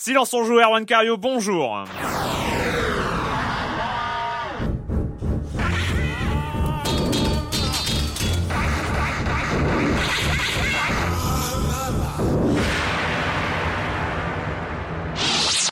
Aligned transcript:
Silence 0.00 0.32
on 0.32 0.44
joue, 0.44 0.60
Erwan 0.60 0.86
Cario, 0.86 1.16
bonjour. 1.16 1.84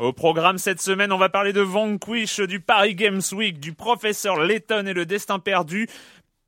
Au 0.01 0.13
programme 0.13 0.59
cette 0.59 0.81
semaine, 0.81 1.13
on 1.13 1.19
va 1.19 1.29
parler 1.29 1.53
de 1.53 1.61
Vanquish, 1.61 2.41
du 2.41 2.61
Paris 2.61 2.97
Games 2.97 3.23
Week, 3.33 3.61
du 3.61 3.75
professeur 3.75 4.41
Letton 4.41 4.87
et 4.87 4.93
le 4.93 5.07
destin 5.07 5.39
perdu, 5.39 5.89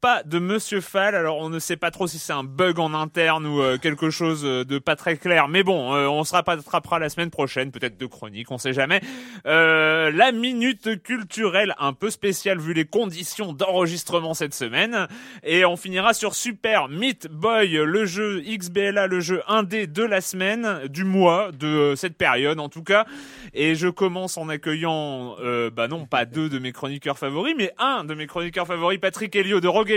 pas 0.00 0.22
de 0.22 0.38
Monsieur 0.38 0.80
Fall. 0.80 1.14
Alors 1.14 1.38
on 1.38 1.48
ne 1.48 1.58
sait 1.58 1.76
pas 1.76 1.90
trop 1.90 2.06
si 2.06 2.18
c'est 2.18 2.32
un 2.32 2.44
bug 2.44 2.78
en 2.78 2.94
interne 2.94 3.46
ou 3.46 3.60
euh, 3.60 3.78
quelque 3.78 4.10
chose 4.10 4.42
euh, 4.44 4.64
de 4.64 4.78
pas 4.78 4.96
très 4.96 5.16
clair. 5.16 5.48
Mais 5.48 5.62
bon, 5.62 5.94
euh, 5.94 6.06
on 6.06 6.24
se 6.24 6.32
rattrapera 6.32 6.98
la 6.98 7.08
semaine 7.08 7.30
prochaine, 7.30 7.72
peut-être 7.72 7.98
de 7.98 8.06
chronique, 8.06 8.50
on 8.50 8.58
sait 8.58 8.72
jamais. 8.72 9.00
la 9.44 10.32
minute 10.32 11.02
culturelle 11.02 11.74
un 11.78 11.92
peu 11.92 12.10
spéciale 12.10 12.58
vu 12.58 12.74
les 12.74 12.84
conditions 12.84 13.52
d'enregistrement 13.52 14.34
cette 14.34 14.54
semaine. 14.54 15.08
Et 15.42 15.64
on 15.64 15.76
finira 15.76 16.14
sur 16.14 16.34
Super 16.34 16.88
Meat 16.88 17.28
Boy, 17.30 17.72
le 17.72 18.06
jeu 18.06 18.40
XBLA, 18.40 19.06
le 19.06 19.20
jeu 19.20 19.42
1D 19.48 19.90
de 19.90 20.02
la 20.02 20.20
semaine, 20.20 20.86
du 20.88 21.04
mois, 21.04 21.50
de 21.52 21.94
cette 21.96 22.16
période 22.16 22.60
en 22.60 22.68
tout 22.68 22.84
cas. 22.84 23.06
Et 23.54 23.74
je 23.74 23.88
commence 23.88 24.36
en 24.36 24.48
accueillant, 24.48 25.36
bah 25.72 25.88
non, 25.88 26.06
pas 26.06 26.24
deux 26.24 26.48
de 26.48 26.58
mes 26.58 26.72
chroniqueurs 26.72 27.18
favoris, 27.18 27.54
mais 27.56 27.72
un 27.78 28.04
de 28.04 28.14
mes 28.14 28.26
chroniqueurs 28.26 28.66
favoris, 28.66 28.98
Patrick 29.00 29.34
Helio 29.34 29.60
de 29.60 29.68
Rogue 29.68 29.87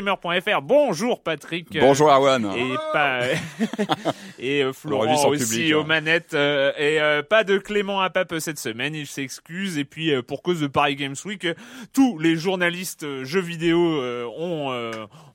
Bonjour 0.62 1.22
Patrick. 1.22 1.78
Bonjour 1.80 2.10
Arwan. 2.10 2.46
Et 2.56 2.76
pas 2.94 3.22
et 4.40 4.64
euh, 4.64 4.74
Florent 4.74 5.28
aussi 5.28 5.46
public, 5.46 5.76
aux 5.76 5.82
hein. 5.82 5.86
manettes 5.86 6.34
euh, 6.34 6.72
et 6.78 7.02
euh, 7.02 7.24
pas 7.24 7.44
de 7.44 7.58
Clément 7.58 8.00
à 8.00 8.10
Pape 8.10 8.36
cette 8.40 8.60
semaine, 8.60 8.96
il 8.96 9.08
s'excuse 9.08 9.78
et 9.78 9.86
puis 9.86 10.14
pour 10.24 10.42
cause 10.44 10.62
de 10.62 10.68
Paris 10.68 10.96
Games 10.96 11.16
Week, 11.26 11.46
tous 11.94 12.18
les 12.20 12.36
journalistes 12.36 13.06
jeux 13.24 13.42
vidéo 13.42 14.02
ont 14.38 14.72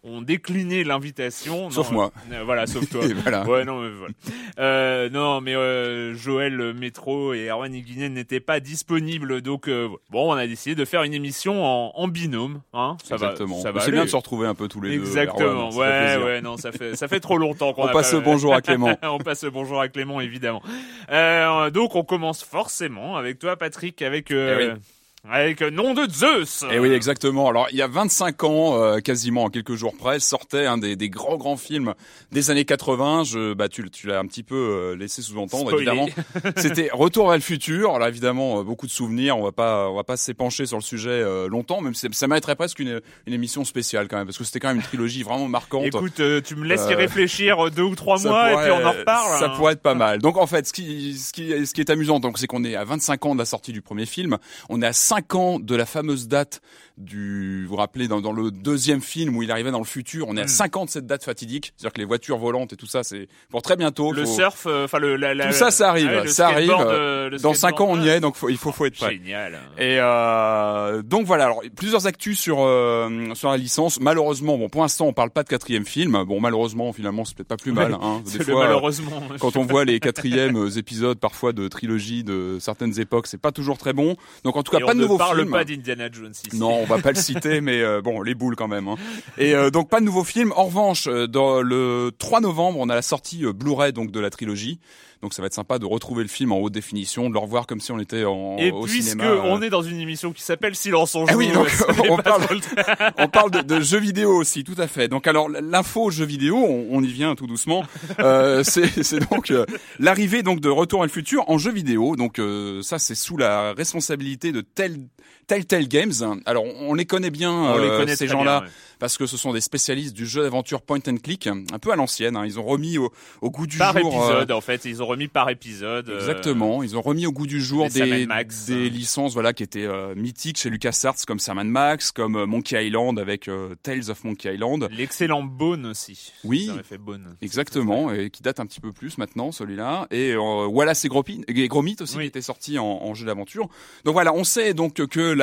ont 0.02 0.22
décliné 0.22 0.84
l'invitation. 0.84 1.68
Sauf 1.70 1.90
moi. 1.90 2.12
voilà, 2.44 2.66
sauf 2.66 2.88
toi. 2.88 3.02
voilà. 3.22 3.44
Ouais, 3.44 3.64
non, 3.64 3.80
mais 3.80 3.90
voilà. 3.90 5.08
non, 5.10 5.40
mais 5.40 6.14
Joël 6.14 6.72
Métro 6.74 7.34
et 7.34 7.48
Erwan 7.48 7.74
Higuinen 7.74 8.14
n'étaient 8.14 8.40
pas 8.40 8.60
disponibles, 8.60 9.42
donc 9.42 9.68
bon, 9.68 10.32
on 10.32 10.32
a 10.32 10.46
décidé 10.46 10.74
de 10.74 10.84
faire 10.84 11.02
une 11.02 11.14
émission 11.14 11.64
en, 11.64 11.92
en 11.94 12.08
binôme. 12.08 12.62
Hein, 12.72 12.96
ça 13.04 13.14
Exactement. 13.14 13.56
Va, 13.56 13.62
ça 13.62 13.72
va 13.72 13.80
C'est 13.80 13.90
bien 13.90 14.04
de 14.04 14.10
se 14.10 14.16
retrouver 14.16 14.45
un 14.46 14.54
peu 14.54 14.68
tous 14.68 14.80
les 14.80 14.96
deux. 14.96 15.02
Exactement. 15.02 15.70
Ouais, 15.70 16.16
ouais, 16.16 16.40
non, 16.40 16.56
ça 16.56 16.72
fait 16.72 16.96
ça 16.96 17.08
fait 17.08 17.20
trop 17.20 17.38
longtemps 17.38 17.72
qu'on. 17.72 17.82
on 17.88 17.92
passe 17.92 18.12
le 18.12 18.20
bonjour 18.20 18.54
à 18.54 18.62
Clément. 18.62 18.96
on 19.02 19.18
passe 19.18 19.44
le 19.44 19.50
bonjour 19.50 19.80
à 19.80 19.88
Clément, 19.88 20.20
évidemment. 20.20 20.62
Euh, 21.10 21.70
donc, 21.70 21.94
on 21.94 22.04
commence 22.04 22.42
forcément 22.42 23.16
avec 23.16 23.38
toi, 23.38 23.56
Patrick, 23.56 24.02
avec. 24.02 24.30
Euh, 24.30 24.74
eh 24.76 24.95
avec 25.30 25.62
nom 25.62 25.94
de 25.94 26.10
Zeus. 26.10 26.62
Et 26.64 26.74
eh 26.74 26.78
oui, 26.78 26.92
exactement. 26.92 27.48
Alors, 27.48 27.68
il 27.70 27.76
y 27.76 27.82
a 27.82 27.86
25 27.86 28.44
ans, 28.44 28.80
euh, 28.80 28.98
quasiment 28.98 29.44
en 29.44 29.50
quelques 29.50 29.74
jours 29.74 29.94
près, 29.96 30.20
sortait 30.20 30.66
un 30.66 30.78
des, 30.78 30.96
des 30.96 31.10
grands 31.10 31.36
grands 31.36 31.56
films 31.56 31.94
des 32.32 32.50
années 32.50 32.64
80. 32.64 33.24
Je, 33.24 33.54
bah, 33.54 33.68
tu, 33.68 33.88
tu 33.90 34.06
l'as 34.06 34.18
un 34.18 34.26
petit 34.26 34.42
peu 34.42 34.54
euh, 34.54 34.96
laissé 34.96 35.22
sous-entendre, 35.22 35.74
évidemment. 35.74 36.06
C'était 36.56 36.90
Retour 36.92 37.26
vers 37.26 37.36
le 37.36 37.42
futur. 37.42 37.98
Là, 37.98 38.08
évidemment, 38.08 38.60
euh, 38.60 38.62
beaucoup 38.62 38.86
de 38.86 38.92
souvenirs. 38.92 39.36
On 39.36 39.42
va 39.42 39.52
pas, 39.52 39.88
on 39.90 39.94
va 39.94 40.04
pas 40.04 40.16
s'épancher 40.16 40.66
sur 40.66 40.78
le 40.78 40.82
sujet 40.82 41.24
longtemps, 41.48 41.80
même 41.80 41.94
si 41.94 42.06
ça 42.12 42.26
mériterait 42.28 42.56
presque 42.56 42.78
une, 42.78 43.00
une 43.26 43.32
émission 43.32 43.64
spéciale 43.64 44.08
quand 44.08 44.16
même, 44.16 44.26
parce 44.26 44.38
que 44.38 44.44
c'était 44.44 44.60
quand 44.60 44.68
même 44.68 44.78
une 44.78 44.82
trilogie 44.82 45.22
vraiment 45.22 45.48
marquante. 45.48 45.86
Écoute, 45.86 46.20
tu 46.44 46.56
me 46.56 46.64
laisses 46.64 46.88
y 46.88 46.94
réfléchir 46.94 47.70
deux 47.70 47.82
ou 47.82 47.94
trois 47.94 48.18
mois 48.20 48.52
et 48.52 48.56
puis 48.56 48.70
on 48.70 48.86
en 48.86 48.92
reparle. 48.92 49.38
Ça 49.38 49.48
pourrait 49.50 49.74
être 49.74 49.82
pas 49.82 49.94
mal. 49.94 50.20
Donc, 50.20 50.36
en 50.36 50.46
fait, 50.46 50.66
ce 50.66 50.72
qui, 50.72 51.14
ce 51.14 51.32
qui, 51.32 51.66
ce 51.66 51.74
qui 51.74 51.80
est 51.80 51.90
amusant, 51.90 52.20
donc, 52.20 52.38
c'est 52.38 52.46
qu'on 52.46 52.64
est 52.64 52.76
à 52.76 52.84
25 52.84 53.26
ans 53.26 53.34
de 53.34 53.40
la 53.40 53.44
sortie 53.44 53.72
du 53.72 53.82
premier 53.82 54.06
film. 54.06 54.38
On 54.68 54.80
est 54.82 54.86
à 54.86 54.92
5 54.92 55.15
ans 55.34 55.58
de 55.58 55.74
la 55.74 55.86
fameuse 55.86 56.28
date 56.28 56.60
du, 56.98 57.64
vous 57.64 57.70
vous 57.70 57.76
rappelez, 57.76 58.08
dans, 58.08 58.20
dans, 58.20 58.32
le 58.32 58.50
deuxième 58.50 59.02
film 59.02 59.36
où 59.36 59.42
il 59.42 59.50
arrivait 59.50 59.70
dans 59.70 59.78
le 59.78 59.84
futur, 59.84 60.26
on 60.28 60.36
est 60.36 60.42
à 60.42 60.48
50 60.48 60.82
hmm. 60.82 60.86
de 60.86 60.90
cette 60.90 61.06
date 61.06 61.24
fatidique. 61.24 61.74
C'est-à-dire 61.76 61.92
que 61.92 62.00
les 62.00 62.06
voitures 62.06 62.38
volantes 62.38 62.72
et 62.72 62.76
tout 62.76 62.86
ça, 62.86 63.02
c'est 63.02 63.28
pour 63.50 63.60
très 63.60 63.76
bientôt. 63.76 64.12
Le 64.12 64.24
surf, 64.24 64.66
euh, 64.66 64.84
enfin 64.84 64.98
le, 64.98 65.16
la, 65.16 65.48
tout 65.48 65.52
ça, 65.52 65.70
ça 65.70 65.90
arrive, 65.90 66.26
ça 66.26 66.48
arrive. 66.48 66.72
Euh, 66.78 67.38
dans 67.38 67.52
5 67.52 67.80
ans, 67.80 67.88
on 67.90 68.00
y 68.00 68.08
est, 68.08 68.20
donc 68.20 68.36
il 68.48 68.56
faut, 68.56 68.72
faut 68.72 68.86
être 68.86 68.96
prêt. 68.96 69.12
Génial. 69.12 69.60
Et 69.78 69.98
euh, 70.00 71.02
donc 71.02 71.26
voilà. 71.26 71.44
Alors 71.44 71.62
plusieurs 71.76 72.06
actus 72.06 72.38
sur 72.38 72.60
euh, 72.60 73.34
sur 73.34 73.50
la 73.50 73.58
licence. 73.58 74.00
Malheureusement, 74.00 74.56
bon, 74.56 74.68
pour 74.68 74.82
l'instant, 74.82 75.06
on 75.06 75.12
parle 75.12 75.30
pas 75.30 75.42
de 75.42 75.48
quatrième 75.48 75.84
film. 75.84 76.24
Bon, 76.24 76.40
malheureusement, 76.40 76.92
finalement, 76.92 77.24
c'est 77.24 77.36
peut-être 77.36 77.48
pas 77.48 77.56
plus 77.56 77.72
mal. 77.72 77.96
Hein. 78.06 78.22
Des 78.30 78.44
fois, 78.44 78.66
malheureusement. 78.66 79.22
quand 79.40 79.56
on 79.56 79.64
voit 79.64 79.84
les 79.84 80.00
quatrièmes 80.00 80.68
épisodes, 80.76 81.18
parfois 81.18 81.52
de 81.52 81.66
trilogie 81.66 82.24
de 82.24 82.58
certaines 82.60 83.00
époques, 83.00 83.26
c'est 83.26 83.40
pas 83.40 83.52
toujours 83.52 83.78
très 83.78 83.94
bon. 83.94 84.16
Donc 84.44 84.56
en 84.56 84.62
tout 84.62 84.70
cas, 84.70 84.84
pas 84.84 84.94
de 84.94 85.05
nouveau 85.06 85.18
film. 85.18 85.30
On 85.30 85.34
ne 85.34 85.44
parle 85.44 85.50
pas 85.50 85.64
d'Indiana 85.64 86.08
Jones 86.10 86.32
ici. 86.32 86.56
Non, 86.56 86.80
on 86.80 86.84
va 86.84 86.98
pas 86.98 87.10
le 87.10 87.16
citer, 87.20 87.60
mais 87.60 87.80
euh, 87.80 88.00
bon, 88.02 88.22
les 88.22 88.34
boules 88.34 88.56
quand 88.56 88.68
même. 88.68 88.88
Hein. 88.88 88.96
Et 89.38 89.54
euh, 89.54 89.70
donc 89.70 89.88
pas 89.88 90.00
de 90.00 90.04
nouveau 90.04 90.24
film. 90.24 90.52
En 90.56 90.64
revanche, 90.64 91.06
euh, 91.06 91.26
dans 91.26 91.62
le 91.62 92.10
3 92.18 92.40
novembre, 92.40 92.78
on 92.80 92.88
a 92.88 92.94
la 92.94 93.02
sortie 93.02 93.44
Blu-ray 93.44 93.92
donc 93.92 94.10
de 94.10 94.20
la 94.20 94.30
trilogie. 94.30 94.78
Donc 95.22 95.34
ça 95.34 95.42
va 95.42 95.46
être 95.46 95.54
sympa 95.54 95.78
de 95.78 95.86
retrouver 95.86 96.22
le 96.22 96.28
film 96.28 96.52
en 96.52 96.58
haute 96.58 96.72
définition, 96.72 97.28
de 97.28 97.34
le 97.34 97.38
revoir 97.38 97.66
comme 97.66 97.80
si 97.80 97.92
on 97.92 97.98
était 97.98 98.24
en, 98.24 98.56
Et 98.58 98.70
au 98.70 98.82
puisque 98.82 99.10
cinéma. 99.10 99.34
on 99.44 99.62
est 99.62 99.70
dans 99.70 99.82
une 99.82 100.00
émission 100.00 100.32
qui 100.32 100.42
s'appelle 100.42 100.74
Silence 100.74 101.14
on 101.14 101.26
joue, 101.26 101.32
ah 101.32 101.36
oui, 101.36 101.50
donc, 101.52 101.68
on, 102.10 102.16
parle, 102.18 102.42
on, 103.18 103.28
parle, 103.28 103.50
de, 103.50 103.62
de, 103.62 103.80
jeux 103.80 103.98
vidéo 103.98 104.36
aussi, 104.36 104.64
tout 104.64 104.74
à 104.78 104.86
fait. 104.86 105.08
Donc 105.08 105.26
alors 105.26 105.48
l'info 105.48 106.10
jeux 106.10 106.26
vidéo, 106.26 106.56
on, 106.56 106.86
on, 106.90 107.02
y 107.02 107.08
vient 107.08 107.34
tout 107.34 107.46
doucement. 107.46 107.84
Euh, 108.20 108.62
c'est 108.64 109.30
donc 109.30 109.52
l'arrivée 109.98 110.42
donc 110.42 110.60
de 110.60 110.68
Retour 110.68 111.02
à 111.02 111.06
le 111.06 111.12
futur 111.12 111.48
en 111.48 111.58
jeux 111.58 111.72
vidéo. 111.72 112.16
Donc 112.16 112.40
ça 112.82 112.98
c'est 112.98 113.14
sous 113.14 113.36
la 113.36 113.72
responsabilité 113.72 114.52
de 114.52 114.60
tel 114.60 114.98
Telltale 115.46 115.88
Games. 115.88 116.12
Alors 116.44 116.64
on 116.64 116.94
les 116.94 117.06
connaît 117.06 117.30
bien 117.30 117.52
on 117.52 117.78
les 117.78 117.88
euh, 117.88 117.98
connaît 117.98 118.16
ces 118.16 118.28
gens-là 118.28 118.64
parce 118.98 119.18
que 119.18 119.26
ce 119.26 119.36
sont 119.36 119.52
des 119.52 119.60
spécialistes 119.60 120.14
du 120.14 120.26
jeu 120.26 120.42
d'aventure 120.42 120.80
point 120.80 121.00
and 121.06 121.18
click, 121.22 121.46
un 121.46 121.78
peu 121.78 121.92
à 121.92 121.96
l'ancienne. 121.96 122.34
Hein. 122.34 122.46
Ils 122.46 122.58
ont 122.58 122.64
remis 122.64 122.96
au, 122.96 123.12
au 123.42 123.50
goût 123.50 123.66
du 123.66 123.76
par 123.76 123.96
jour. 123.98 124.10
Par 124.10 124.30
épisode, 124.30 124.52
en 124.52 124.60
fait, 124.62 124.86
ils 124.86 125.02
ont 125.02 125.06
remis 125.06 125.28
par 125.28 125.50
épisode. 125.50 126.08
Euh, 126.08 126.18
Exactement. 126.18 126.82
Ils 126.82 126.96
ont 126.96 127.02
remis 127.02 127.26
au 127.26 127.32
goût 127.32 127.46
du 127.46 127.60
jour 127.60 127.88
des, 127.90 128.26
des 128.66 128.90
licences, 128.90 129.34
voilà, 129.34 129.52
qui 129.52 129.62
étaient 129.62 129.84
euh, 129.84 130.14
mythiques 130.14 130.56
chez 130.56 130.70
LucasArts, 130.70 131.26
comme 131.26 131.38
Sam 131.38 131.62
Max, 131.68 132.10
comme 132.10 132.46
Monkey 132.46 132.86
Island 132.86 133.18
avec 133.18 133.50
Tales 133.82 134.10
of 134.10 134.24
Monkey 134.24 134.54
Island. 134.54 134.88
L'excellent 134.90 135.42
Bone 135.42 135.84
aussi. 135.84 136.32
Oui. 136.42 136.70
Fait 136.82 136.96
Bone. 136.96 137.36
Exactement, 137.42 138.10
et 138.12 138.30
qui 138.30 138.42
date 138.42 138.60
un 138.60 138.66
petit 138.66 138.80
peu 138.80 138.92
plus 138.92 139.18
maintenant, 139.18 139.52
celui-là. 139.52 140.06
Et 140.10 140.34
Wallace 140.36 141.04
et 141.04 141.08
Gromit, 141.08 141.96
aussi, 142.00 142.16
qui 142.16 142.24
était 142.24 142.40
sorti 142.40 142.78
en, 142.78 142.86
en 142.86 143.14
jeu 143.14 143.26
d'aventure. 143.26 143.68
Donc 144.04 144.14
voilà, 144.14 144.32
on 144.32 144.44
sait 144.44 144.72
donc 144.72 144.94
que 145.06 145.35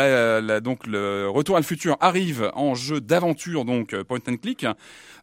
donc 0.62 0.88
le 0.88 1.30
Retour 1.30 1.56
à 1.56 1.60
le 1.60 1.66
futur 1.66 1.98
arrive 2.00 2.52
en 2.54 2.76
jeu 2.76 3.02
d'aventure, 3.02 3.66
donc 3.66 3.94
euh, 3.94 4.04
point 4.04 4.20
and 4.28 4.38
click. 4.38 4.66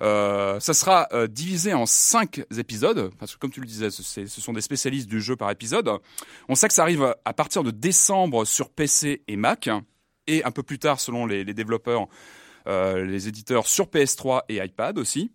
Euh, 0.02 0.58
ça 0.60 0.74
sera 0.74 1.08
euh, 1.12 1.26
divisé 1.26 1.74
en 1.74 1.86
cinq 1.86 2.42
épisodes, 2.56 3.10
parce 3.18 3.34
que 3.34 3.38
comme 3.38 3.50
tu 3.50 3.60
le 3.60 3.66
disais, 3.66 3.90
ce 3.90 4.26
sont 4.26 4.52
des 4.52 4.60
spécialistes 4.60 5.08
du 5.08 5.20
jeu 5.20 5.36
par 5.36 5.50
épisode. 5.50 5.90
On 6.48 6.54
sait 6.54 6.68
que 6.68 6.74
ça 6.74 6.82
arrive 6.82 7.14
à 7.24 7.32
partir 7.32 7.62
de 7.62 7.70
décembre 7.70 8.44
sur 8.44 8.70
PC 8.70 9.22
et 9.28 9.36
Mac, 9.36 9.68
et 10.26 10.44
un 10.44 10.50
peu 10.50 10.62
plus 10.62 10.78
tard, 10.78 11.00
selon 11.00 11.26
les, 11.26 11.44
développeurs, 11.44 12.06
les 12.66 13.28
éditeurs, 13.28 13.66
sur 13.66 13.86
PS3 13.86 14.42
et 14.48 14.56
iPad 14.56 14.98
aussi. 14.98 15.32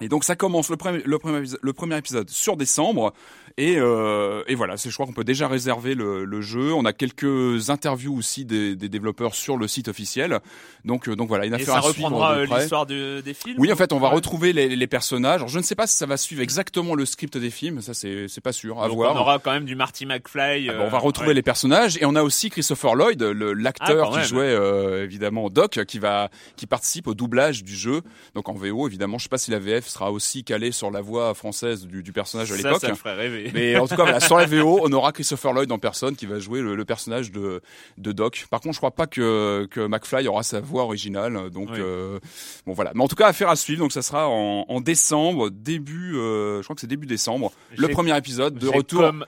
Et 0.00 0.08
donc 0.08 0.24
ça 0.24 0.34
commence 0.34 0.70
le 0.70 0.76
premier, 0.76 1.02
le 1.04 1.18
premier, 1.18 1.46
le 1.60 1.72
premier 1.72 1.98
épisode 1.98 2.30
sur 2.30 2.56
décembre 2.56 3.12
et, 3.58 3.76
euh, 3.76 4.42
et 4.46 4.54
voilà, 4.54 4.76
je 4.76 4.90
crois 4.90 5.06
qu'on 5.06 5.12
peut 5.12 5.24
déjà 5.24 5.48
réserver 5.48 5.94
le, 5.94 6.24
le, 6.24 6.40
jeu. 6.40 6.72
On 6.72 6.84
a 6.84 6.92
quelques 6.92 7.68
interviews 7.68 8.16
aussi 8.16 8.44
des, 8.44 8.76
des, 8.76 8.88
développeurs 8.88 9.34
sur 9.34 9.56
le 9.56 9.68
site 9.68 9.88
officiel. 9.88 10.40
Donc 10.84 11.10
donc 11.10 11.28
voilà, 11.28 11.46
une 11.46 11.54
affaire 11.54 11.78
et 11.78 11.80
ça 11.80 11.80
reprendra 11.80 12.36
euh, 12.36 12.46
l'histoire 12.46 12.86
de, 12.86 13.20
des 13.20 13.34
films. 13.34 13.56
Oui, 13.58 13.70
en 13.72 13.76
fait, 13.76 13.92
on 13.92 13.98
va 13.98 14.08
retrouver 14.08 14.52
les, 14.52 14.74
les, 14.74 14.86
personnages. 14.86 15.40
Alors, 15.40 15.48
je 15.48 15.58
ne 15.58 15.64
sais 15.64 15.74
pas 15.74 15.86
si 15.86 15.96
ça 15.96 16.06
va 16.06 16.16
suivre 16.16 16.40
exactement 16.42 16.94
le 16.94 17.04
script 17.04 17.36
des 17.36 17.50
films, 17.50 17.82
ça 17.82 17.92
c'est 17.92 18.28
c'est 18.28 18.40
pas 18.40 18.52
sûr. 18.52 18.82
À 18.82 18.88
donc 18.88 18.96
voir. 18.96 19.14
On 19.14 19.18
aura 19.18 19.38
quand 19.38 19.52
même 19.52 19.66
du 19.66 19.74
Marty 19.74 20.06
McFly. 20.06 20.70
Ah 20.70 20.74
on 20.80 20.88
va 20.88 20.96
euh, 20.96 21.00
retrouver 21.00 21.34
les 21.34 21.42
personnages 21.42 21.98
et 22.00 22.06
on 22.06 22.14
a 22.14 22.22
aussi 22.22 22.50
Christopher 22.50 22.94
Lloyd, 22.94 23.22
l'acteur 23.22 24.12
ah, 24.14 24.20
qui 24.20 24.26
jouait 24.26 24.44
euh, 24.44 25.04
évidemment 25.04 25.50
Doc, 25.50 25.84
qui 25.84 25.98
va 25.98 26.30
qui 26.56 26.66
participe 26.66 27.08
au 27.08 27.14
doublage 27.14 27.62
du 27.64 27.76
jeu. 27.76 28.02
Donc 28.34 28.48
en 28.48 28.54
VO 28.54 28.86
évidemment, 28.86 29.18
je 29.18 29.24
sais 29.24 29.28
pas 29.28 29.38
si 29.38 29.50
la 29.50 29.58
VF 29.78 29.86
sera 29.88 30.10
aussi 30.12 30.44
calé 30.44 30.72
sur 30.72 30.90
la 30.90 31.00
voix 31.00 31.34
française 31.34 31.86
du, 31.86 32.02
du 32.02 32.12
personnage 32.12 32.50
à 32.52 32.56
l'époque. 32.56 32.80
ça 32.80 32.88
me 32.90 32.94
ferait 32.94 33.14
rêver. 33.14 33.50
Mais 33.54 33.76
en 33.76 33.86
tout 33.86 33.96
cas, 33.96 34.02
voilà, 34.02 34.20
sur 34.20 34.36
la 34.38 34.46
VO, 34.46 34.80
on 34.82 34.92
aura 34.92 35.12
Christopher 35.12 35.52
Lloyd 35.52 35.70
en 35.72 35.78
personne 35.78 36.16
qui 36.16 36.26
va 36.26 36.38
jouer 36.38 36.60
le, 36.60 36.74
le 36.74 36.84
personnage 36.84 37.30
de, 37.32 37.60
de 37.98 38.12
Doc. 38.12 38.46
Par 38.50 38.60
contre, 38.60 38.74
je 38.74 38.80
crois 38.80 38.90
pas 38.90 39.06
que, 39.06 39.66
que 39.70 39.80
McFly 39.86 40.26
aura 40.28 40.42
sa 40.42 40.60
voix 40.60 40.82
originale. 40.84 41.50
Donc, 41.50 41.68
Oui. 41.72 41.78
euh, 41.80 42.18
bon 42.66 42.72
voilà. 42.72 42.92
Mais 42.94 43.02
en 43.02 43.08
tout 43.08 43.16
cas, 43.16 43.26
affaire 43.28 43.48
à 43.48 43.56
suivre. 43.56 43.80
Donc, 43.80 43.92
ça 43.92 44.02
sera 44.02 44.28
en, 44.28 44.64
en 44.68 44.80
décembre, 44.80 45.50
début, 45.50 46.16
euh, 46.16 46.58
je 46.58 46.64
crois 46.64 46.74
que 46.74 46.80
c'est 46.80 46.86
début 46.86 47.06
décembre, 47.06 47.52
le 47.76 47.88
premier 47.88 48.16
épisode 48.16 48.54
de 48.58 48.68
retour 48.68 49.00
comme 49.02 49.24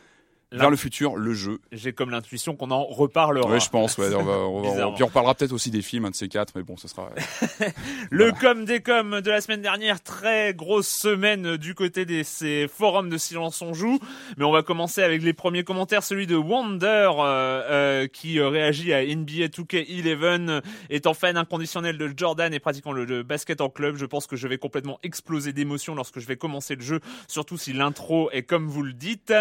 vers 0.53 0.71
le 0.71 0.77
futur, 0.77 1.17
le 1.17 1.35
jeu. 1.35 1.61
J'ai 1.73 1.93
comme 1.93 2.11
l'intuition 2.11 2.55
qu'on 2.57 2.71
en 2.71 2.85
reparlera. 2.85 3.51
Ouais, 3.51 3.61
je 3.61 3.69
pense. 3.71 3.99
Ouais, 3.99 4.15
on 4.15 4.23
va, 4.23 4.33
on 4.39 4.61
va- 4.63 4.71
Bizarrement. 4.71 4.95
puis 4.95 5.03
on 5.05 5.07
reparlera 5.09 5.35
peut-être 5.35 5.53
aussi 5.53 5.71
des 5.71 5.83
films, 5.83 6.05
un 6.05 6.11
de 6.11 6.15
ces 6.15 6.29
quatre. 6.29 6.53
Mais 6.57 6.63
bon, 6.63 6.77
ce 6.77 6.89
sera. 6.89 7.11
Le 8.11 8.31
Voilà. 8.31 8.39
com 8.55 8.65
des 8.65 8.81
com 8.81 9.21
de 9.21 9.31
la 9.31 9.41
semaine 9.41 9.63
dernière, 9.63 10.03
très 10.03 10.55
grosse 10.55 10.89
semaine 10.89 11.57
du 11.57 11.75
côté 11.75 12.05
des 12.05 12.25
ces 12.25 12.69
forums 12.69 13.09
de 13.11 13.19
Silence 13.19 13.63
on 13.63 13.73
joue. 13.75 13.99
Mais 14.37 14.45
on 14.45 14.53
va 14.53 14.63
commencer 14.63 15.03
avec 15.03 15.23
les 15.23 15.33
premiers 15.33 15.65
commentaires, 15.65 16.03
celui 16.03 16.27
de 16.27 16.37
Wonder 16.37 16.87
euh, 17.19 17.63
euh, 17.71 18.07
qui 18.07 18.39
euh, 18.39 18.49
réagit 18.49 18.93
à 18.93 19.03
NBA 19.05 19.49
2K11 19.49 20.63
étant 20.91 21.15
fan 21.15 21.37
inconditionnel 21.37 21.99
de 21.99 22.13
Jordan 22.17 22.53
et 22.53 22.59
pratiquant 22.61 22.93
le, 22.93 23.05
le 23.05 23.23
basket 23.23 23.61
en 23.61 23.69
club. 23.69 23.97
Je 23.97 24.07
pense 24.07 24.27
que 24.27 24.37
je 24.37 24.49
vais 24.49 24.59
complètement 24.59 24.99
exploser 25.03 25.53
d'émotion 25.53 25.95
lorsque 25.95 26.19
je 26.21 26.27
vais 26.27 26.37
commencer 26.37 26.75
le 26.77 26.83
jeu, 26.83 27.01
surtout 27.29 27.57
si 27.59 27.73
l'intro 27.73 28.31
est 28.33 28.43
comme 28.43 28.67
vous 28.69 28.83
le 28.83 28.93
dites. 28.93 29.33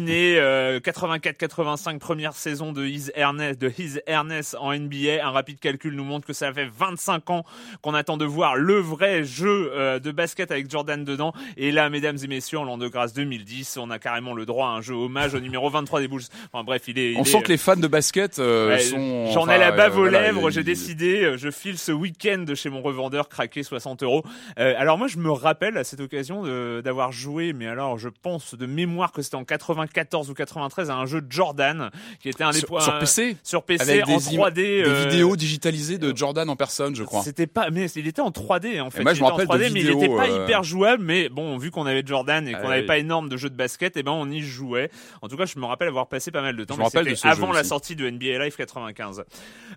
Euh, 0.00 0.80
84-85 0.80 1.98
première 1.98 2.34
saison 2.34 2.72
de 2.72 2.84
His 2.86 3.10
Ernest, 3.14 3.60
de 3.60 3.70
His 3.78 3.98
Ernest 4.06 4.56
en 4.60 4.72
NBA. 4.74 5.24
Un 5.26 5.30
rapide 5.30 5.58
calcul 5.58 5.94
nous 5.94 6.04
montre 6.04 6.26
que 6.26 6.32
ça 6.32 6.52
fait 6.52 6.66
25 6.66 7.30
ans 7.30 7.44
qu'on 7.82 7.94
attend 7.94 8.16
de 8.16 8.24
voir 8.24 8.56
le 8.56 8.74
vrai 8.78 9.24
jeu 9.24 9.70
euh, 9.74 9.98
de 9.98 10.10
basket 10.10 10.50
avec 10.50 10.70
Jordan 10.70 11.04
dedans. 11.04 11.32
Et 11.56 11.72
là, 11.72 11.88
mesdames 11.90 12.16
et 12.22 12.26
messieurs, 12.26 12.58
en 12.58 12.64
l'an 12.64 12.78
de 12.78 12.88
grâce 12.88 13.12
2010, 13.14 13.78
on 13.78 13.90
a 13.90 13.98
carrément 13.98 14.34
le 14.34 14.46
droit 14.46 14.68
à 14.68 14.70
un 14.70 14.80
jeu 14.82 14.94
hommage 14.94 15.34
au 15.34 15.40
numéro 15.40 15.68
23 15.70 16.00
des 16.00 16.08
Bulls. 16.08 16.22
Enfin 16.52 16.64
bref, 16.64 16.82
il 16.88 16.98
est. 16.98 17.16
On 17.16 17.20
il 17.22 17.26
sent 17.26 17.38
est- 17.38 17.42
que 17.42 17.48
les 17.48 17.56
fans 17.58 17.76
de 17.76 17.86
basket 17.88 18.38
euh, 18.38 18.68
Ouais, 18.68 18.78
sont. 18.80 19.30
J'en 19.32 19.42
enfin, 19.42 19.54
ai 19.54 19.58
la 19.58 19.72
bave 19.72 19.96
aux 19.98 20.06
lèvres. 20.06 20.50
J'ai 20.50 20.64
décidé, 20.64 21.24
euh, 21.24 21.36
je 21.36 21.50
file 21.50 21.78
ce 21.78 21.92
week-end 21.92 22.44
chez 22.54 22.70
mon 22.70 22.82
revendeur, 22.82 23.28
craqué 23.28 23.62
60 23.62 24.02
euros. 24.02 24.22
Euh, 24.58 24.74
alors 24.78 24.98
moi, 24.98 25.08
je 25.08 25.18
me 25.18 25.30
rappelle 25.30 25.76
à 25.78 25.84
cette 25.84 26.00
occasion 26.00 26.44
d'avoir 26.82 27.12
joué, 27.12 27.52
mais 27.52 27.66
alors 27.66 27.98
je 27.98 28.08
pense 28.08 28.54
de 28.54 28.66
mémoire 28.66 29.12
que 29.12 29.22
c'était 29.22 29.36
en 29.36 29.44
94 29.92 30.30
ou 30.30 30.34
93 30.34 30.90
à 30.90 30.94
un 30.96 31.06
jeu 31.06 31.20
de 31.20 31.30
Jordan 31.30 31.90
qui 32.20 32.28
était 32.28 32.44
un 32.44 32.50
des 32.50 32.58
Sur, 32.58 32.68
points 32.68 32.80
sur 32.80 32.98
PC 32.98 33.36
sur 33.42 33.62
PC 33.62 33.82
avec 33.90 34.08
en 34.08 34.16
des, 34.18 34.28
im- 34.28 34.40
3D. 34.42 34.52
des 34.52 34.82
euh, 34.86 35.04
vidéos 35.08 35.36
digitalisées 35.36 35.98
de 35.98 36.16
Jordan 36.16 36.48
en 36.50 36.56
personne, 36.56 36.94
je 36.96 37.02
crois. 37.04 37.22
C'était 37.22 37.46
pas, 37.46 37.70
mais 37.70 37.90
il 37.92 38.06
était 38.06 38.20
en 38.22 38.30
3D 38.30 38.80
en 38.80 38.90
fait. 38.90 39.02
moi, 39.02 39.12
Il 39.12 39.16
je 39.16 39.20
me 39.22 39.26
était 39.26 39.32
en 39.32 39.36
rappelle 39.36 39.46
de 39.48 39.64
3D, 39.64 39.72
mais 39.72 39.80
il 39.80 39.90
était 39.90 40.08
pas 40.08 40.28
euh, 40.28 40.44
hyper 40.44 40.62
jouable. 40.62 41.02
Mais 41.04 41.28
bon, 41.28 41.56
vu 41.58 41.70
qu'on 41.70 41.86
avait 41.86 42.02
Jordan 42.04 42.46
et 42.48 42.52
qu'on 42.52 42.58
Ah 42.60 42.68
n'avait 42.68 42.80
oui. 42.80 42.86
pas 42.86 42.98
énorme 42.98 43.28
de 43.28 43.36
jeux 43.36 43.50
de 43.50 43.56
basket, 43.56 43.96
et 43.96 44.02
ben 44.02 44.12
on 44.12 44.30
y 44.30 44.40
jouait. 44.42 44.90
En 45.22 45.28
tout 45.28 45.36
cas, 45.36 45.46
je 45.46 45.58
me 45.58 45.64
rappelle 45.66 45.88
avoir 45.88 46.06
passé 46.08 46.30
pas 46.30 46.42
mal 46.42 46.56
de 46.56 46.64
temps. 46.64 46.76
C'était 46.90 47.26
avant 47.26 47.52
la 47.52 47.60
aussi. 47.60 47.68
sortie 47.68 47.96
de 47.96 48.08
NBA 48.08 48.38
Live 48.44 48.56
95. 48.56 49.24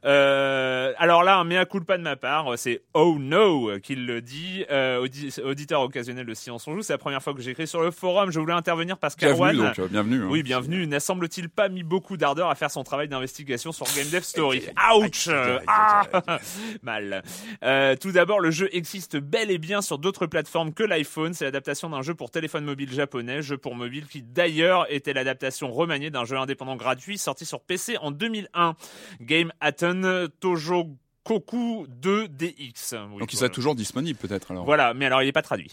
Euh, 0.06 0.94
alors 0.98 1.24
là, 1.24 1.38
un 1.38 1.44
mea 1.44 1.66
culpa 1.66 1.98
de 1.98 2.04
ma 2.04 2.16
part, 2.16 2.54
c'est 2.58 2.82
Oh 2.94 3.18
No 3.20 3.72
qui 3.82 3.96
le 3.96 4.22
dit, 4.22 4.66
euh, 4.72 5.00
audi- 5.02 5.42
auditeur 5.44 5.82
occasionnel 5.82 6.26
de 6.26 6.34
Science 6.34 6.68
on 6.68 6.76
joue. 6.76 6.82
C'est 6.82 6.94
la 6.94 6.98
première 6.98 7.22
fois 7.22 7.34
que 7.34 7.42
j'écris 7.42 7.68
sur 7.68 7.82
le 7.82 7.92
forum. 7.92 8.32
Je 8.32 8.40
voulais 8.40 8.54
intervenir 8.54 8.98
parce 8.98 9.16
euh, 9.24 9.28
bienvenue. 9.90 10.24
hein. 10.24 10.28
Oui, 10.30 10.44
bienvenue. 10.44 10.86
N'a 10.88 11.00
semble-t-il 11.00 11.50
pas 11.50 11.70
mis 11.70 11.84
beaucoup 11.84 12.18
d'ardeur 12.18 12.50
à 12.50 12.56
faire 12.56 12.72
son 12.72 12.84
travail 12.84 13.08
d'investigation 13.08 13.72
sur 13.72 13.86
Game 13.96 14.08
Dev 14.10 14.22
Story 14.22 14.64
Ouch 14.96 15.30
Ah 15.68 16.04
Mal. 16.84 17.24
Euh, 17.64 17.96
tout 17.96 18.12
d'abord, 18.12 18.40
le 18.40 18.52
jeu 18.52 18.70
existe 18.72 19.18
bel 19.18 19.52
et 19.52 19.58
bien 19.58 19.82
sur 19.82 19.98
d'autres 19.98 20.26
plateformes 20.28 20.74
que 20.74 20.84
l'iPhone. 20.84 21.34
C'est 21.34 21.46
l'adaptation 21.46 21.90
d'un 21.90 22.02
jeu 22.02 22.14
pour 22.16 22.32
téléphone 22.32 22.66
mobile 22.66 22.92
japonais, 22.92 23.42
jeu 23.42 23.58
pour 23.58 23.76
mobile 23.76 24.08
qui 24.08 24.22
d'ailleurs 24.22 24.86
était 24.92 25.14
l'adaptation 25.14 25.72
remaniée 25.72 26.10
d'un 26.10 26.26
jeu 26.26 26.38
indépendant 26.38 26.76
gratuit 26.76 27.18
sorti 27.18 27.46
sur 27.46 27.62
PC 27.62 27.98
en 27.98 28.12
2001. 28.12 28.76
Game 29.22 29.52
Atten 29.60 30.28
Tojo 30.40 30.98
Koku 31.24 31.86
2DX. 32.02 33.08
Oui, 33.12 33.20
Donc 33.20 33.34
il 33.34 33.38
sera 33.38 33.50
toujours 33.50 33.76
disponible 33.76 34.18
peut-être 34.18 34.52
alors. 34.52 34.66
Voilà, 34.66 34.94
mais 34.94 35.06
alors 35.06 35.22
il 35.22 35.28
est 35.28 35.32
pas 35.34 35.42
traduit. 35.42 35.72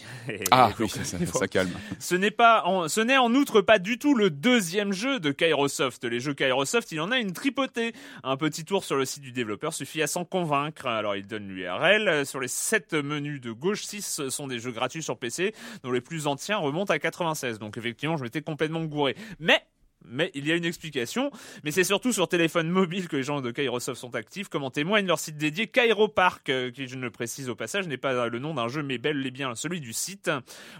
Ah 0.51 0.71
oui, 0.79 0.89
ça 0.89 1.47
calme. 1.47 1.71
ce 1.99 2.15
n'est 2.15 2.31
pas, 2.31 2.63
en, 2.65 2.87
ce 2.87 3.01
n'est 3.01 3.17
en 3.17 3.33
outre 3.33 3.61
pas 3.61 3.79
du 3.79 3.97
tout 3.97 4.13
le 4.13 4.29
deuxième 4.29 4.93
jeu 4.93 5.19
de 5.19 5.31
Kairosoft. 5.31 6.03
Les 6.03 6.19
jeux 6.19 6.33
Kairosoft, 6.33 6.91
il 6.91 7.01
en 7.01 7.11
a 7.11 7.17
une 7.17 7.33
tripotée. 7.33 7.93
Un 8.23 8.37
petit 8.37 8.65
tour 8.65 8.83
sur 8.83 8.95
le 8.97 9.05
site 9.05 9.23
du 9.23 9.31
développeur 9.31 9.73
suffit 9.73 10.01
à 10.01 10.07
s'en 10.07 10.25
convaincre. 10.25 10.85
Alors 10.85 11.15
il 11.15 11.25
donne 11.25 11.47
l'URL. 11.47 12.25
Sur 12.25 12.39
les 12.39 12.47
7 12.47 12.93
menus 12.93 13.41
de 13.41 13.51
gauche, 13.51 13.83
6 13.83 14.29
sont 14.29 14.47
des 14.47 14.59
jeux 14.59 14.71
gratuits 14.71 15.03
sur 15.03 15.17
PC, 15.17 15.53
dont 15.83 15.91
les 15.91 16.01
plus 16.01 16.27
anciens 16.27 16.57
remontent 16.57 16.93
à 16.93 16.99
96. 16.99 17.57
Donc 17.59 17.77
effectivement, 17.77 18.17
je 18.17 18.23
m'étais 18.23 18.41
complètement 18.41 18.83
gouré. 18.85 19.15
Mais 19.39 19.61
mais 20.09 20.31
il 20.33 20.47
y 20.47 20.51
a 20.51 20.55
une 20.55 20.65
explication. 20.65 21.31
Mais 21.63 21.71
c'est 21.71 21.83
surtout 21.83 22.11
sur 22.11 22.27
téléphone 22.27 22.69
mobile 22.69 23.07
que 23.07 23.15
les 23.15 23.23
gens 23.23 23.41
de 23.41 23.51
Kairosoft 23.51 23.99
sont 23.99 24.15
actifs, 24.15 24.47
comme 24.49 24.63
en 24.63 24.71
témoigne 24.71 25.05
leur 25.07 25.19
site 25.19 25.37
dédié 25.37 25.67
Kairopark, 25.67 26.49
euh, 26.49 26.71
qui, 26.71 26.87
je 26.87 26.95
ne 26.95 27.01
le 27.01 27.11
précise 27.11 27.49
au 27.49 27.55
passage, 27.55 27.87
n'est 27.87 27.97
pas 27.97 28.27
le 28.27 28.39
nom 28.39 28.53
d'un 28.53 28.67
jeu, 28.67 28.83
mais 28.83 28.97
bel 28.97 29.25
et 29.25 29.31
bien 29.31 29.55
celui 29.55 29.79
du 29.81 29.93
site. 29.93 30.29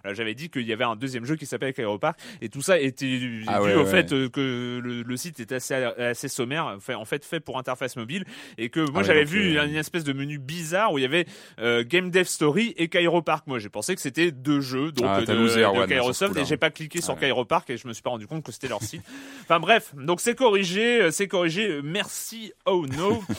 J'avais 0.06 0.35
dit 0.35 0.50
qu'il 0.50 0.63
y 0.68 0.74
avait 0.74 0.83
un 0.83 0.95
deuxième 0.95 1.25
jeu 1.25 1.35
qui 1.35 1.45
s'appelle 1.45 1.74
Kairopark, 1.74 2.19
et 2.41 2.50
tout 2.50 2.62
ça 2.62 2.79
était 2.79 3.06
dû 3.18 3.44
Ah 3.47 3.62
ouais, 3.62 3.75
au 3.75 3.83
ouais, 3.83 3.85
fait 3.89 4.12
euh, 4.13 4.29
que 4.29 4.79
le, 4.83 5.01
le 5.03 5.18
site 5.18 5.39
est 5.39 5.51
assez, 5.51 5.73
assez 5.73 6.27
sommaire, 6.27 6.77
fait, 6.80 6.95
en 6.95 7.06
fait 7.06 7.23
fait 7.25 7.39
pour 7.39 7.57
interface 7.57 7.95
mobile, 7.95 8.25
et 8.57 8.69
que 8.69 8.80
moi 8.80 9.01
Ah 9.01 9.03
j'avais 9.03 9.23
vu 9.23 9.57
euh, 9.57 9.65
une 9.65 9.75
espèce 9.75 10.03
de 10.03 10.13
menu 10.13 10.38
bizarre 10.38 10.91
où 10.94 10.97
il 10.97 11.01
y 11.01 11.06
avait 11.06 11.25
euh, 11.59 11.83
Game 11.85 12.09
Dev 12.12 12.25
Story 12.25 12.73
et 12.77 12.88
Kairopark. 12.88 13.47
Moi 13.47 13.59
j'ai 13.59 13.69
pensé 13.69 13.95
que 13.95 14.01
c'était 14.01 14.31
deux 14.31 14.62
jeux 14.62 14.91
donc 14.91 15.06
Ah, 15.07 15.18
euh, 15.19 15.25
de, 15.25 15.33
de 15.44 15.47
ce 15.47 15.88
Kairosoft, 15.88 16.38
et 16.38 16.45
j'ai 16.45 16.57
pas 16.57 16.69
cliqué 16.69 17.01
sur 17.01 17.13
Ouais. 17.15 17.21
Kairopark 17.21 17.69
et 17.69 17.77
je 17.77 17.88
me 17.88 17.94
suis 17.94 18.03
pas 18.03 18.12
rendu 18.12 18.27
compte 18.27 18.44
que 18.44 18.51
c'était 18.51 18.68
leur 18.68 18.81
site. 18.83 19.01
Enfin 19.43 19.61
bref, 19.61 19.93
donc 19.95 20.19
c'est 20.19 20.35
corrigé, 20.35 21.03
euh, 21.03 21.11
c'est 21.11 21.29
corrigé. 21.29 21.79
Merci, 21.83 22.51
oh 22.65 22.85
no. 22.97 23.23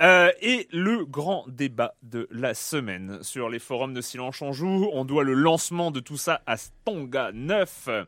Euh, 0.00 0.32
et 0.42 0.66
le 0.72 1.04
grand 1.04 1.44
débat 1.46 1.94
de 2.02 2.26
la 2.32 2.52
semaine 2.54 3.18
sur 3.22 3.48
les 3.48 3.60
forums 3.60 3.94
de 3.94 4.00
Silence 4.00 4.42
on 4.42 4.52
joue, 4.52 4.88
on 4.92 5.04
doit 5.04 5.22
le 5.22 5.34
lancement 5.34 5.92
de 5.92 6.00
tout 6.00 6.16
ça 6.16 6.40
à 6.46 6.56
Stonga 6.56 7.30
9. 7.32 7.86
Alors 7.86 8.04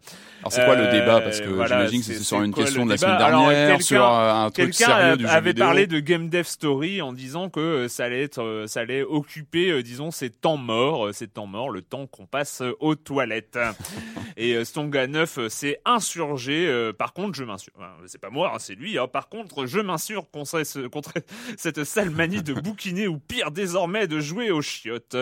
c'est 0.50 0.64
quoi 0.64 0.74
le 0.74 0.86
Euh, 0.86 0.90
débat? 0.90 1.20
Parce 1.20 1.40
que 1.40 1.48
voilà, 1.48 1.86
j'imagine 1.86 2.00
que 2.00 2.06
c'est- 2.06 2.24
sur 2.24 2.42
une 2.42 2.52
question 2.52 2.86
de 2.86 2.90
la 2.90 2.96
semaine 2.96 3.18
dernière, 3.18 3.80
sur 3.82 4.04
un, 4.04 4.50
truc 4.50 4.74
sérieux 4.74 5.16
du 5.16 5.22
jeu 5.22 5.30
avait 5.30 5.50
vidéo. 5.50 5.64
parlé 5.64 5.86
de 5.86 6.00
Game 6.00 6.28
Dev 6.28 6.42
Story 6.42 7.00
en 7.02 7.12
disant 7.12 7.50
que 7.50 7.86
ça 7.86 8.06
allait 8.06 8.22
être, 8.24 8.64
ça 8.66 8.80
allait 8.80 9.04
occuper, 9.04 9.80
disons, 9.84 10.10
ces 10.10 10.30
temps 10.30 10.56
morts, 10.56 11.14
ces 11.14 11.28
temps 11.28 11.46
morts, 11.46 11.70
le 11.70 11.82
temps 11.82 12.08
qu'on 12.08 12.26
passe 12.26 12.64
aux 12.80 12.96
toilettes. 12.96 13.60
Et 14.36 14.64
Stonga 14.64 15.06
9 15.06 15.38
euh, 15.38 15.48
s'est 15.48 15.78
insurgé. 15.84 16.68
par 16.98 17.12
contre, 17.16 17.36
je 17.36 17.44
m'insurge. 17.44 17.74
Enfin, 17.78 17.90
c'est 18.06 18.20
pas 18.20 18.30
moi, 18.30 18.52
hein, 18.54 18.58
c'est 18.58 18.74
lui. 18.74 18.98
hein. 18.98 19.08
Par 19.08 19.28
contre, 19.28 19.66
je 19.66 19.80
m'insurge 19.80 20.26
contre, 20.32 20.62
ce- 20.64 20.86
contre 20.86 21.14
cette 21.56 21.82
sale 21.84 22.10
manie 22.10 22.42
de 22.42 22.52
bouquiner 22.54 23.08
ou 23.08 23.18
pire 23.18 23.50
désormais 23.50 24.06
de 24.06 24.20
jouer 24.20 24.50
aux 24.50 24.62
chiottes. 24.62 25.16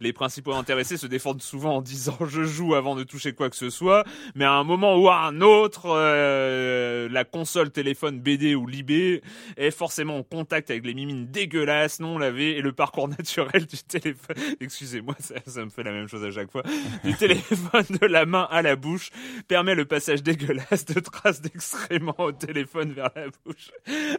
Les 0.00 0.12
principaux 0.12 0.52
intéressés 0.54 0.96
se 0.98 1.06
défendent 1.06 1.42
souvent 1.42 1.76
en 1.76 1.82
disant 1.82 2.16
je 2.28 2.44
joue 2.44 2.74
avant 2.74 2.94
de 2.94 3.02
toucher 3.04 3.32
quoi 3.32 3.48
que 3.50 3.56
ce 3.56 3.70
soit, 3.70 4.04
mais 4.34 4.44
à 4.44 4.52
un 4.52 4.64
moment 4.64 4.96
ou 4.96 5.08
à 5.08 5.20
un 5.22 5.40
autre, 5.40 5.86
euh, 5.86 7.08
la 7.10 7.24
console, 7.24 7.70
téléphone, 7.70 8.20
BD 8.20 8.54
ou 8.54 8.66
Libé 8.66 9.22
est 9.56 9.70
forcément 9.70 10.18
en 10.18 10.22
contact 10.22 10.70
avec 10.70 10.84
les 10.84 10.94
mimines 10.94 11.26
dégueulasses, 11.26 12.00
non 12.00 12.18
lavées 12.18 12.56
et 12.58 12.60
le 12.60 12.72
parcours 12.72 13.08
naturel 13.18 13.66
du 13.66 13.78
téléphone. 13.78 14.36
Excusez-moi, 14.60 15.14
ça, 15.18 15.36
ça 15.46 15.64
me 15.64 15.70
fait 15.70 15.82
la 15.82 15.92
même 15.92 16.08
chose 16.08 16.24
à 16.24 16.30
chaque 16.30 16.50
fois. 16.50 16.62
Du 17.04 17.14
téléphone 17.14 17.84
de 18.00 18.06
la 18.06 18.26
main 18.26 18.46
à 18.50 18.60
la 18.62 18.76
bouche 18.76 19.10
permet 19.48 19.74
le 19.74 19.84
passage 19.84 20.22
dégueulasse 20.22 20.84
de 20.84 21.00
traces 21.00 21.29
d'excréments 21.40 22.14
au 22.18 22.32
téléphone 22.32 22.92
vers 22.92 23.10
la 23.14 23.26
bouche. 23.44 23.70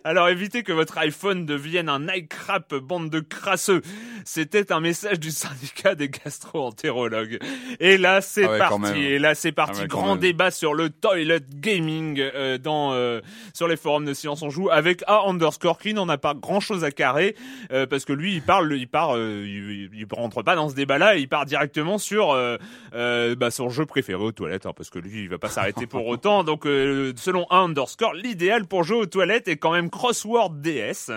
Alors 0.03 0.29
évitez 0.29 0.63
que 0.63 0.71
votre 0.71 0.97
iPhone 0.97 1.45
devienne 1.45 1.89
un 1.89 2.07
iCrap 2.13 2.73
bande 2.75 3.09
de 3.09 3.19
crasseux. 3.19 3.81
C'était 4.25 4.71
un 4.71 4.79
message 4.79 5.19
du 5.19 5.31
syndicat 5.31 5.95
des 5.95 6.09
gastro-entérologues. 6.09 7.39
Et 7.79 7.97
là, 7.97 8.21
c'est 8.21 8.45
Ah 8.45 8.51
ouais, 8.51 8.57
parti. 8.59 8.99
Et 8.99 9.19
là, 9.19 9.35
c'est 9.35 9.51
parti. 9.51 9.79
Ah 9.79 9.81
ouais, 9.83 9.87
Grand 9.87 10.11
même. 10.13 10.19
débat 10.19 10.51
sur 10.51 10.73
le 10.73 10.89
toilet 10.89 11.39
gaming 11.53 12.19
euh, 12.19 12.57
dans 12.57 12.93
euh, 12.93 13.21
sur 13.53 13.67
les 13.67 13.77
forums 13.77 14.05
de 14.05 14.13
Silence 14.13 14.41
on 14.41 14.49
joue 14.49 14.69
avec 14.69 15.03
A 15.07 15.23
underscore 15.27 15.77
qui 15.79 15.93
n'en 15.93 16.07
a 16.09 16.17
pas 16.17 16.33
grand 16.33 16.59
chose 16.59 16.83
à 16.83 16.91
carrer 16.91 17.35
euh, 17.71 17.85
parce 17.85 18.05
que 18.05 18.13
lui 18.13 18.33
il 18.35 18.41
parle 18.41 18.73
il 18.73 18.87
part 18.87 19.15
euh, 19.15 19.43
il, 19.45 19.89
il 19.93 20.05
rentre 20.11 20.43
pas 20.43 20.55
dans 20.55 20.69
ce 20.69 20.75
débat 20.75 20.97
là 20.97 21.15
il 21.15 21.27
part 21.27 21.45
directement 21.45 21.97
sur 21.97 22.31
euh, 22.31 22.57
euh, 22.93 23.35
bah, 23.35 23.51
son 23.51 23.69
jeu 23.69 23.85
préféré 23.85 24.21
aux 24.23 24.31
toilettes 24.31 24.65
hein, 24.65 24.73
parce 24.75 24.89
que 24.89 24.99
lui 24.99 25.23
il 25.23 25.29
va 25.29 25.37
pas 25.37 25.49
s'arrêter 25.49 25.87
pour 25.87 26.05
autant 26.07 26.43
donc 26.43 26.65
euh, 27.01 27.13
selon 27.15 27.45
un 27.49 27.65
underscore, 27.65 28.13
l'idéal 28.13 28.65
pour 28.65 28.83
jouer 28.83 28.97
aux 28.97 29.05
toilettes 29.05 29.47
est 29.47 29.57
quand 29.57 29.71
même 29.71 29.89
Crossword 29.89 30.61
DS. 30.61 31.11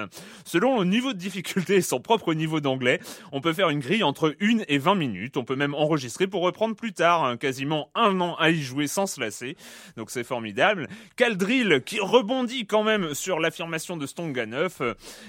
Selon 0.44 0.80
le 0.80 0.86
niveau 0.86 1.12
de 1.12 1.18
difficulté 1.18 1.76
et 1.76 1.82
son 1.82 2.00
propre 2.00 2.34
niveau 2.34 2.60
d'anglais, 2.60 3.00
on 3.32 3.40
peut 3.40 3.52
faire 3.52 3.70
une 3.70 3.80
grille 3.80 4.02
entre 4.02 4.34
1 4.40 4.60
et 4.68 4.78
20 4.78 4.94
minutes. 4.94 5.36
On 5.36 5.44
peut 5.44 5.56
même 5.56 5.74
enregistrer 5.74 6.26
pour 6.26 6.42
reprendre 6.42 6.74
plus 6.74 6.92
tard, 6.92 7.24
hein, 7.24 7.36
quasiment 7.36 7.90
un 7.94 8.20
an 8.20 8.36
à 8.36 8.50
y 8.50 8.62
jouer 8.62 8.86
sans 8.86 9.06
se 9.06 9.20
lasser. 9.20 9.56
Donc 9.96 10.10
c'est 10.10 10.24
formidable. 10.24 10.88
Caldrill 11.16 11.82
qui 11.84 12.00
rebondit 12.00 12.66
quand 12.66 12.82
même 12.82 13.14
sur 13.14 13.40
l'affirmation 13.40 13.96
de 13.96 14.06
Stonga 14.06 14.46
9. 14.46 14.82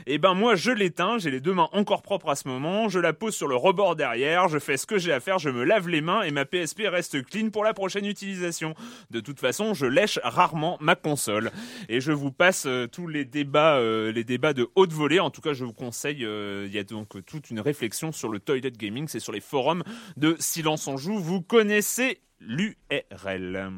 Eh 0.08 0.18
ben 0.18 0.34
moi 0.34 0.56
je 0.56 0.72
l'éteins, 0.72 1.18
j'ai 1.18 1.32
les 1.32 1.42
deux 1.42 1.54
mains 1.54 1.70
encore 1.72 2.02
propres 2.02 2.30
à 2.30 2.36
ce 2.36 2.48
moment, 2.48 2.90
je 2.90 3.00
la 3.00 3.14
pose 3.14 3.36
sur 3.36 3.48
le 3.48 3.56
rebord 3.56 3.96
derrière, 3.96 4.48
je 4.48 4.60
fais 4.60 4.78
ce 4.78 4.86
que 4.86 4.98
j'ai 4.98 5.12
à 5.12 5.20
faire, 5.20 5.40
je 5.40 5.50
me 5.50 5.64
lave 5.64 5.90
les 5.90 6.02
mains 6.02 6.22
et 6.22 6.32
ma 6.32 6.46
PSP 6.46 6.84
reste 6.88 7.24
clean 7.26 7.50
pour 7.50 7.64
la 7.64 7.74
prochaine 7.74 8.06
utilisation. 8.06 8.76
De 9.12 9.20
toute 9.20 9.40
façon, 9.40 9.74
je 9.74 9.86
lèche 9.86 10.20
rarement 10.36 10.78
ma 10.82 10.96
console. 10.96 11.52
Et 11.90 12.02
je 12.02 12.12
vous 12.12 12.32
passe 12.32 12.66
euh, 12.68 12.88
tous 12.88 13.08
les 13.08 13.26
débats, 13.26 13.78
euh, 13.78 14.12
les 14.12 14.24
débats 14.24 14.54
de 14.54 14.68
haute 14.76 14.92
volée. 14.92 15.20
En 15.20 15.32
tout 15.32 15.42
cas, 15.42 15.54
je 15.54 15.66
vous 15.66 15.74
conseille, 15.74 16.26
euh, 16.26 16.66
il 16.68 16.74
y 16.74 16.80
a 16.80 16.84
donc 16.84 17.26
toute 17.26 17.50
une 17.50 17.60
réflexion 17.60 18.12
sur 18.12 18.30
le 18.30 18.40
toilet 18.40 18.72
gaming, 18.72 19.08
c'est 19.08 19.20
sur 19.20 19.32
les 19.32 19.42
forums 19.42 19.84
de 20.18 20.36
Silence 20.40 20.88
en 20.88 20.98
Joue. 20.98 21.18
Vous 21.18 21.42
connaissez 21.42 22.20
l'URL. 22.40 23.72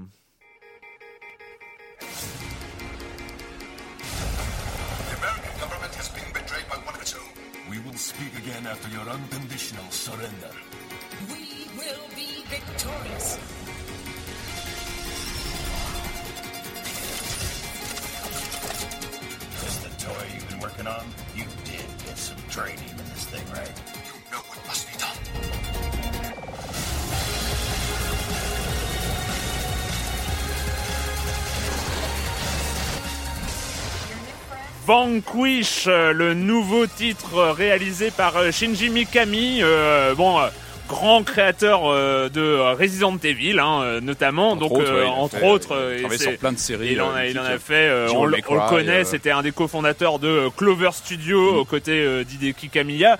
We 7.69 7.79
will 7.79 7.97
speak 7.97 8.33
again 8.37 8.65
after 8.65 8.89
your 8.89 9.07
unconditional 9.09 9.83
surrender. 9.91 10.51
We 11.29 11.67
will 11.77 12.07
be 12.15 12.43
victorious. 12.49 13.66
You 21.35 21.45
did 21.65 21.85
get 22.05 22.17
some 22.17 22.37
training 22.49 22.89
in 22.89 22.97
this 23.13 23.25
thing, 23.25 23.43
right? 23.53 23.97
Vanquish, 34.87 35.87
euh, 35.87 36.13
le 36.13 36.33
nouveau 36.33 36.87
titre 36.87 37.35
euh, 37.35 37.51
réalisé 37.51 38.09
par 38.09 38.37
euh, 38.37 38.51
Shinji 38.51 38.89
Mikami, 38.89 39.61
bon, 40.15 40.39
grand 40.87 41.23
créateur 41.23 41.81
euh, 41.85 42.29
de 42.29 42.59
Resident 42.79 43.17
Evil, 43.23 43.59
hein, 43.59 43.99
notamment. 44.01 44.51
Entre 44.51 44.59
donc, 44.61 44.71
autres, 44.79 44.91
euh, 44.91 44.99
ouais, 45.01 45.05
il 45.05 45.09
a 45.09 45.11
entre 45.13 45.37
fait- 45.37 45.45
autres, 45.49 45.93
il 45.99 46.05
a 46.05 46.13
et 46.13 46.17
sur 46.17 46.37
plein 46.37 46.51
de 46.51 46.57
séries, 46.57 46.89
Il 46.93 47.01
en 47.01 47.11
a, 47.13 47.19
euh, 47.19 47.29
il 47.29 47.39
en 47.39 47.43
a 47.43 47.57
fait. 47.59 47.73
euh, 47.89 48.07
on, 48.15 48.25
le- 48.25 48.37
connaît. 48.69 49.03
C'était 49.03 49.31
un 49.31 49.41
des 49.41 49.51
cofondateurs 49.51 50.19
de 50.19 50.49
Clover 50.55 50.89
Studio 50.93 51.55
aux 51.57 51.65
côtés 51.65 51.99
euh, 52.01 52.23
d'Hideki 52.23 52.69
Kamiya. 52.69 53.17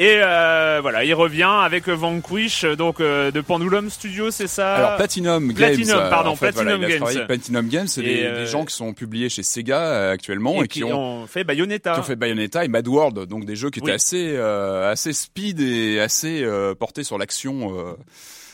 Et 0.00 0.20
euh, 0.22 0.78
voilà, 0.80 1.02
il 1.04 1.12
revient 1.12 1.42
avec 1.42 1.88
Vanquish, 1.88 2.64
donc 2.64 3.00
euh, 3.00 3.32
de 3.32 3.40
Pendulum 3.40 3.90
Studio, 3.90 4.30
c'est 4.30 4.46
ça 4.46 4.76
Alors 4.76 4.96
Platinum 4.96 5.48
Games, 5.48 5.56
Platinum, 5.74 5.98
euh, 5.98 6.08
pardon, 6.08 6.30
en 6.30 6.36
fait, 6.36 6.52
voilà, 6.52 6.78
Platinum 6.78 7.10
Games. 7.10 7.26
Platinum 7.26 7.68
Games, 7.68 7.86
c'est 7.88 8.02
des, 8.02 8.22
euh, 8.22 8.38
des 8.38 8.46
gens 8.46 8.64
qui 8.64 8.76
sont 8.76 8.92
publiés 8.94 9.28
chez 9.28 9.42
Sega 9.42 9.80
euh, 9.80 10.12
actuellement 10.12 10.62
et, 10.62 10.66
et, 10.66 10.68
qui, 10.68 10.84
ont, 10.84 11.26
fait 11.26 11.42
Bayonetta. 11.42 11.94
qui 11.94 11.98
ont 11.98 12.04
fait 12.04 12.14
Bayonetta 12.14 12.64
et 12.64 12.68
Mad 12.68 12.86
World, 12.86 13.26
donc 13.26 13.44
des 13.44 13.56
jeux 13.56 13.70
qui 13.70 13.80
Oui. 13.80 13.86
étaient 13.88 13.94
assez 13.96 14.34
euh, 14.36 14.88
assez 14.88 15.12
speed 15.12 15.58
et 15.60 15.98
assez 15.98 16.44
euh, 16.44 16.76
portés 16.76 17.02
sur 17.02 17.18
l'action 17.18 17.76
euh, 17.76 17.94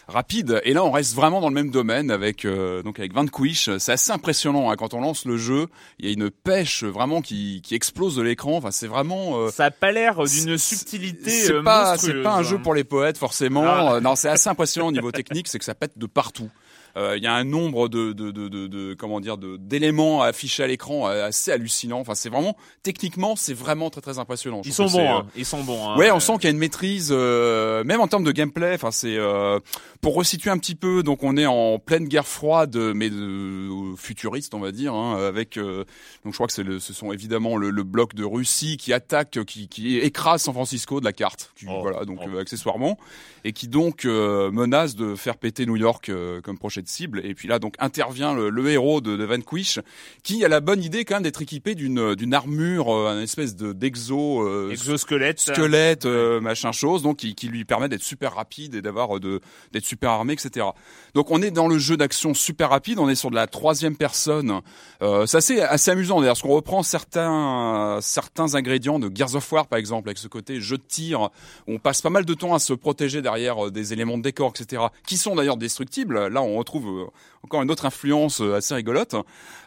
rapide. 0.08 0.60
Et 0.64 0.72
là, 0.72 0.84
on 0.84 0.90
reste 0.90 1.14
vraiment 1.14 1.40
dans 1.40 1.48
le 1.48 1.54
même 1.54 1.70
domaine 1.70 2.10
avec 2.10 2.44
euh, 2.44 2.82
donc 2.82 2.98
avec 2.98 3.12
Vanquish. 3.12 3.70
C'est 3.78 3.92
assez 3.92 4.12
impressionnant 4.12 4.70
hein, 4.70 4.76
quand 4.76 4.94
on 4.94 5.00
lance 5.00 5.24
le 5.24 5.36
jeu. 5.36 5.66
Il 5.98 6.06
y 6.06 6.08
a 6.08 6.12
une 6.12 6.30
pêche 6.30 6.84
vraiment 6.84 7.22
qui 7.22 7.62
qui 7.62 7.74
explose 7.74 8.16
de 8.16 8.22
l'écran. 8.22 8.56
Enfin, 8.56 8.70
c'est 8.70 8.86
vraiment 8.86 9.38
euh, 9.38 9.50
Ça 9.50 9.66
a 9.66 9.70
pas 9.70 9.92
l'air 9.92 10.22
d'une 10.24 10.58
subtilité 10.58 11.30
C'est 11.30 11.52
euh, 11.52 11.62
pas, 11.62 11.96
c'est 11.98 12.22
pas 12.22 12.34
un 12.34 12.38
hein. 12.38 12.42
jeu 12.42 12.58
pour 12.58 12.74
les 12.74 12.84
poètes 12.84 13.18
forcément. 13.18 13.64
Ah. 13.66 13.94
Euh, 13.94 14.00
Non, 14.00 14.16
c'est 14.16 14.28
assez 14.28 14.48
impressionnant 14.48 14.88
au 14.88 14.92
niveau 14.92 15.12
technique, 15.12 15.48
c'est 15.48 15.58
que 15.58 15.64
ça 15.64 15.74
pète 15.74 15.98
de 15.98 16.06
partout. 16.06 16.50
Euh, 16.96 17.16
Il 17.16 17.22
y 17.22 17.26
a 17.26 17.34
un 17.34 17.44
nombre 17.44 17.88
de, 17.88 18.12
de, 18.12 18.30
de, 18.30 18.48
de, 18.48 18.66
de- 18.66 18.94
comment 18.94 19.20
dire 19.20 19.36
de 19.36 19.56
d'éléments 19.56 20.22
affichés 20.22 20.62
à 20.62 20.66
l'écran 20.66 21.08
euh, 21.08 21.26
assez 21.26 21.50
hallucinant. 21.50 21.98
Enfin, 22.00 22.14
c'est 22.14 22.28
vraiment 22.28 22.56
techniquement, 22.82 23.34
c'est 23.36 23.54
vraiment 23.54 23.90
très 23.90 24.00
très 24.00 24.18
impressionnant. 24.18 24.62
Je 24.62 24.68
Ils 24.70 24.72
sont 24.72 24.86
bons, 24.86 24.98
euh, 25.00 25.18
hein. 25.18 25.26
ils 25.36 25.44
sont 25.44 25.64
bons. 25.64 25.88
hein. 25.88 25.96
Ouais, 25.96 26.10
on 26.10 26.16
Euh, 26.16 26.20
sent 26.20 26.34
qu'il 26.34 26.44
y 26.44 26.46
a 26.48 26.50
une 26.50 26.58
maîtrise, 26.58 27.08
euh, 27.10 27.82
même 27.84 28.00
en 28.00 28.06
termes 28.08 28.24
de 28.24 28.32
gameplay. 28.32 28.74
Enfin, 28.74 28.90
c'est 28.90 29.16
euh, 29.16 29.58
pour 30.00 30.14
resituer 30.14 30.50
un 30.50 30.58
petit 30.58 30.74
peu. 30.74 31.02
Donc, 31.02 31.22
on 31.24 31.36
est 31.36 31.46
en 31.46 31.78
pleine 31.78 32.06
guerre 32.06 32.26
froide, 32.28 32.76
mais 32.94 33.10
de, 33.10 33.16
euh, 33.16 33.96
futuriste, 33.96 34.54
on 34.54 34.60
va 34.60 34.70
dire, 34.72 34.94
hein, 34.94 35.16
avec. 35.26 35.56
euh, 35.56 35.84
donc, 36.24 36.32
je 36.32 36.36
crois 36.38 36.46
que 36.46 36.62
le, 36.62 36.78
ce 36.78 36.92
sont 36.92 37.12
évidemment 37.12 37.56
le, 37.56 37.70
le 37.70 37.82
bloc 37.82 38.14
de 38.14 38.24
Russie 38.24 38.76
qui 38.76 38.92
attaque, 38.92 39.38
qui, 39.46 39.68
qui 39.68 39.98
écrase 39.98 40.42
San 40.42 40.54
Francisco 40.54 41.00
de 41.00 41.04
la 41.04 41.12
carte. 41.12 41.52
Qui- 41.56 41.66
Oh. 41.68 41.80
Voilà, 41.80 42.04
donc 42.04 42.18
Oh. 42.22 42.28
euh, 42.28 42.40
accessoirement, 42.40 42.98
et 43.44 43.52
qui 43.52 43.68
donc 43.68 44.04
euh, 44.04 44.50
menace 44.50 44.94
de 44.96 45.14
faire 45.16 45.36
péter 45.38 45.64
New 45.66 45.76
York 45.76 46.08
euh, 46.08 46.40
comme 46.42 46.58
prochaine 46.58 46.83
cible. 46.88 47.20
Et 47.24 47.34
puis 47.34 47.48
là, 47.48 47.58
donc 47.58 47.74
intervient 47.78 48.34
le, 48.34 48.50
le 48.50 48.68
héros 48.70 49.00
de, 49.00 49.16
de 49.16 49.24
Vanquish, 49.24 49.78
qui 50.22 50.44
a 50.44 50.48
la 50.48 50.60
bonne 50.60 50.82
idée 50.82 51.04
quand 51.04 51.16
même 51.16 51.22
d'être 51.22 51.42
équipé 51.42 51.74
d'une 51.74 52.14
d'une 52.14 52.34
armure, 52.34 52.92
euh, 52.94 53.08
un 53.08 53.20
espèce 53.20 53.56
de 53.56 53.72
d'exo. 53.72 54.42
euh, 54.42 54.70
Exosquelette. 54.70 55.40
squelette, 55.40 56.06
euh, 56.06 56.40
machin 56.40 56.72
chose, 56.72 57.02
donc 57.02 57.18
qui, 57.18 57.34
qui 57.34 57.48
lui 57.48 57.64
permet 57.64 57.88
d'être 57.88 58.02
super 58.02 58.34
rapide 58.34 58.74
et 58.74 58.82
d'avoir 58.82 59.16
euh, 59.16 59.20
de 59.20 59.40
d'être 59.72 59.84
super 59.84 60.10
armé, 60.10 60.32
etc. 60.34 60.66
Donc 61.14 61.30
on 61.30 61.40
est 61.42 61.50
dans 61.50 61.68
le 61.68 61.78
jeu 61.78 61.96
d'action 61.96 62.34
super 62.34 62.70
rapide, 62.70 62.98
on 62.98 63.08
est 63.08 63.14
sur 63.14 63.30
de 63.30 63.36
la 63.36 63.46
troisième 63.46 63.96
personne. 63.96 64.60
Euh, 65.02 65.26
c'est 65.26 65.36
assez 65.38 65.60
assez 65.60 65.90
amusant 65.90 66.20
d'ailleurs, 66.20 66.34
parce 66.34 66.42
qu'on 66.42 66.54
reprend 66.54 66.82
certains 66.82 67.98
certains 68.00 68.54
ingrédients 68.54 68.98
de 68.98 69.10
Gears 69.14 69.34
of 69.36 69.52
War 69.52 69.66
par 69.66 69.78
exemple, 69.78 70.08
avec 70.08 70.18
ce 70.18 70.28
côté 70.28 70.60
jeu 70.60 70.76
de 70.78 70.82
tir. 70.82 71.30
On 71.66 71.78
passe 71.78 72.02
pas 72.02 72.10
mal 72.10 72.24
de 72.24 72.34
temps 72.34 72.54
à 72.54 72.58
se 72.58 72.72
protéger 72.72 73.22
derrière 73.22 73.70
des 73.70 73.92
éléments 73.92 74.18
de 74.18 74.22
décor, 74.22 74.52
etc. 74.58 74.82
Qui 75.06 75.16
sont 75.16 75.34
d'ailleurs 75.36 75.56
destructibles. 75.56 76.28
Là 76.28 76.42
on 76.42 76.56
retrouve 76.56 76.73
euh, 76.78 77.06
encore 77.42 77.62
une 77.62 77.70
autre 77.70 77.86
influence 77.86 78.40
euh, 78.40 78.54
assez 78.54 78.74
rigolote. 78.74 79.14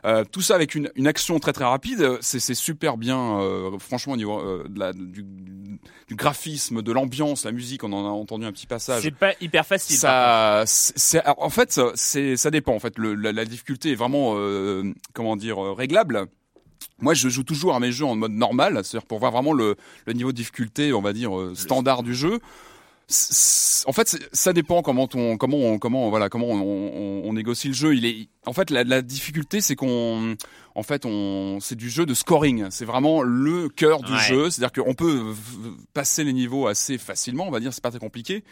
Euh, 0.06 0.24
tout 0.32 0.42
ça 0.42 0.56
avec 0.56 0.76
une, 0.76 0.92
une 0.96 1.08
action 1.08 1.40
très 1.40 1.54
très 1.54 1.66
rapide, 1.66 2.18
c'est 2.22 2.40
super 2.54 2.98
bien, 2.98 3.40
euh, 3.40 3.78
franchement 3.80 4.14
au 4.14 4.18
niveau 4.18 4.40
euh, 4.40 4.66
de 4.68 4.80
la, 4.80 4.94
du, 4.94 5.24
du 6.08 6.16
graphisme, 6.16 6.82
de 6.82 6.92
l'ambiance, 6.92 7.46
la 7.46 7.52
musique, 7.52 7.84
on 7.84 7.94
en 7.94 8.06
a 8.06 8.10
entendu 8.10 8.46
un 8.46 8.52
petit 8.52 8.68
passage. 8.68 9.04
C'est 9.04 9.12
pas 9.12 9.34
hyper 9.42 9.66
facile. 9.66 9.98
en 10.08 11.50
fait, 11.50 11.80
ça 11.96 12.52
dépend. 12.52 12.74
En 12.74 12.80
fait, 12.80 12.98
le, 12.98 13.16
la, 13.16 13.32
la 13.32 13.46
difficulté 13.46 13.92
est 13.92 13.96
vraiment, 13.96 14.36
comment 15.14 15.36
dire, 15.36 15.60
réglable. 15.60 16.26
Moi, 17.00 17.14
je 17.14 17.30
joue 17.30 17.44
toujours 17.44 17.76
à 17.76 17.80
mes 17.80 17.92
jeux 17.92 18.06
en 18.06 18.16
mode 18.16 18.32
normal, 18.32 18.74
c'est-à-dire 18.84 19.06
pour 19.08 19.20
voir 19.20 19.32
vraiment 19.32 19.54
le, 19.54 19.76
le 20.06 20.14
niveau 20.14 20.32
de 20.32 20.38
difficulté, 20.38 20.94
on 20.94 21.02
va 21.02 21.14
dire 21.14 21.32
standard 21.54 22.04
du 22.04 22.16
jeu. 22.16 22.40
En 23.10 23.94
fait, 23.94 24.18
ça 24.34 24.52
dépend 24.52 24.82
comment 24.82 25.08
on, 25.14 25.38
comment 25.38 25.58
on, 25.58 25.80
comment 25.80 26.10
voilà, 26.10 26.28
comment 26.28 26.48
on, 26.48 26.60
on- 26.62 27.22
on 27.24 27.34
négocie 27.34 27.70
le 27.70 27.74
jeu. 27.74 27.96
Il 27.96 28.06
est, 28.06 28.28
en 28.46 28.52
fait, 28.54 28.70
la, 28.70 28.84
la 28.84 29.02
difficulté, 29.02 29.62
c'est 29.62 29.76
qu'on, 29.78 30.36
en 30.76 30.84
fait, 30.84 31.06
on, 31.06 31.60
c'est 31.62 31.76
du 31.76 31.90
jeu 31.90 32.06
de 32.06 32.14
scoring. 32.14 32.66
C'est 32.70 32.84
vraiment 32.86 33.22
le 33.22 33.70
cœur 33.70 34.02
du 34.02 34.12
Ouais. 34.12 34.20
jeu. 34.20 34.50
C'est-à-dire 34.50 34.84
qu'on 34.84 34.94
peut 34.94 35.34
passer 35.94 36.26
les 36.26 36.34
niveaux 36.34 36.68
assez 36.68 36.98
facilement. 36.98 37.48
On 37.48 37.52
va 37.52 37.62
dire, 37.62 37.74
c'est 37.74 37.84
pas 37.84 37.92
très 37.92 38.00
compliqué. 38.00 38.44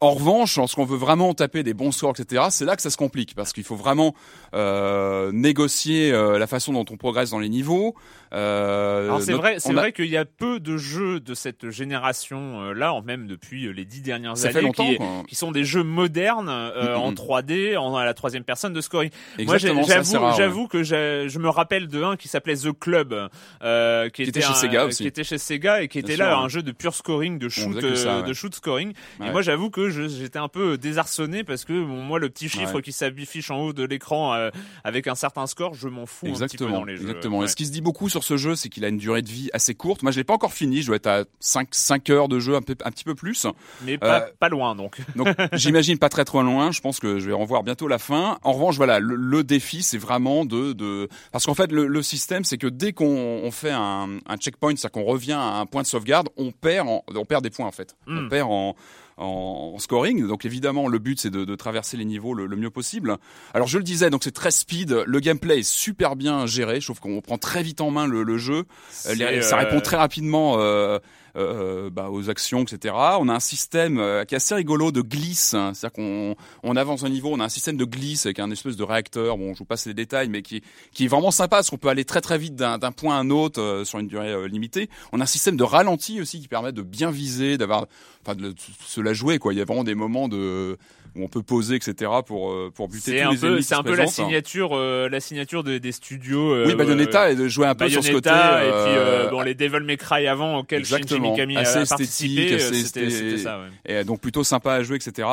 En 0.00 0.10
revanche, 0.10 0.58
lorsqu'on 0.58 0.84
veut 0.84 0.98
vraiment 0.98 1.32
taper 1.32 1.62
des 1.62 1.72
bons 1.72 1.90
scores, 1.90 2.12
etc., 2.18 2.44
c'est 2.50 2.66
là 2.66 2.76
que 2.76 2.82
ça 2.82 2.90
se 2.90 2.98
complique 2.98 3.34
parce 3.34 3.54
qu'il 3.54 3.64
faut 3.64 3.76
vraiment 3.76 4.14
euh, 4.54 5.32
négocier 5.32 6.12
euh, 6.12 6.38
la 6.38 6.46
façon 6.46 6.74
dont 6.74 6.84
on 6.90 6.98
progresse 6.98 7.30
dans 7.30 7.38
les 7.38 7.48
niveaux. 7.48 7.94
Euh, 8.34 9.04
Alors 9.06 9.22
c'est 9.22 9.32
vrai, 9.32 9.56
c'est 9.58 9.70
a- 9.70 9.72
vrai 9.72 9.92
qu'il 9.92 10.06
y 10.10 10.16
a 10.18 10.26
peu 10.26 10.60
de 10.60 10.76
jeux 10.76 11.20
de 11.20 11.32
cette 11.32 11.70
génération 11.70 12.60
euh, 12.62 13.00
même 13.06 13.26
depuis 13.26 13.66
euh, 13.66 13.70
les 13.70 13.84
dix 13.86 14.02
dernières 14.02 14.36
Ça 14.36 14.48
années, 14.48 14.70
qui, 14.72 14.98
qui 15.28 15.34
sont 15.34 15.50
des 15.50 15.64
jeux 15.64 15.82
modernes 15.82 16.48
euh, 16.50 16.94
Mhm. 16.96 17.00
en 17.02 17.12
3D, 17.12 17.76
en 17.78 17.96
à 17.96 18.04
la 18.04 18.12
troisième 18.14 18.44
personne 18.44 18.74
de 18.74 18.80
scoring. 18.82 19.10
Moi, 19.38 19.54
Exactement, 19.56 19.80
assez 19.82 19.92
j'avoue, 20.36 20.62
ouais. 20.62 20.68
que 20.68 20.82
je 20.82 21.38
me 21.38 21.48
rappelle 21.48 21.88
de 21.88 22.02
un 22.02 22.16
qui 22.16 22.28
s'appelait 22.28 22.56
The 22.56 22.78
Club, 22.78 23.28
euh, 23.62 24.08
qui, 24.10 24.24
était 24.24 24.40
chez 24.42 24.48
un- 24.48 24.54
Sega 24.54 24.84
aussi. 24.86 25.04
qui 25.04 25.08
était 25.08 25.24
chez 25.24 25.38
Sega 25.38 25.80
et 25.82 25.88
qui 25.88 25.98
Bien 26.02 26.06
était 26.08 26.16
sûr, 26.16 26.24
là 26.26 26.38
ouais. 26.38 26.44
un 26.44 26.48
jeu 26.48 26.62
de 26.62 26.72
pur 26.72 26.94
scoring, 26.94 27.38
de 27.38 27.48
shoot, 27.48 27.74
de 27.78 28.32
shoot 28.34 28.54
scoring. 28.54 28.92
Et 29.24 29.30
moi, 29.30 29.40
j'avoue 29.42 29.70
que 29.70 29.85
j'étais 29.90 30.38
un 30.38 30.48
peu 30.48 30.78
désarçonné 30.78 31.44
parce 31.44 31.64
que 31.64 31.72
bon, 31.72 32.02
moi, 32.02 32.18
le 32.18 32.28
petit 32.28 32.48
chiffre 32.48 32.74
Ouais. 32.76 32.82
qui 32.82 32.92
s'affiche 32.92 33.50
en 33.50 33.60
haut 33.60 33.72
de 33.72 33.84
l'écran 33.84 34.34
euh, 34.34 34.50
avec 34.84 35.06
un 35.06 35.14
certain 35.14 35.46
score, 35.46 35.74
je 35.74 35.88
m'en 35.88 36.06
fous 36.06 36.26
un 36.26 36.30
petit 36.30 36.38
peu 36.38 36.44
Exactement, 36.44 36.78
dans 36.78 36.84
les 36.84 36.96
jeux. 36.96 37.02
exactement. 37.02 37.38
Ouais. 37.38 37.44
Et 37.44 37.48
ce 37.48 37.56
qui 37.56 37.66
se 37.66 37.72
dit 37.72 37.80
beaucoup 37.80 38.08
sur 38.08 38.24
ce 38.24 38.36
jeu, 38.36 38.56
c'est 38.56 38.68
qu'il 38.68 38.84
a 38.84 38.88
une 38.88 38.98
durée 38.98 39.22
de 39.22 39.28
vie 39.28 39.48
assez 39.52 39.74
courte. 39.74 40.02
Moi, 40.02 40.12
je 40.12 40.18
l'ai 40.18 40.24
pas 40.24 40.34
encore 40.34 40.52
fini. 40.52 40.82
Je 40.82 40.86
dois 40.88 40.96
être 40.96 41.06
à 41.06 41.24
5, 41.40 41.68
5 41.70 42.10
heures 42.10 42.28
de 42.28 42.38
jeu, 42.38 42.54
un, 42.56 42.62
peu, 42.62 42.74
un 42.84 42.90
petit 42.90 43.04
peu 43.04 43.14
plus. 43.14 43.46
Mais 43.84 43.98
pas, 43.98 44.20
Euh, 44.22 44.26
pas 44.38 44.48
loin 44.48 44.74
donc. 44.74 44.98
Donc, 45.16 45.28
j'imagine 45.52 45.98
pas 45.98 46.08
très 46.08 46.24
trop 46.24 46.42
loin. 46.42 46.72
Je 46.72 46.80
pense 46.80 47.00
que 47.00 47.18
je 47.18 47.26
vais 47.26 47.32
revoir 47.32 47.62
bientôt 47.62 47.88
la 47.88 47.98
fin. 47.98 48.38
En 48.42 48.52
revanche, 48.52 48.76
voilà, 48.76 48.98
le, 49.00 49.14
le 49.14 49.44
défi, 49.44 49.82
c'est 49.82 49.98
vraiment 49.98 50.44
de, 50.44 50.72
de, 50.72 51.08
parce 51.32 51.46
qu'en 51.46 51.54
fait, 51.54 51.70
le, 51.72 51.86
le 51.86 52.02
système, 52.02 52.44
c'est 52.44 52.58
que 52.58 52.66
dès 52.66 52.92
qu'on 52.92 53.06
on 53.06 53.50
fait 53.50 53.70
un, 53.72 54.18
un 54.26 54.36
checkpoint, 54.36 54.70
c'est-à-dire 54.76 54.90
qu'on 54.92 55.04
revient 55.04 55.32
à 55.32 55.58
un 55.60 55.66
point 55.66 55.82
de 55.82 55.86
sauvegarde, 55.86 56.28
on 56.36 56.50
perd, 56.52 56.88
en- 56.88 57.02
on 57.14 57.24
perd 57.24 57.42
des 57.42 57.50
points 57.50 57.66
en 57.66 57.72
fait. 57.72 57.96
Hmm. 58.06 58.26
On 58.26 58.28
perd 58.28 58.48
en, 58.50 58.74
en, 59.16 59.72
en 59.74 59.78
scoring. 59.78 60.26
Donc 60.26 60.44
évidemment, 60.44 60.88
le 60.88 60.98
but 60.98 61.20
c'est 61.20 61.30
de, 61.30 61.44
de 61.44 61.54
traverser 61.54 61.96
les 61.96 62.04
niveaux 62.04 62.34
le, 62.34 62.46
le 62.46 62.56
mieux 62.56 62.70
possible. 62.70 63.16
Alors 63.54 63.66
je 63.68 63.78
le 63.78 63.84
disais, 63.84 64.10
donc 64.10 64.24
c'est 64.24 64.30
très 64.34 64.50
speed. 64.50 65.04
Le 65.06 65.20
gameplay 65.20 65.60
est 65.60 65.68
super 65.68 66.16
bien 66.16 66.46
géré. 66.46 66.80
Je 66.80 66.86
trouve 66.86 67.00
qu'on 67.00 67.20
prend 67.20 67.38
très 67.38 67.62
vite 67.62 67.80
en 67.80 67.90
main 67.90 68.06
le, 68.06 68.22
le 68.22 68.38
jeu. 68.38 68.64
Euh, 69.06 69.14
les- 69.14 69.42
Ça 69.42 69.56
euh, 69.56 69.64
répond 69.64 69.80
très 69.80 69.96
rapidement. 69.96 70.56
Euh, 70.58 70.98
euh, 71.36 71.90
bah, 71.90 72.08
aux 72.10 72.30
actions, 72.30 72.62
etc. 72.62 72.94
On 73.18 73.28
a 73.28 73.34
un 73.34 73.40
système 73.40 73.98
euh, 73.98 74.24
qui 74.24 74.34
est 74.34 74.36
assez 74.36 74.54
rigolo 74.54 74.92
de 74.92 75.02
glisse, 75.02 75.54
hein. 75.54 75.72
c'est-à-dire 75.74 75.94
qu'on 75.94 76.36
on 76.62 76.76
avance 76.76 77.04
un 77.04 77.08
niveau, 77.08 77.30
on 77.32 77.40
a 77.40 77.44
un 77.44 77.48
système 77.48 77.76
de 77.76 77.84
glisse 77.84 78.26
avec 78.26 78.38
un 78.38 78.50
espèce 78.50 78.76
de 78.76 78.82
réacteur. 78.82 79.36
Bon, 79.36 79.54
je 79.54 79.58
vous 79.58 79.64
passe 79.64 79.86
les 79.86 79.94
détails, 79.94 80.28
mais 80.28 80.42
qui 80.42 80.62
qui 80.92 81.04
est 81.04 81.08
vraiment 81.08 81.30
sympa 81.30 81.56
parce 81.56 81.70
qu'on 81.70 81.78
peut 81.78 81.88
aller 81.88 82.04
très 82.04 82.20
très 82.20 82.38
vite 82.38 82.56
d'un 82.56 82.78
point 82.92 83.16
à 83.16 83.20
un 83.20 83.30
autre 83.30 83.60
euh, 83.60 83.84
sur 83.84 83.98
une 83.98 84.08
durée 84.08 84.32
euh, 84.32 84.48
limitée. 84.48 84.88
On 85.12 85.20
a 85.20 85.24
un 85.24 85.26
système 85.26 85.56
de 85.56 85.64
ralenti 85.64 86.20
aussi 86.20 86.40
qui 86.40 86.48
permet 86.48 86.72
de 86.72 86.82
bien 86.82 87.10
viser, 87.10 87.58
d'avoir, 87.58 87.86
enfin, 88.22 88.34
de, 88.34 88.48
de 88.48 88.54
se 88.86 89.00
la 89.00 89.12
jouer 89.12 89.38
quoi. 89.38 89.52
Il 89.52 89.58
y 89.58 89.62
a 89.62 89.64
vraiment 89.64 89.84
des 89.84 89.94
moments 89.94 90.28
de 90.28 90.78
où 91.16 91.24
on 91.24 91.28
peut 91.28 91.42
poser, 91.42 91.76
etc. 91.76 92.10
pour 92.26 92.50
euh, 92.52 92.70
pour 92.74 92.88
buter 92.88 93.12
C'est 93.12 93.22
tous 93.22 93.28
un 93.28 93.32
les 93.32 93.38
peu, 93.38 93.60
c'est 93.62 93.74
un 93.74 93.78
la 93.78 93.82
présentent. 93.84 94.08
signature, 94.08 94.70
euh, 94.74 95.08
la 95.08 95.20
signature 95.20 95.64
de- 95.64 95.78
des 95.78 95.92
studios. 95.92 96.52
euh, 96.52 96.64
Oui, 96.66 96.74
Bayonetta 96.74 97.30
et 97.30 97.34
de 97.36 97.48
jouer 97.48 97.66
un 97.66 97.74
peu 97.74 97.88
sur 97.88 98.02
ce 98.04 98.12
côté. 98.12 98.30
Et 98.30 99.22
puis 99.22 99.30
bon 99.30 99.40
les 99.42 99.54
Devil 99.54 99.80
May 99.84 99.96
Cry 99.96 100.26
avant 100.26 100.58
auxquels 100.58 100.84
Shinji. 100.84 101.18
Mikami 101.20 101.56
a, 101.56 101.60
Assez 101.60 101.78
a 101.78 101.86
participé, 101.86 102.54
assez 102.54 102.74
c'était 102.84 103.10
c'était 103.10 103.38
ça. 103.38 103.58
Ouais. 103.58 104.00
et 104.00 104.04
donc 104.04 104.20
plutôt 104.20 104.44
sympa 104.44 104.72
à 104.74 104.82
jouer, 104.82 104.96
etc. 104.96 105.26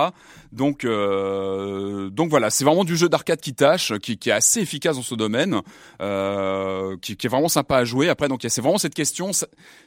Donc, 0.52 0.86
donc 2.12 2.30
voilà, 2.30 2.50
c'est 2.50 2.63
vraiment 2.66 2.84
du 2.84 2.96
jeu 2.96 3.10
d'arcade 3.10 3.40
qui 3.42 3.54
tâche, 3.54 3.94
qui, 4.00 4.18
qui 4.18 4.30
est 4.30 4.34
assez 4.34 4.62
efficace 4.62 4.96
dans 4.96 5.02
ce 5.02 5.16
domaine, 5.16 5.62
euh, 6.02 6.96
qui, 7.02 7.16
qui 7.18 7.28
est 7.28 7.30
vraiment 7.30 7.48
sympa 7.50 7.78
à 7.78 7.84
jouer. 7.86 8.10
Après, 8.10 8.28
donc 8.28 8.44
il 8.44 8.46
y 8.46 8.48
a- 8.48 8.50
c'est 8.50 8.62
vraiment 8.62 8.78
cette 8.78 8.94
question 8.94 9.32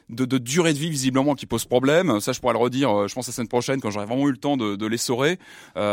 de, 0.09 0.25
de 0.25 0.37
durée 0.37 0.73
de 0.73 0.77
vie 0.79 0.89
visiblement 0.89 1.35
qui 1.35 1.45
pose 1.45 1.65
problème. 1.65 2.19
Ça, 2.19 2.31
je 2.33 2.39
pourrais 2.39 2.53
le 2.53 2.59
redire, 2.59 3.07
je 3.07 3.13
pense 3.13 3.27
la 3.27 3.33
semaine 3.33 3.47
prochaine 3.47 3.81
quand 3.81 3.91
j'aurai 3.91 4.05
vraiment 4.05 4.27
eu 4.27 4.31
le 4.31 4.37
temps 4.37 4.57
de, 4.57 4.75
de 4.75 4.85
l'essorer. 4.87 5.39
Euh, 5.77 5.86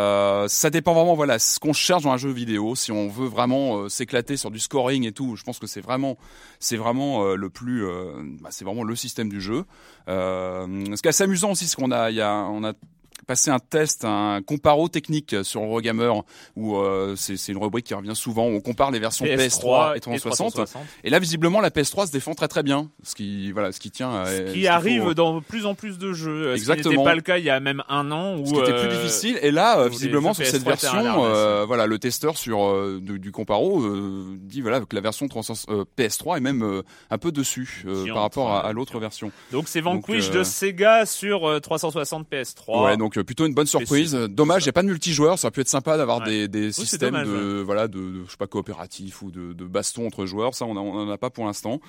ça 0.48 0.70
dépend 0.70 0.94
vraiment, 0.94 1.14
voilà, 1.14 1.38
ce 1.38 1.58
qu'on 1.58 1.72
cherche 1.72 2.02
dans 2.02 2.12
un 2.12 2.16
jeu 2.16 2.30
vidéo. 2.30 2.74
Si 2.74 2.92
on 2.92 3.08
veut 3.08 3.26
vraiment 3.26 3.78
euh, 3.78 3.88
s'éclater 3.88 4.36
sur 4.36 4.50
du 4.50 4.58
scoring 4.58 5.06
et 5.06 5.12
tout, 5.12 5.36
je 5.36 5.42
pense 5.42 5.58
que 5.58 5.66
c'est 5.66 5.80
vraiment, 5.80 6.16
euh, 6.60 7.36
le 7.36 7.50
plus, 7.50 7.84
euh, 7.84 8.12
bah, 8.40 8.50
c'est 8.52 8.64
vraiment 8.64 8.84
le 8.84 8.96
système 8.96 9.28
du 9.28 9.40
jeu. 9.40 9.64
Euh, 10.08 10.66
ce 10.94 11.02
qui 11.02 11.08
est 11.08 11.10
assez 11.10 11.24
amusant 11.24 11.52
aussi, 11.52 11.66
c'est 11.66 11.76
qu'on 11.76 11.92
a 11.92 12.72
passé 13.26 13.50
un 13.50 13.58
test, 13.58 14.04
un 14.04 14.40
comparo 14.46 14.88
technique 14.88 15.34
sur 15.42 15.62
Eurogamer, 15.62 16.12
où 16.56 16.76
euh, 16.76 17.14
c'est 17.16 17.48
une 17.48 17.58
rubrique 17.58 17.86
qui 17.86 17.94
revient 17.94 18.14
souvent, 18.16 18.46
où 18.48 18.52
on 18.54 18.60
compare 18.60 18.90
les 18.90 18.98
versions 18.98 19.24
PS3, 19.24 19.96
et 19.96 20.00
360. 20.00 20.60
Et 21.04 21.10
là, 21.10 21.18
visiblement, 21.18 21.60
la 21.60 21.70
PS3 21.70 22.06
se 22.06 22.12
défend 22.12 22.34
très 22.34 22.48
très 22.48 22.62
bien, 22.62 22.90
ce 23.02 23.14
qui, 23.14 23.52
voilà, 23.52 23.72
ce 23.72 23.80
qui 23.80 23.90
tient. 23.90 24.14
à- 24.14 24.26
Ce 24.26 24.46
ce 24.48 24.52
qui 24.52 24.66
arrive 24.68 25.02
faut- 25.04 25.14
dans 25.14 25.40
plus 25.40 25.66
en 25.66 25.74
plus 25.74 25.98
de 25.98 26.12
jeux. 26.12 26.50
Ce 26.50 26.54
qui 26.54 26.60
Exactement. 26.60 26.90
n'était 26.92 27.04
pas 27.04 27.14
le 27.14 27.20
cas 27.22 27.38
il 27.38 27.44
y 27.44 27.50
a 27.50 27.60
même 27.60 27.82
un 27.88 28.10
an. 28.10 28.36
Où, 28.38 28.46
ce 28.46 28.52
qui 28.52 28.58
était 28.60 28.72
plus 28.72 28.88
euh, 28.88 29.02
difficile. 29.02 29.38
Et 29.42 29.50
là, 29.50 29.78
euh, 29.78 29.88
visiblement, 29.88 30.34
sur 30.34 30.44
cette 30.46 30.62
PS3 30.62 30.74
étaient 30.74 30.86
à 30.86 30.92
la 30.94 31.02
version, 31.02 31.24
euh, 31.24 31.64
voilà, 31.66 31.86
le 31.86 31.98
testeur 31.98 32.36
sur 32.38 32.64
euh, 32.64 33.00
du, 33.02 33.18
du 33.18 33.32
comparo 33.32 33.82
euh, 33.82 34.36
dit 34.40 34.60
voilà 34.60 34.80
que 34.80 34.94
la 34.94 35.00
version 35.00 35.26
300 35.28 35.54
euh, 35.68 35.84
PS3 35.96 36.36
est 36.38 36.40
même 36.40 36.62
euh, 36.62 36.82
un 37.10 37.18
peu 37.18 37.32
dessus 37.32 37.84
euh, 37.86 38.06
par 38.12 38.22
rapport 38.22 38.52
à, 38.52 38.72
l'autre 38.72 38.98
version. 38.98 39.30
Donc 39.52 39.68
c'est 39.68 39.80
Vanquish 39.80 40.26
Donc, 40.26 40.34
euh, 40.34 40.38
de 40.40 40.44
Sega 40.44 41.06
sur 41.06 41.48
euh, 41.48 41.60
360 41.60 42.26
PS3. 42.30 42.84
Ouais, 42.84 42.96
donc 42.96 43.13
euh, 43.18 43.24
plutôt 43.24 43.46
une 43.46 43.54
bonne 43.54 43.66
surprise. 43.66 44.14
Dommage, 44.14 44.62
il 44.62 44.66
n'y 44.66 44.70
a 44.70 44.72
pas 44.72 44.82
de 44.82 44.88
multijoueur. 44.88 45.38
Ça 45.38 45.46
aurait 45.46 45.52
pu 45.52 45.60
être 45.60 45.68
sympa 45.68 45.96
d'avoir 45.96 46.18
Ouais. 46.20 46.24
des, 46.26 46.48
des 46.48 46.72
systèmes 46.72 47.10
dommage, 47.14 47.28
de 47.28 47.62
voilà 47.64 47.88
de, 47.88 47.98
de 47.98 48.24
je 48.26 48.30
sais 48.30 48.36
pas 48.36 48.46
coopératifs 48.46 49.22
ou 49.22 49.30
de, 49.30 49.52
de 49.52 49.64
baston 49.64 50.06
entre 50.06 50.26
joueurs. 50.26 50.54
Ça, 50.54 50.64
on 50.64 50.74
n'en 50.74 51.08
a 51.10 51.18
pas 51.18 51.30
pour 51.30 51.44
l'instant. 51.46 51.80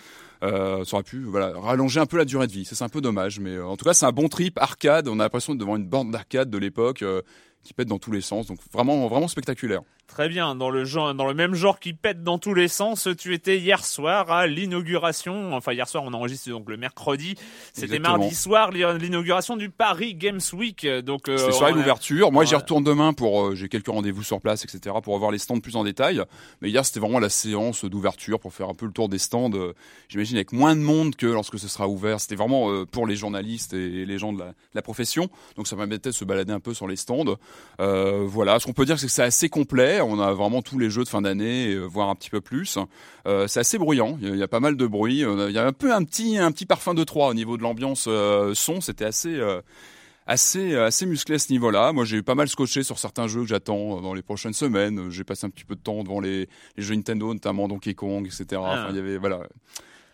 Euh, 0.43 0.83
ça 0.85 0.95
aurait 0.97 1.03
pu 1.03 1.23
voilà 1.23 1.53
rallonger 1.59 1.99
un 1.99 2.05
peu 2.05 2.17
la 2.17 2.25
durée 2.25 2.47
de 2.47 2.51
vie. 2.51 2.65
C'est 2.65 2.81
un 2.83 2.89
peu 2.89 3.01
dommage, 3.01 3.39
mais 3.39 3.55
euh, 3.55 3.65
en 3.65 3.77
tout 3.77 3.85
cas, 3.85 3.93
c'est 3.93 4.05
un 4.05 4.11
bon 4.11 4.27
trip 4.27 4.57
arcade. 4.59 5.07
On 5.07 5.19
a 5.19 5.23
l'impression 5.23 5.53
d'être 5.53 5.61
devant 5.61 5.75
une 5.77 5.87
bande 5.87 6.11
d'arcade 6.11 6.49
de 6.49 6.57
l'époque. 6.57 7.01
euh, 7.01 7.21
qui 7.65 7.73
pète 7.73 7.87
dans 7.89 7.99
tous 7.99 8.11
les 8.11 8.21
sens, 8.21 8.47
donc 8.47 8.59
vraiment 8.71 9.07
vraiment 9.09 9.27
spectaculaire. 9.27 9.81
Très 10.07 10.29
bien, 10.29 10.53
dans 10.55 10.69
le 10.69 10.85
genre, 10.85 11.15
dans 11.15 11.25
le 11.25 11.33
même 11.33 11.55
genre 11.55 11.79
qui 11.79 11.93
pète 11.93 12.21
dans 12.23 12.37
tous 12.37 12.53
les 12.53 12.67
sens, 12.67 13.07
tu 13.17 13.33
étais 13.33 13.57
hier 13.57 13.83
soir 13.83 14.29
à 14.31 14.45
l'inauguration. 14.45 15.53
Enfin 15.55 15.73
hier 15.73 15.87
soir, 15.87 16.03
on 16.05 16.13
enregistre 16.13 16.47
donc 16.49 16.69
le 16.69 16.77
mercredi. 16.77 17.35
C'était 17.73 17.97
mardi 17.99 18.35
soir 18.35 18.71
l'inauguration 18.71 19.57
du 19.57 19.71
Paris 19.71 20.13
Games 20.13 20.39
Week. 20.53 20.85
Donc 21.03 21.27
euh, 21.27 21.37
C'était 21.37 21.51
soirée 21.53 21.73
on 21.73 21.75
a- 21.77 21.79
d'ouverture. 21.79 22.31
Moi, 22.31 22.45
j'y 22.45 22.53
retourne 22.55 22.83
demain 22.83 23.13
pour. 23.13 23.47
euh, 23.47 23.55
J'ai 23.55 23.67
quelques 23.67 23.87
rendez-vous 23.87 24.21
sur 24.21 24.39
place, 24.41 24.63
etc. 24.63 24.95
Pour 25.03 25.15
revoir 25.15 25.31
les 25.31 25.39
stands 25.39 25.59
plus 25.59 25.75
en 25.75 25.83
détail. 25.83 26.21
Mais 26.61 26.69
hier, 26.69 26.85
c'était 26.85 26.99
vraiment 26.99 27.19
la 27.19 27.29
séance 27.29 27.83
d'ouverture 27.85 28.39
pour 28.39 28.53
faire 28.53 28.69
un 28.69 28.75
peu 28.75 28.85
le 28.85 28.91
tour 28.91 29.09
des 29.09 29.17
stands. 29.17 29.49
euh, 29.53 29.73
J'imagine 30.09 30.35
avec 30.37 30.51
moins 30.53 30.75
de 30.75 30.81
monde 30.81 31.15
que 31.15 31.25
lorsque 31.25 31.57
ce 31.57 31.67
sera 31.67 31.87
ouvert. 31.87 32.19
C'était 32.19 32.35
vraiment 32.35 32.85
pour 32.85 33.07
les 33.07 33.15
journalistes 33.15 33.73
et 33.73 34.05
les 34.05 34.17
gens 34.19 34.33
de 34.33 34.39
la, 34.39 34.45
de 34.49 34.53
la 34.75 34.81
profession. 34.83 35.29
Donc, 35.57 35.67
ça 35.67 35.75
permettait 35.75 36.09
de 36.09 36.15
se 36.15 36.25
balader 36.25 36.53
un 36.53 36.59
peu 36.59 36.75
sur 36.75 36.87
les 36.87 36.95
stands. 36.95 37.35
Euh, 37.79 38.23
voilà. 38.25 38.59
Ce 38.59 38.65
qu'on 38.65 38.73
peut 38.73 38.85
dire, 38.85 38.99
c'est 38.99 39.07
que 39.07 39.11
c'est 39.11 39.23
assez 39.23 39.49
complet. 39.49 40.01
On 40.01 40.19
a 40.19 40.33
vraiment 40.33 40.61
tous 40.61 40.79
les 40.79 40.89
jeux 40.89 41.03
de 41.03 41.09
fin 41.09 41.21
d'année, 41.21 41.73
euh, 41.73 41.85
voire 41.85 42.09
un 42.09 42.15
petit 42.15 42.29
peu 42.29 42.41
plus. 42.41 42.77
Euh, 43.27 43.47
c'est 43.47 43.59
assez 43.59 43.77
bruyant. 43.77 44.17
Il 44.21 44.35
y, 44.35 44.43
a, 44.43 44.47
pas 44.47 44.59
mal 44.59 44.77
de 44.77 44.87
bruit. 44.87 45.19
Il 45.19 45.51
y 45.51 45.57
a 45.57 45.65
un 45.65 45.73
peu 45.73 45.93
un 45.93 46.03
petit, 46.03 46.37
un 46.37 46.51
petit 46.51 46.65
parfum 46.65 46.93
de 46.93 47.03
3 47.03 47.29
au 47.29 47.33
niveau 47.33 47.57
de 47.57 47.63
l'ambiance 47.63 48.05
euh, 48.07 48.53
son. 48.53 48.81
C'était 48.81 49.05
assez. 49.05 49.39
assez 50.27 50.75
assez 50.75 51.05
musclé 51.05 51.35
à 51.35 51.39
ce 51.39 51.51
niveau-là. 51.51 51.91
Moi, 51.93 52.05
j'ai 52.05 52.17
eu 52.17 52.23
pas 52.23 52.35
mal 52.35 52.47
scotché 52.47 52.83
sur 52.83 52.97
certains 52.97 53.27
jeux 53.27 53.41
que 53.41 53.47
j'attends 53.47 54.01
dans 54.01 54.13
les 54.13 54.23
prochaines 54.23 54.53
semaines. 54.53 55.11
J'ai 55.11 55.23
passé 55.23 55.45
un 55.45 55.49
petit 55.49 55.65
peu 55.65 55.75
de 55.75 55.81
temps 55.81 56.03
devant 56.03 56.19
les, 56.19 56.49
les 56.77 56.83
jeux 56.83 56.95
Nintendo, 56.95 57.33
notamment 57.33 57.67
Donkey 57.67 57.93
Kong, 57.93 58.25
etc. 58.25 58.61
Enfin, 58.63 58.87
il 58.89 58.95
y 58.95 58.99
avait 58.99 59.17
voilà 59.17 59.41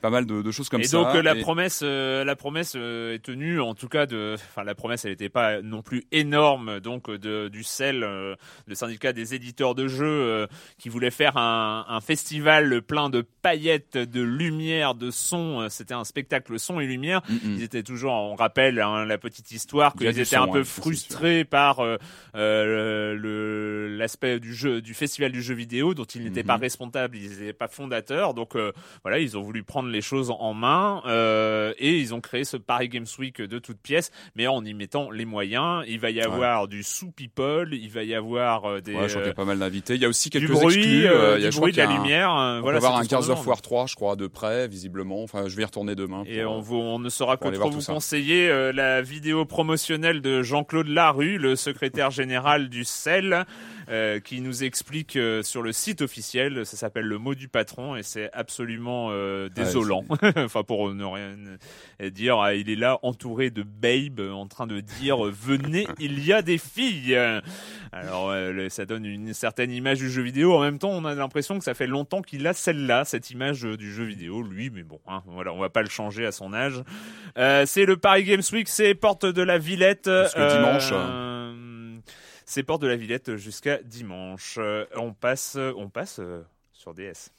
pas 0.01 0.09
mal 0.09 0.25
de, 0.25 0.41
de 0.41 0.51
choses 0.51 0.67
comme 0.69 0.81
et 0.81 0.85
ça. 0.85 0.97
donc 0.97 1.15
euh, 1.15 1.21
la 1.21 1.35
Et- 1.35 1.41
promesse, 1.41 1.81
euh, 1.83 2.23
la 2.23 2.35
promesse 2.35 2.73
euh, 2.75 3.13
est 3.15 3.19
tenue, 3.19 3.61
en 3.61 3.75
tout 3.75 3.87
cas 3.87 4.05
de, 4.05 4.35
enfin 4.35 4.63
la 4.63 4.75
promesse, 4.75 5.05
elle 5.05 5.11
n'était 5.11 5.29
pas 5.29 5.61
non 5.61 5.81
plus 5.81 6.03
énorme, 6.11 6.79
donc 6.79 7.09
de, 7.09 7.47
du 7.47 7.63
euh, 7.81 8.35
le 8.67 8.75
syndicat 8.75 9.13
des 9.13 9.33
éditeurs 9.35 9.75
de 9.75 9.87
jeux, 9.87 10.47
qui 10.77 10.89
voulait 10.89 11.11
faire 11.11 11.37
un, 11.37 11.85
un 11.87 12.01
festival 12.01 12.81
plein 12.81 13.09
de 13.09 13.23
paillettes, 13.41 13.97
de 13.97 14.21
lumière, 14.21 14.95
de 14.95 15.11
son. 15.11 15.67
C'était 15.69 15.93
un 15.93 16.03
spectacle 16.03 16.59
son 16.59 16.79
et 16.79 16.85
lumière. 16.85 17.21
Mm, 17.29 17.33
mm. 17.33 17.55
Ils 17.57 17.63
étaient 17.63 17.83
toujours, 17.83 18.11
on 18.13 18.35
rappelle 18.35 18.79
hein, 18.79 19.05
la 19.05 19.17
petite 19.17 19.51
histoire, 19.51 19.93
qu'ils 19.93 20.07
étaient 20.07 20.25
son, 20.25 20.41
un 20.43 20.47
peu 20.47 20.63
c'est 20.63 20.81
frustrés 20.81 21.45
par 21.45 21.79
euh, 21.79 21.97
euh, 22.35 23.15
le 23.15 23.87
l'aspect 23.97 24.39
du 24.39 24.53
jeu, 24.53 24.81
du 24.81 24.93
festival 24.93 25.31
du 25.31 25.41
jeu 25.41 25.53
vidéo, 25.53 25.93
dont 25.93 26.03
ils 26.05 26.23
n'étaient 26.23 26.41
Mhm. 26.41 26.47
pas 26.47 26.57
responsables, 26.57 27.17
ils 27.17 27.29
n'étaient 27.29 27.53
pas 27.53 27.67
fondateurs. 27.67 28.33
Donc 28.33 28.55
euh, 28.55 28.71
voilà, 29.03 29.19
ils 29.19 29.37
ont 29.37 29.41
voulu 29.41 29.63
prendre 29.63 29.89
les 29.91 30.01
choses 30.01 30.31
en 30.31 30.53
main 30.53 31.03
euh, 31.05 31.73
et 31.77 31.97
ils 31.99 32.13
ont 32.15 32.21
créé 32.21 32.43
ce 32.43 32.57
Paris 32.57 32.89
Games 32.89 33.05
Week 33.19 33.41
de 33.41 33.59
toutes 33.59 33.79
pièces, 33.81 34.11
mais 34.35 34.47
en 34.47 34.63
y 34.65 34.73
mettant 34.73 35.11
les 35.11 35.25
moyens. 35.25 35.83
Il 35.87 35.99
va 35.99 36.09
y 36.09 36.21
avoir 36.21 36.67
du 36.67 36.81
sous 36.83 37.11
people, 37.11 37.69
il 37.73 37.89
va 37.89 38.03
y 38.03 38.15
avoir 38.15 38.65
euh, 38.65 38.81
des 38.81 38.95
Ouais, 38.95 39.03
je 39.03 39.09
crois 39.09 39.21
qu'il 39.21 39.27
y 39.29 39.31
a 39.31 39.35
pas 39.35 39.45
mal 39.45 39.59
d'invités. 39.59 39.95
Il 39.95 40.01
y 40.01 40.05
a 40.05 40.09
aussi 40.09 40.29
du 40.29 40.39
quelques 40.39 40.51
bruit, 40.51 40.75
exclus. 40.77 41.05
euh, 41.07 41.11
euh, 41.33 41.35
il 41.37 41.43
y 41.43 41.47
a, 41.47 41.49
du 41.51 41.57
bruit 41.59 41.71
de 41.73 41.77
la 41.77 41.89
un- 41.89 41.93
lumière. 41.97 42.31
euh, 42.35 42.57
On 42.57 42.61
voilà, 42.61 42.79
va 42.79 42.87
avoir 42.87 42.99
un 42.99 43.03
tout 43.03 43.09
ce 43.09 43.15
qu'on 43.15 43.21
Gears 43.21 43.29
of 43.31 43.35
demande. 43.39 43.47
War 43.47 43.61
3, 43.61 43.85
je 43.87 43.95
crois, 43.95 44.15
de 44.15 44.27
près, 44.27 44.67
visiblement. 44.67 45.21
Enfin, 45.23 45.47
je 45.47 45.55
vais 45.55 45.61
y 45.61 45.65
retourner 45.65 45.95
demain. 45.95 46.23
Et 46.25 46.41
pour, 46.43 46.51
on, 46.53 46.57
euh, 46.57 46.61
vous- 46.61 46.75
on 46.77 46.99
ne 46.99 47.09
saura 47.09 47.37
que 47.37 47.47
trop 47.49 47.69
vous 47.69 47.81
conseiller 47.85 48.49
euh, 48.49 48.71
la 48.71 49.01
vidéo 49.01 49.45
promotionnelle 49.45 50.21
de 50.21 50.41
Jean-Claude 50.41 50.87
Larue, 50.87 51.37
le 51.37 51.55
secrétaire 51.55 52.11
général 52.11 52.69
du 52.69 52.83
CEL, 52.85 53.45
euh, 53.91 54.19
qui 54.19 54.41
nous 54.41 54.63
explique 54.63 55.15
euh, 55.15 55.43
sur 55.43 55.61
le 55.61 55.71
site 55.71 56.01
officiel, 56.01 56.65
ça 56.65 56.77
s'appelle 56.77 57.05
le 57.05 57.17
mot 57.17 57.35
du 57.35 57.47
patron 57.47 57.95
et 57.95 58.03
c'est 58.03 58.29
absolument 58.33 59.09
euh, 59.11 59.49
désolant. 59.49 60.05
enfin 60.37 60.63
pour 60.63 60.93
ne 60.93 61.03
rien 61.03 61.35
dire, 62.11 62.39
ah, 62.39 62.53
il 62.53 62.69
est 62.69 62.75
là 62.75 62.99
entouré 63.03 63.49
de 63.49 63.63
babes 63.63 64.21
en 64.33 64.47
train 64.47 64.67
de 64.67 64.79
dire 64.79 65.25
euh, 65.25 65.31
venez, 65.31 65.87
il 65.99 66.25
y 66.25 66.33
a 66.33 66.41
des 66.41 66.57
filles. 66.57 67.17
Alors 67.91 68.29
euh, 68.29 68.69
ça 68.69 68.85
donne 68.85 69.05
une 69.05 69.33
certaine 69.33 69.71
image 69.71 69.99
du 69.99 70.09
jeu 70.09 70.21
vidéo. 70.21 70.55
En 70.55 70.61
même 70.61 70.79
temps, 70.79 70.91
on 70.91 71.03
a 71.05 71.13
l'impression 71.13 71.57
que 71.57 71.63
ça 71.63 71.73
fait 71.73 71.87
longtemps 71.87 72.21
qu'il 72.21 72.47
a 72.47 72.53
celle-là, 72.53 73.03
cette 73.05 73.31
image 73.31 73.65
euh, 73.65 73.75
du 73.77 73.91
jeu 73.93 74.03
vidéo, 74.05 74.41
lui. 74.41 74.69
Mais 74.69 74.83
bon, 74.83 74.99
hein, 75.07 75.23
voilà, 75.27 75.53
on 75.53 75.59
va 75.59 75.69
pas 75.69 75.81
le 75.81 75.89
changer 75.89 76.25
à 76.25 76.31
son 76.31 76.53
âge. 76.53 76.81
Euh, 77.37 77.65
c'est 77.65 77.85
le 77.85 77.97
Paris 77.97 78.23
Games 78.23 78.41
Week, 78.53 78.67
c'est 78.67 78.95
porte 78.95 79.25
de 79.25 79.41
la 79.41 79.57
Villette. 79.57 80.09
Jusqu'à 80.23 80.55
dimanche. 80.55 80.89
euh, 80.93 81.40
c'est 82.51 82.63
porte 82.63 82.81
de 82.81 82.87
la 82.87 82.97
Villette 82.97 83.37
jusqu'à 83.37 83.81
dimanche. 83.81 84.57
Euh, 84.57 84.85
on 84.97 85.13
passe, 85.13 85.55
on 85.55 85.87
passe 85.87 86.19
euh, 86.19 86.41
sur 86.73 86.93
DS. 86.93 87.31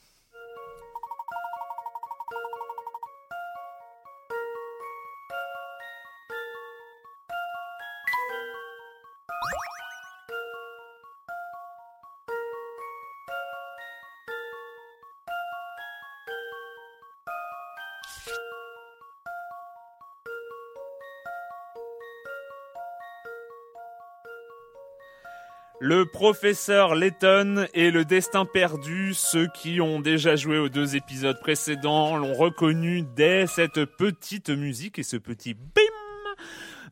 Le 25.94 26.06
professeur 26.06 26.94
Letton 26.94 27.66
et 27.74 27.90
le 27.90 28.06
destin 28.06 28.46
perdu, 28.46 29.12
ceux 29.12 29.46
qui 29.48 29.82
ont 29.82 30.00
déjà 30.00 30.36
joué 30.36 30.56
aux 30.56 30.70
deux 30.70 30.96
épisodes 30.96 31.38
précédents 31.38 32.16
l'ont 32.16 32.32
reconnu 32.32 33.02
dès 33.14 33.46
cette 33.46 33.84
petite 33.84 34.48
musique 34.48 34.98
et 34.98 35.02
ce 35.02 35.18
petit 35.18 35.52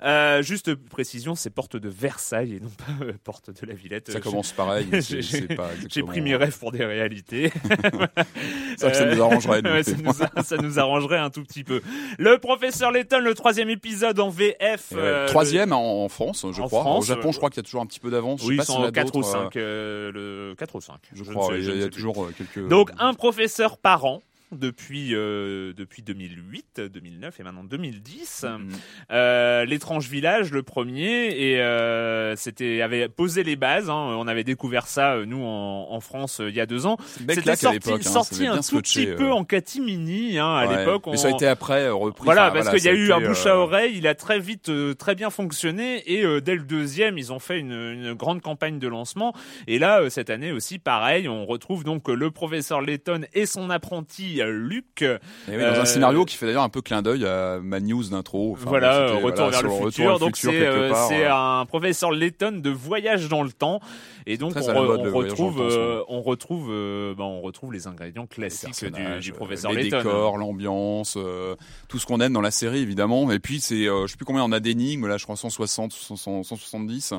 Euh, 0.03 0.41
juste 0.43 0.75
précision, 0.75 1.35
c'est 1.35 1.51
porte 1.51 1.77
de 1.77 1.89
Versailles 1.89 2.55
et 2.57 2.61
non 2.61 2.71
pas 2.71 3.05
euh, 3.05 3.13
porte 3.23 3.51
de 3.51 3.67
la 3.67 3.75
Villette. 3.75 4.11
Ça 4.11 4.21
commence 4.21 4.53
pareil. 4.53 4.87
J'ai- 4.93 6.03
pris 6.03 6.21
mes 6.23 6.35
rêves 6.37 6.59
pour 6.59 6.73
des 6.73 6.85
réalités. 6.85 7.53
C'est 8.77 8.87
vrai 8.87 8.93
que 8.93 8.97
ça 8.97 9.05
nous 9.15 9.21
arrangerait. 9.23 9.63
nous, 9.63 9.83
ça, 9.83 9.93
nous 10.03 10.23
a- 10.23 10.43
ça 10.43 10.57
nous 10.57 10.79
arrangerait 10.79 11.19
un 11.19 11.31
tout 11.31 11.43
petit 11.43 11.65
peu. 11.65 11.83
Le 12.19 12.39
professeur 12.39 12.93
Letton, 12.93 13.19
le 13.21 13.35
troisième 13.35 13.69
épisode 13.71 14.19
en 14.21 14.31
VF. 14.31 14.93
Ouais, 14.93 14.99
euh, 14.99 15.27
Troisième 15.29 15.73
en, 15.73 16.05
en 16.05 16.09
France, 16.09 16.47
je 16.51 16.63
en 16.63 16.67
crois. 16.67 16.81
France, 16.81 17.05
Au 17.05 17.07
Japon, 17.07 17.33
je 17.33 17.37
crois 17.37 17.51
qu'il 17.51 17.59
y 17.59 17.61
a 17.61 17.65
toujours 17.65 17.83
un 17.83 17.87
petit 17.87 18.01
peu 18.01 18.11
d'avance. 18.11 18.43
Oui, 18.45 18.57
je 18.57 18.61
sais 18.63 18.67
sont 18.67 18.75
pas 18.75 18.79
en 18.81 18.83
s'il 18.85 18.85
y 18.85 18.87
en 18.87 18.89
a 18.89 18.93
4 18.93 19.09
ou 19.17 19.21
d'autres, 19.21 19.33
5. 19.33 19.57
euh, 19.57 20.13
le 20.13 20.55
4 20.57 20.75
ou 20.77 20.81
5. 20.81 20.95
Je 21.13 21.25
crois. 21.25 21.57
Il 21.59 21.65
y 21.65 21.83
a, 21.83 21.87
y 21.87 21.91
toujours 21.91 22.29
quelques. 22.37 22.67
Donc 22.69 22.91
un 22.99 23.13
professeur 23.15 23.77
par 23.77 24.05
an 24.07 24.23
depuis 24.53 25.15
euh, 25.15 25.73
depuis 25.77 26.03
2008, 26.03 26.81
2009 26.93 27.39
et 27.41 27.43
maintenant 27.43 27.65
2010. 27.65 28.45
Mhm. 28.49 28.69
Euh, 29.13 29.65
l'étrange 29.65 30.09
village, 30.09 30.51
le 30.53 30.63
premier, 30.63 31.29
et 31.29 31.61
euh, 31.61 32.35
c'était 32.37 32.83
avait 32.83 33.09
posé 33.09 33.43
les 33.45 33.57
bases. 33.57 33.91
hein. 33.91 33.95
on 33.95 34.27
avait 34.29 34.45
découvert 34.45 34.87
ça 34.87 35.15
euh, 35.15 35.25
nous 35.27 35.43
en, 35.43 35.89
en 35.91 36.01
France 36.01 36.41
euh, 36.41 36.49
il 36.51 36.57
y 36.57 36.61
a 36.61 36.67
deux 36.67 36.87
ans. 36.87 36.97
C'était 37.29 37.57
sorti, 37.57 37.93
hein, 37.93 37.99
sorti 38.03 38.47
un 38.47 38.57
tout 38.57 38.63
scotché, 38.63 39.03
petit 39.07 39.13
euh. 39.13 39.17
peu 39.17 39.31
en 39.33 39.45
catimini 39.45 40.39
hein, 40.39 40.47
à 40.57 40.67
Ouais. 40.67 40.79
l'époque. 40.79 41.05
Mais 41.07 41.17
ça 41.17 41.29
a 41.29 41.31
été 41.31 41.47
après 41.47 41.89
repris. 41.89 42.25
Voilà, 42.25 42.51
parce 42.51 42.65
voilà, 42.67 42.79
qu'il 42.79 42.87
y 42.87 42.89
a 42.89 42.93
eu 42.95 43.13
un 43.13 43.21
bouche 43.21 43.47
à 43.47 43.57
oreille, 43.57 43.95
il 43.97 44.07
a 44.07 44.15
très 44.15 44.39
vite, 44.41 44.69
euh, 44.69 44.95
très 44.95 45.15
bien 45.15 45.31
fonctionné, 45.31 46.03
et 46.13 46.25
euh, 46.25 46.41
dès 46.41 46.55
le 46.55 46.63
deuxième, 46.63 47.19
ils 47.19 47.33
ont 47.33 47.39
fait 47.39 47.59
une, 47.59 47.73
une 47.73 48.13
grande 48.15 48.41
campagne 48.43 48.79
de 48.79 48.89
lancement. 48.89 49.35
Et 49.67 49.79
là, 49.79 50.01
euh, 50.03 50.11
cette 50.11 50.31
année 50.31 50.53
aussi, 50.53 50.79
pareil, 50.79 51.29
on 51.29 51.47
retrouve 51.47 51.85
donc 51.85 52.09
le 52.09 52.31
professeur 52.31 52.81
Layton 52.81 53.23
et 53.35 53.47
son 53.47 53.71
apprenti 53.71 54.40
euh, 54.41 54.51
Luc. 54.51 55.03
Et 55.03 55.19
oui, 55.49 55.57
dans 55.57 55.63
Euh, 55.63 55.81
un 55.83 55.85
scénario 55.85 56.25
qui 56.25 56.37
fait 56.37 56.47
d'ailleurs 56.47 56.63
un 56.63 56.69
peu 56.69 56.83
clin 56.83 57.03
d'œil 57.03 57.25
à 57.27 57.59
ma 57.63 57.81
news 57.81 58.05
d'intro. 58.05 58.53
Enfin, 58.53 58.65
voilà, 58.69 58.91
bon, 58.91 58.97
euh, 58.97 59.09
c'était, 59.09 59.23
retour 59.25 59.45
voilà, 59.45 59.51
vers 59.51 59.63
le 59.63 59.87
futur. 59.91 60.19
Donc 60.19 60.37
c'est 60.37 60.67
euh, 60.67 60.93
euh, 60.93 61.31
un 61.33 61.67
professeur 61.67 62.11
Layton 62.13 62.53
de 62.63 62.71
voyage 62.71 63.29
dans 63.29 63.43
le 63.43 63.53
temps, 63.53 63.81
et 64.27 64.37
donc 64.37 64.55
on, 64.57 64.61
re- 64.61 65.11
retrouve, 65.11 65.61
euh, 65.63 66.03
on 66.09 66.23
retrouve, 66.23 66.69
euh, 66.71 67.15
ben, 67.15 67.25
on 67.25 67.41
retrouve 67.41 67.73
les 67.73 67.87
ingrédients 67.87 68.23
les 68.23 68.29
classiques 68.29 68.85
du, 68.85 69.21
du 69.21 69.31
euh, 69.31 69.35
professeur 69.35 69.73
les 69.73 69.85
Layton. 69.85 69.99
décors, 69.99 70.37
l'ambiance, 70.39 71.15
euh, 71.17 71.57
tout 71.89 71.99
ce 71.99 72.07
qu'on 72.07 72.21
aime 72.21 72.33
dans 72.33 72.41
la 72.41 72.51
série 72.51 72.81
évidemment. 72.81 73.31
Et 73.31 73.39
puis 73.39 73.61
c'est, 73.61 73.87
euh, 73.89 74.07
je 74.07 74.13
sais 74.13 74.17
plus 74.17 74.25
combien 74.27 74.45
on 74.45 74.53
a 74.53 74.61
d'énigmes 74.61 75.07
là, 75.07 75.17
je 75.17 75.25
crois 75.25 75.37
160, 75.37 75.93
100, 75.93 76.43
170. 76.43 77.15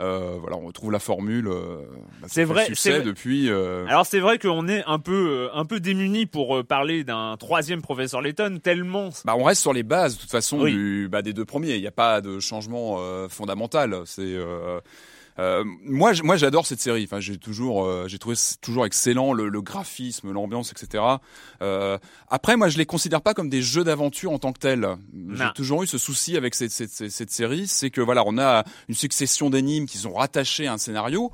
Euh, 0.00 0.36
voilà, 0.40 0.56
on 0.58 0.66
retrouve 0.66 0.92
la 0.92 0.98
formule. 0.98 1.48
euh, 1.48 1.78
bah, 2.20 2.28
C'est 2.30 2.44
vrai, 2.44 2.66
succès 2.66 2.90
c'est 2.90 2.96
vrai. 2.98 3.06
depuis. 3.06 3.48
euh, 3.50 3.86
Alors 3.88 4.04
c'est 4.04 4.20
vrai 4.20 4.38
qu'on 4.38 4.68
est 4.68 4.84
un 4.86 4.98
peu, 4.98 5.48
euh, 5.48 5.48
un 5.54 5.64
peu 5.64 5.80
démunis 5.80 6.26
pour 6.26 6.62
parler 6.66 7.02
d'un 7.02 7.36
troisième 7.38 7.80
professeur 7.80 8.20
Layton, 8.20 8.58
tellement 8.62 9.08
Bah, 9.24 9.34
on 9.38 9.44
reste 9.44 9.62
sur 9.62 9.72
les 9.72 9.82
bases 9.82 10.16
de 10.16 10.20
toute 10.20 10.30
façon 10.30 10.60
Oui. 10.60 10.72
du, 10.72 11.08
bah, 11.10 11.22
des 11.22 11.32
deux 11.32 11.46
premiers. 11.46 11.76
Il 11.76 11.80
n'y 11.80 11.86
a 11.86 11.90
pas 11.92 12.20
de 12.20 12.40
changement 12.40 12.96
euh, 13.00 13.28
fondamental. 13.28 14.02
C'est 14.04 14.36
euh, 15.38 15.64
moi, 15.82 16.12
moi, 16.22 16.36
j'adore 16.36 16.66
cette 16.66 16.80
série. 16.80 17.04
Enfin, 17.04 17.20
j'ai 17.20 17.36
toujours, 17.36 17.84
euh, 17.84 18.06
j'ai 18.08 18.18
trouvé 18.18 18.36
toujours 18.60 18.86
excellent 18.86 19.32
le, 19.32 19.48
le 19.48 19.62
graphisme, 19.62 20.32
l'ambiance, 20.32 20.72
etc. 20.72 21.04
Euh, 21.62 21.98
après, 22.28 22.56
moi, 22.56 22.68
je 22.68 22.78
les 22.78 22.86
considère 22.86 23.20
pas 23.20 23.34
comme 23.34 23.48
des 23.48 23.62
jeux 23.62 23.84
d'aventure 23.84 24.32
en 24.32 24.38
tant 24.38 24.52
que 24.52 24.58
tels. 24.58 24.88
J'ai 25.32 25.52
toujours 25.54 25.82
eu 25.82 25.86
ce 25.86 25.98
souci 25.98 26.36
avec 26.36 26.54
cette, 26.54 26.70
cette, 26.70 26.90
cette, 26.90 27.10
cette 27.10 27.30
série, 27.30 27.66
c'est 27.66 27.90
que 27.90 28.00
voilà, 28.00 28.22
on 28.26 28.38
a 28.38 28.64
une 28.88 28.94
succession 28.94 29.50
d'énigmes 29.50 29.86
qui 29.86 29.98
sont 29.98 30.14
rattachées 30.14 30.66
à 30.66 30.72
un 30.72 30.78
scénario. 30.78 31.32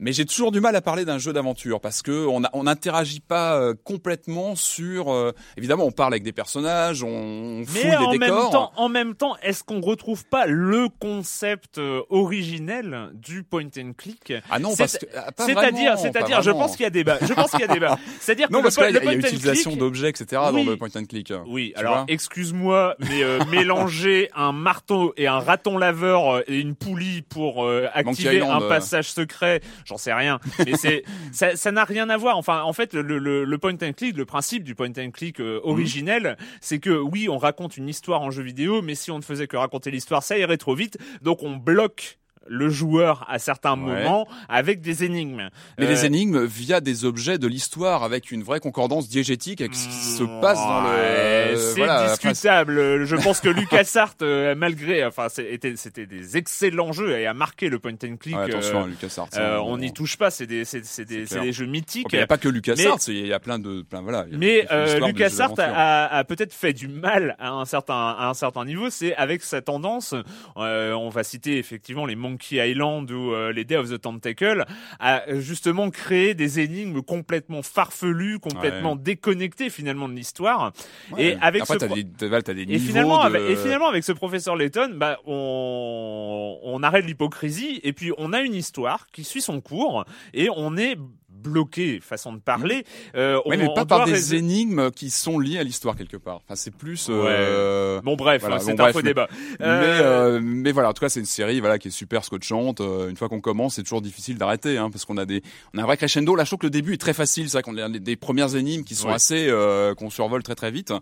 Mais 0.00 0.12
j'ai 0.12 0.24
toujours 0.26 0.50
du 0.50 0.60
mal 0.60 0.74
à 0.74 0.80
parler 0.80 1.04
d'un 1.04 1.18
jeu 1.18 1.32
d'aventure 1.32 1.80
parce 1.80 2.02
que 2.02 2.26
on 2.26 2.42
on 2.52 2.64
n'interagit 2.64 3.20
pas 3.20 3.56
euh, 3.58 3.74
complètement 3.84 4.56
sur. 4.56 5.12
euh, 5.12 5.32
évidemment, 5.56 5.84
on 5.84 5.92
parle 5.92 6.14
avec 6.14 6.24
des 6.24 6.32
personnages, 6.32 7.02
on 7.04 7.64
fouille 7.64 7.80
Mais 7.84 7.96
en 7.96 8.10
des 8.10 8.18
même 8.18 8.30
décors. 8.30 8.50
temps, 8.50 8.72
en 8.76 8.88
même 8.88 9.14
temps, 9.14 9.36
est-ce 9.42 9.62
qu'on 9.62 9.80
retrouve 9.80 10.24
pas 10.26 10.46
le 10.46 10.88
concept 11.00 11.78
euh, 11.78 12.02
originel 12.10 13.10
du 13.14 13.44
point 13.44 13.68
and 13.78 13.92
click? 13.96 14.32
Ah 14.50 14.58
non, 14.58 14.74
parce 14.76 14.98
que 14.98 15.06
ah, 15.16 15.30
C'est-à-dire, 15.38 15.96
c'est-à-dire, 15.98 16.42
je 16.42 16.50
pense 16.50 16.72
qu'il 16.76 16.82
y 16.82 16.86
a 16.86 16.90
débat. 16.90 17.18
Je 17.22 17.32
pense 17.32 17.50
qu'il 17.52 17.60
y 17.60 17.64
a 17.64 17.68
débat. 17.68 17.98
C'est-à-dire 18.20 18.48
que 18.48 18.52
Non, 18.52 18.58
le, 18.58 18.64
parce 18.64 18.74
que 18.76 18.80
po- 18.80 18.84
là, 18.92 19.00
il 19.02 19.12
y 19.12 19.16
le 19.16 19.24
a, 19.24 19.28
utilisation 19.28 19.76
d'objets, 19.76 20.08
etc. 20.10 20.42
Oui. 20.52 20.64
dans 20.64 20.70
le 20.70 20.76
point 20.76 20.88
and 20.96 21.04
click. 21.04 21.32
Oui, 21.46 21.72
Tu 21.74 21.80
alors 21.80 22.04
excuse-moi, 22.08 22.96
mais 22.98 23.22
euh, 23.22 23.38
mélanger 23.50 24.28
un 24.34 24.52
marteau 24.52 25.14
et 25.16 25.26
un 25.28 25.38
raton 25.38 25.78
laveur 25.78 26.42
et 26.48 26.58
une 26.58 26.74
poulie 26.74 27.22
pour 27.22 27.68
activer 27.94 28.36
Island, 28.36 28.62
un 28.64 28.68
passage 28.68 29.10
secret, 29.12 29.60
j'en 29.84 29.96
sais 29.96 30.12
rien. 30.12 30.40
Mais 30.64 30.76
c'est 30.76 31.04
ça, 31.32 31.56
ça 31.56 31.72
n'a 31.72 31.84
rien 31.84 32.08
à 32.10 32.16
voir. 32.16 32.36
Enfin, 32.36 32.62
en 32.62 32.72
fait, 32.72 32.94
le, 32.94 33.02
le, 33.18 33.44
le 33.44 33.58
point 33.58 33.74
and 33.74 33.92
click, 33.96 34.16
le 34.16 34.24
principe 34.24 34.64
du 34.64 34.74
point 34.74 34.92
and 34.98 35.10
click 35.12 35.40
euh, 35.40 35.60
originel, 35.64 36.36
c'est 36.60 36.78
que 36.78 36.90
oui, 36.90 37.28
on 37.28 37.38
raconte 37.38 37.76
une 37.76 37.88
histoire 37.88 38.22
en 38.22 38.30
jeu 38.30 38.42
vidéo, 38.42 38.82
mais 38.82 38.94
si 38.94 39.10
on 39.10 39.18
ne 39.18 39.24
faisait 39.24 39.46
que 39.46 39.56
raconter 39.56 39.90
l'histoire, 39.90 40.22
ça 40.22 40.38
irait 40.38 40.56
trop 40.56 40.74
vite. 40.74 40.98
Donc 41.22 41.42
on 41.42 41.56
bloque 41.56 42.18
le 42.46 42.68
joueur 42.68 43.24
à 43.28 43.38
certains 43.38 43.72
Ouais. 43.74 44.02
moments 44.04 44.26
avec 44.48 44.80
des 44.80 45.04
énigmes. 45.04 45.48
Mais 45.78 45.86
Euh, 45.86 45.88
les 45.88 46.04
énigmes 46.04 46.44
via 46.44 46.80
des 46.80 47.04
objets 47.04 47.38
de 47.38 47.46
l'histoire 47.46 48.02
avec 48.04 48.30
une 48.30 48.42
vraie 48.42 48.60
concordance 48.60 49.08
diégétique 49.08 49.60
avec 49.60 49.74
ce 49.74 49.86
qui 49.88 49.94
se 49.94 50.22
passe 50.40 50.58
dans 50.58 50.82
le. 50.82 50.88
Ouais, 50.88 50.94
euh, 50.94 51.56
c'est 51.56 51.78
voilà, 51.78 52.12
après, 52.12 52.30
discutable. 52.30 53.04
Je 53.04 53.16
pense 53.16 53.40
que 53.40 53.48
LucasArts, 53.50 54.14
euh, 54.22 54.54
malgré, 54.54 55.04
enfin, 55.04 55.28
c'était, 55.28 55.76
c'était 55.76 56.06
des 56.06 56.36
excellents 56.36 56.92
jeux 56.92 57.18
et 57.18 57.26
a 57.26 57.34
marqué 57.34 57.68
le 57.68 57.78
point 57.78 57.92
and 57.92 58.16
click. 58.18 58.36
Ouais, 58.36 58.42
attention, 58.44 58.80
euh, 58.80 58.84
à 58.84 58.86
LucasArts. 58.86 59.28
euh, 59.36 59.56
hein, 59.58 59.62
on 59.64 59.78
n'y 59.78 59.92
touche 59.92 60.16
pas. 60.16 60.30
C'est 60.30 60.46
des, 60.46 60.64
c'est, 60.64 60.80
des, 61.04 61.26
C'est 61.26 61.40
des 61.40 61.52
jeux 61.52 61.66
mythiques. 61.66 62.06
Il 62.12 62.16
n'y 62.16 62.22
a 62.22 62.26
pas 62.26 62.38
que 62.38 62.48
LucasArts, 62.48 62.98
il 63.08 63.26
y 63.26 63.32
a 63.32 63.40
plein 63.40 63.58
de, 63.58 63.82
plein 63.82 64.02
voilà. 64.02 64.26
Mais 64.30 64.66
euh, 64.70 64.98
LucasArts 65.06 65.54
d'aventure. 65.54 65.74
a, 65.78 66.04
a 66.18 66.24
peut-être 66.24 66.52
fait 66.52 66.72
du 66.72 66.88
mal 66.88 67.36
à 67.38 67.50
un 67.50 67.64
certain 67.64 67.94
à 68.18 68.28
un 68.28 68.34
certain 68.34 68.64
niveau. 68.64 68.90
C'est 68.90 69.14
avec 69.16 69.42
sa 69.42 69.62
tendance. 69.62 70.14
euh, 70.56 70.92
on 70.92 71.08
va 71.08 71.24
citer 71.24 71.58
effectivement 71.58 72.06
les 72.06 72.16
Monkey 72.34 72.70
Island 72.70 73.10
ou 73.10 73.32
euh, 73.32 73.52
les 73.52 73.64
Day 73.64 73.76
of 73.76 73.88
the 73.88 74.00
Tentacle 74.00 74.64
à 74.98 75.22
euh, 75.28 75.40
justement 75.40 75.90
créer 75.90 76.34
des 76.34 76.60
énigmes 76.60 77.00
complètement 77.02 77.62
farfelues, 77.62 78.38
complètement 78.40 78.96
déconnectées 78.96 79.70
finalement 79.70 80.08
de 80.08 80.14
l'histoire. 80.14 80.72
Ouais. 81.12 81.24
Et 81.24 81.36
avec 81.40 81.62
Après, 81.62 81.78
ce 81.78 81.86
pro- 81.86 81.94
des, 81.94 82.04
des 82.04 82.74
et 82.74 82.78
finalement, 82.78 83.18
de... 83.18 83.26
avec, 83.26 83.42
et 83.42 83.56
finalement, 83.56 83.88
avec 83.88 84.04
ce 84.04 84.12
professeur 84.12 84.56
Layton, 84.56 84.94
bah, 84.96 85.18
on, 85.26 86.58
on 86.62 86.82
arrête 86.82 87.04
l'hypocrisie 87.06 87.80
et 87.82 87.92
puis 87.92 88.12
on 88.18 88.32
a 88.32 88.40
une 88.40 88.54
histoire 88.54 89.06
qui 89.12 89.24
suit 89.24 89.42
son 89.42 89.60
cours 89.60 90.04
et 90.32 90.48
on 90.54 90.76
est 90.76 90.96
bloqué, 91.44 92.00
façon 92.00 92.32
de 92.32 92.38
parler. 92.40 92.84
Euh, 93.14 93.36
Ouais, 93.36 93.42
on- 93.44 93.58
mais 93.58 93.64
on 93.68 93.74
pas 93.74 93.84
doit 93.84 93.98
par 93.98 94.06
des 94.06 94.12
rés- 94.14 94.34
énigmes 94.36 94.90
qui 94.90 95.10
sont 95.10 95.38
liées 95.38 95.58
à 95.58 95.62
l'histoire 95.62 95.94
quelque 95.96 96.16
part. 96.16 96.36
Enfin, 96.44 96.56
c'est 96.56 96.74
plus. 96.74 97.08
euh, 97.10 98.00
Bon 98.02 98.16
bref, 98.16 98.40
Voilà, 98.40 98.58
c'est 98.58 98.74
bon, 98.74 98.84
un 98.84 98.92
faux 98.92 98.98
mais- 98.98 99.02
débat. 99.10 99.28
Mais, 99.60 99.66
Euh, 99.66 100.02
euh, 100.36 100.40
mais 100.42 100.72
voilà, 100.72 100.90
en 100.90 100.92
tout 100.92 101.00
cas, 101.00 101.08
c'est 101.08 101.20
une 101.20 101.26
série 101.26 101.60
voilà 101.60 101.78
qui 101.78 101.88
est 101.88 101.90
super 101.90 102.24
scotchante. 102.24 102.80
Euh, 102.80 103.08
une 103.10 103.16
fois 103.16 103.28
qu'on 103.28 103.40
commence, 103.40 103.74
c'est 103.74 103.82
toujours 103.82 104.02
difficile 104.02 104.38
d'arrêter, 104.38 104.78
hein, 104.78 104.90
parce 104.90 105.04
qu'on 105.04 105.16
a 105.16 105.24
des, 105.26 105.42
on 105.74 105.78
a 105.78 105.82
un 105.82 105.86
vrai 105.86 105.96
crescendo. 105.96 106.34
Là, 106.36 106.44
je 106.44 106.50
trouve 106.50 106.58
que 106.60 106.66
le 106.66 106.70
début 106.70 106.94
est 106.94 106.98
très 107.00 107.14
facile. 107.14 107.48
C'est 107.48 107.58
vrai 107.58 107.62
qu'on 107.62 107.76
a 107.78 107.88
des, 107.88 108.00
des 108.00 108.16
premières 108.16 108.56
énigmes 108.56 108.84
qui 108.84 108.94
sont 108.94 109.08
Ouais. 109.08 109.14
assez, 109.14 109.46
euh, 109.48 109.94
qu'on 109.94 110.10
survole 110.10 110.42
très 110.42 110.54
très 110.54 110.70
vite. 110.70 110.92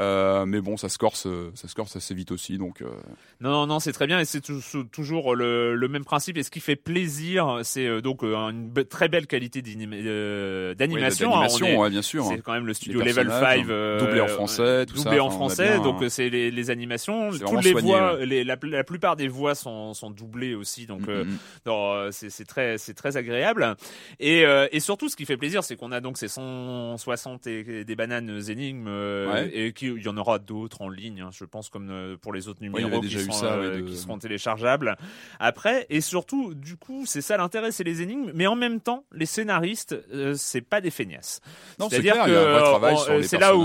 Euh, 0.00 0.46
mais 0.46 0.60
bon, 0.60 0.76
ça 0.76 0.88
se 0.88 0.98
corse, 0.98 1.26
euh, 1.26 1.50
ça 1.54 1.68
se 1.68 1.74
corse 1.74 1.96
assez 1.96 2.14
vite 2.14 2.32
aussi. 2.32 2.58
Donc, 2.58 2.82
euh, 2.82 2.86
Non, 3.40 3.50
non, 3.50 3.66
non, 3.66 3.80
c'est 3.80 3.92
très 3.92 4.06
bien 4.06 4.18
et 4.20 4.24
c'est 4.24 4.40
toujours 4.90 5.34
le, 5.36 5.74
le 5.74 5.88
même 5.88 6.04
principe. 6.04 6.36
Et 6.38 6.42
ce 6.42 6.50
qui 6.50 6.60
fait 6.60 6.76
plaisir, 6.76 7.60
c'est 7.62 8.00
donc 8.02 8.22
une 8.22 8.72
très 8.88 9.08
belle 9.08 9.26
qualité 9.26 9.62
d'animation. 10.74 11.34
hein. 11.36 11.46
est- 11.46 11.76
ouais, 11.76 11.90
bien 11.90 12.02
sûr. 12.02 12.24
C'est 12.26 12.40
quand 12.42 12.52
même 12.52 12.66
le 12.66 12.74
studio 12.74 13.00
Level 13.00 13.26
personnages, 13.26 13.58
5 13.60 13.68
euh, 13.70 13.98
doublé 14.00 14.20
en 14.20 14.28
français, 14.28 14.86
tout 14.86 14.96
ça, 14.96 15.04
doublé 15.04 15.20
en 15.20 15.30
français 15.30 15.68
bien, 15.74 15.80
donc 15.82 16.02
hein. 16.02 16.08
c'est 16.08 16.28
les, 16.30 16.50
les 16.50 16.70
animations 16.70 17.30
toutes 17.30 17.64
les 17.64 17.70
soigné, 17.72 17.80
voix 17.88 18.14
ouais. 18.14 18.26
les, 18.26 18.44
la, 18.44 18.56
la 18.62 18.84
plupart 18.84 19.16
des 19.16 19.28
voix 19.28 19.54
sont, 19.54 19.94
sont 19.94 20.10
doublées 20.10 20.54
aussi 20.54 20.86
donc 20.86 21.02
Mm, 21.02 21.22
mm. 21.24 21.38
euh, 21.68 22.10
c'est 22.12 22.44
très 22.94 23.16
agréable 23.16 23.76
et 24.20 24.44
et 24.70 24.80
surtout 24.80 25.08
ce 25.08 25.16
qui 25.16 25.26
fait 25.26 25.36
plaisir 25.36 25.64
c'est 25.64 25.76
qu'on 25.76 25.92
a 25.92 26.00
donc 26.00 26.16
ces 26.16 26.28
160 26.28 27.46
et, 27.46 27.84
des 27.84 27.96
bananes 27.96 28.40
énigmes 28.48 28.86
Ouais. 28.88 29.50
et 29.52 29.72
qu'il 29.88 30.02
y 30.02 30.08
en 30.08 30.16
aura 30.16 30.38
d'autres 30.38 30.82
en 30.82 30.88
ligne 30.88 31.20
hein, 31.22 31.30
je 31.32 31.44
pense 31.44 31.68
comme 31.68 31.90
euh, 31.90 32.16
pour 32.16 32.32
les 32.32 32.48
autres 32.48 32.60
il 32.62 32.70
numéros 32.70 33.00
qui, 33.00 33.10
sont, 33.24 33.32
ça, 33.32 33.46
euh, 33.54 33.76
de- 33.76 33.80
qui 33.82 33.96
seront 33.96 34.18
téléchargeables. 34.18 34.96
Après 35.40 35.86
et 35.90 36.00
surtout 36.00 36.54
du 36.54 36.76
coup 36.76 37.04
c'est 37.06 37.20
ça 37.20 37.36
l'intérêt 37.36 37.72
c'est 37.72 37.84
les 37.84 38.02
énigmes 38.02 38.30
mais 38.34 38.46
en 38.46 38.54
même 38.56 38.80
temps 38.80 39.04
les 39.12 39.26
scénaristes 39.26 39.96
euh, 40.12 40.34
c'est 40.36 40.60
pas 40.60 40.80
des 40.80 40.90
feignasses. 40.90 41.40
C'est-à-dire 41.90 42.14
que 42.24 42.30
il 42.30 42.34
euh, 43.10 43.22
c'est 43.22 43.38
là 43.38 43.56
où 43.56 43.64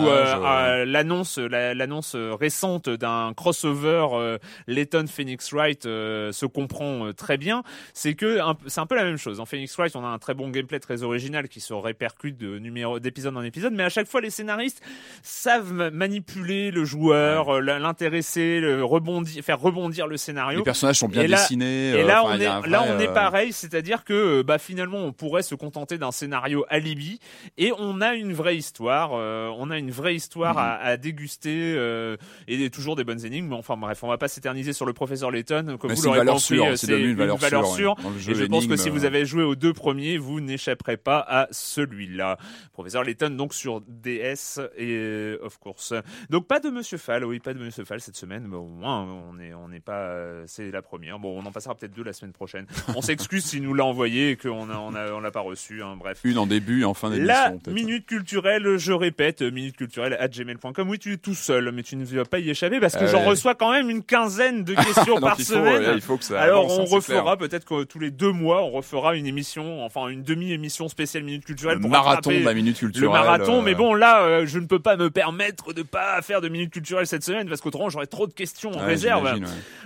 l'annonce 0.86 1.38
la- 1.38 1.74
l'annonce 1.74 2.16
récente 2.16 2.90
d'un 2.90 3.34
crossover 3.36 4.38
Layton 4.68 5.06
Phoenix 5.08 5.52
Wright 5.54 5.84
se 5.84 6.46
comprend 6.46 7.12
très 7.14 7.38
bien. 7.38 7.64
C'est 7.94 8.14
que 8.16 8.40
c'est 8.68 8.80
un 8.80 8.86
peu 8.86 8.96
la 8.96 9.04
même 9.04 9.18
chose. 9.18 9.40
En 9.40 9.46
Phoenix 9.46 9.76
Wright 9.78 9.96
on 9.96 10.04
a 10.04 10.08
un 10.08 10.20
très 10.20 10.34
bon 10.34 10.50
gameplay 10.50 10.80
très 10.80 11.04
original 11.04 11.48
qui 11.48 11.60
se 11.62 11.74
répercute 11.74 12.38
de 12.38 12.60
numéro 12.60 13.00
d'épisode 13.00 13.36
en 13.38 13.44
épisode 13.44 13.74
mais 13.74 13.84
à 13.84 13.90
chaque 13.90 14.08
fois 14.08 14.22
les 14.22 14.30
scénaristes 14.30 14.82
savent 15.24 15.74
ma- 15.74 15.92
manipuler 16.08 16.72
le 16.72 16.86
joueur, 16.86 17.50
euh, 17.58 17.60
l'intéresser, 17.62 18.60
le 18.60 18.84
rebondir, 18.84 19.44
faire 19.44 19.60
rebondir 19.60 20.08
le 20.08 20.16
scénario. 20.18 20.60
Les 20.60 20.64
personnages 20.64 20.98
sont 21.00 21.08
bien 21.10 21.24
Et 21.24 21.28
là- 21.28 21.38
dessinés. 21.38 21.90
Et 21.90 22.02
euh, 22.04 22.06
là, 22.08 22.24
enfin, 22.24 22.36
on 22.36 22.40
est, 22.40 22.70
là, 22.70 22.84
on 22.88 23.00
euh, 23.00 23.14
pareil, 23.14 23.52
c'est-à-dire 23.52 24.04
que, 24.04 24.14
euh, 24.14 24.44
bah, 24.44 24.58
finalement, 24.58 25.00
on 25.00 25.12
pourrait 25.12 25.44
se 25.44 25.56
contenter 25.56 25.98
d'un 25.98 26.12
scénario 26.12 26.66
alibi, 26.70 27.20
et 27.58 27.72
on 27.78 28.00
a 28.02 28.14
une 28.16 28.34
vraie 28.34 28.56
histoire. 28.58 29.12
euh, 29.14 29.50
on 29.58 29.70
a 29.72 29.78
une 29.78 29.92
vraie 29.92 30.16
histoire 30.16 30.54
Mhm. 30.56 30.60
à, 30.62 30.76
à 30.78 30.98
déguster, 30.98 31.74
euh, 31.76 32.16
et 32.48 32.70
toujours 32.70 32.96
des 32.96 33.04
bonnes 33.04 33.26
énigmes. 33.26 33.48
Mais 33.50 33.56
enfin, 33.56 33.76
bref, 33.78 34.04
on 34.04 34.08
va 34.08 34.18
pas 34.18 34.28
s'éterniser 34.28 34.74
sur 34.74 34.86
le 34.86 34.94
professeur 34.94 35.32
Layton. 35.32 35.78
Comme 35.80 35.90
Mais 35.90 35.96
vous 35.96 36.02
une 36.08 36.14
l'aurez 36.16 36.26
compris, 36.26 36.60
euh, 36.60 36.76
c'est 36.76 36.88
devenu 36.88 37.12
une 37.12 37.18
valeur 37.18 37.66
sûre, 37.68 37.96
ouais, 38.00 38.32
Et 38.32 38.36
je 38.36 38.46
pense 38.46 38.68
que 38.68 38.76
si 38.76 38.90
vous 38.90 39.04
euh. 39.04 39.08
avez 39.08 39.26
joué 39.26 39.44
aux 39.44 39.56
deux 39.56 39.74
premiers, 39.74 40.18
vous 40.18 40.40
n'échapperez 40.40 40.98
pas 40.98 41.20
à 41.28 41.48
celui-là. 41.52 42.38
Professeur 42.74 43.04
Layton, 43.04 43.32
donc 43.32 43.54
sur 43.54 43.82
DS 43.82 44.60
et 44.78 44.86
euh, 44.96 45.38
of 45.44 45.58
course. 45.58 45.94
Donc 46.30 46.48
pas 46.48 46.60
de 46.60 46.70
Monsieur 46.70 46.98
Fall, 46.98 47.24
oui, 47.26 47.40
pas 47.40 47.54
de 47.54 47.60
Monsieur 47.60 47.86
Fall 47.86 48.00
cette 48.02 48.16
semaine, 48.16 48.46
mais 48.48 48.56
au 48.58 48.66
moins 48.68 49.04
on 49.04 49.40
est, 49.40 49.54
on 49.54 49.70
n'est 49.70 49.80
pas, 49.80 50.00
euh, 50.10 50.44
c'est 50.48 50.72
la 50.72 50.82
première. 50.82 51.20
Bon, 51.20 51.38
on 51.40 51.46
en 51.46 51.52
passera 51.52 51.76
peut-être 51.76 51.94
deux 51.94 52.04
la 52.04 52.14
semaine 52.14 52.34
prochaine. 52.34 52.66
On 52.96 53.02
s'excuse 53.02 53.46
s'il 53.46 53.64
nous 53.64 53.74
l'a 53.74 53.86
envoyé 53.86 54.32
et 54.32 54.36
qu'on 54.38 54.70
a, 54.70 54.78
on 54.78 54.94
a, 54.96 55.12
on 55.12 55.20
l'a 55.20 55.32
pas 55.32 55.42
reçu. 55.42 55.82
Hein, 55.84 55.96
bref. 55.98 56.20
Une 56.24 56.38
en 56.38 56.48
début 56.48 56.82
et 56.82 56.86
en 56.86 56.94
fin 56.94 57.10
d'émission. 57.10 57.34
La 57.66 57.74
minute 57.74 58.06
culturelle, 58.06 58.78
je 58.78 58.92
répète, 58.94 59.42
minute 59.42 59.78
culturelle 59.78 60.18
à 60.20 60.28
gmail.com. 60.28 60.90
Oui, 60.90 61.00
tu 61.00 61.14
es 61.14 61.18
tout 61.18 61.36
seul, 61.36 61.72
mais 61.72 61.84
tu 61.84 61.96
ne 61.96 62.06
vas 62.06 62.26
pas 62.26 62.40
y 62.40 62.50
échapper 62.50 62.80
parce 62.80 62.96
que 62.96 63.04
Euh, 63.04 63.08
j'en 63.08 63.20
ouais. 63.22 63.28
reçois 63.30 63.56
quand 63.56 63.72
même 63.72 63.90
une 63.90 64.04
quinzaine 64.04 64.64
de 64.64 64.74
questions 64.86 65.16
Donc 65.16 65.22
par 65.22 65.36
il 65.40 65.46
semaine. 65.46 65.84
ouais, 65.84 65.94
il 65.96 66.02
faut 66.02 66.18
que 66.18 66.24
ça 66.24 66.42
Alors 66.42 66.66
avance, 66.66 66.78
on 66.80 66.84
hein, 66.84 66.96
refera 66.96 67.38
peut-être 67.38 67.66
que 67.66 67.84
tous 67.84 68.00
les 68.00 68.12
deux 68.12 68.32
mois, 68.32 68.64
on 68.64 68.72
refera 68.72 69.16
une 69.16 69.26
émission, 69.28 69.84
enfin 69.84 70.08
une 70.10 70.24
demi-émission 70.24 70.88
spéciale 70.90 71.24
minute 71.24 71.46
culturelle 71.46 71.76
le 71.78 71.82
pour 71.82 71.90
marathon 71.90 72.32
de 72.32 72.40
la 72.44 72.54
minute 72.54 72.82
le 72.82 72.88
culturelle. 72.90 73.10
marathon. 73.12 73.60
euh, 73.60 73.62
Mais 73.64 73.76
bon, 73.76 73.94
là, 73.94 74.24
euh, 74.24 74.46
je 74.46 74.60
ne 74.60 74.66
peux 74.66 74.80
pas 74.80 74.98
me 74.98 75.10
permettre 75.10 75.74
de 75.74 75.82
pas 75.88 76.22
faire 76.22 76.42
de 76.42 76.50
minute 76.50 76.72
culturelle 76.72 77.08
cette 77.08 77.24
semaine 77.24 77.48
parce 77.50 77.62
qu'autrement 77.62 77.90
j'aurais 77.90 78.08
trop 78.08 78.28
de 78.28 78.34
questions 78.34 78.72
en 78.72 78.80
ouais, 78.80 78.86
réserve. 78.86 79.24
ouais. 79.24 79.40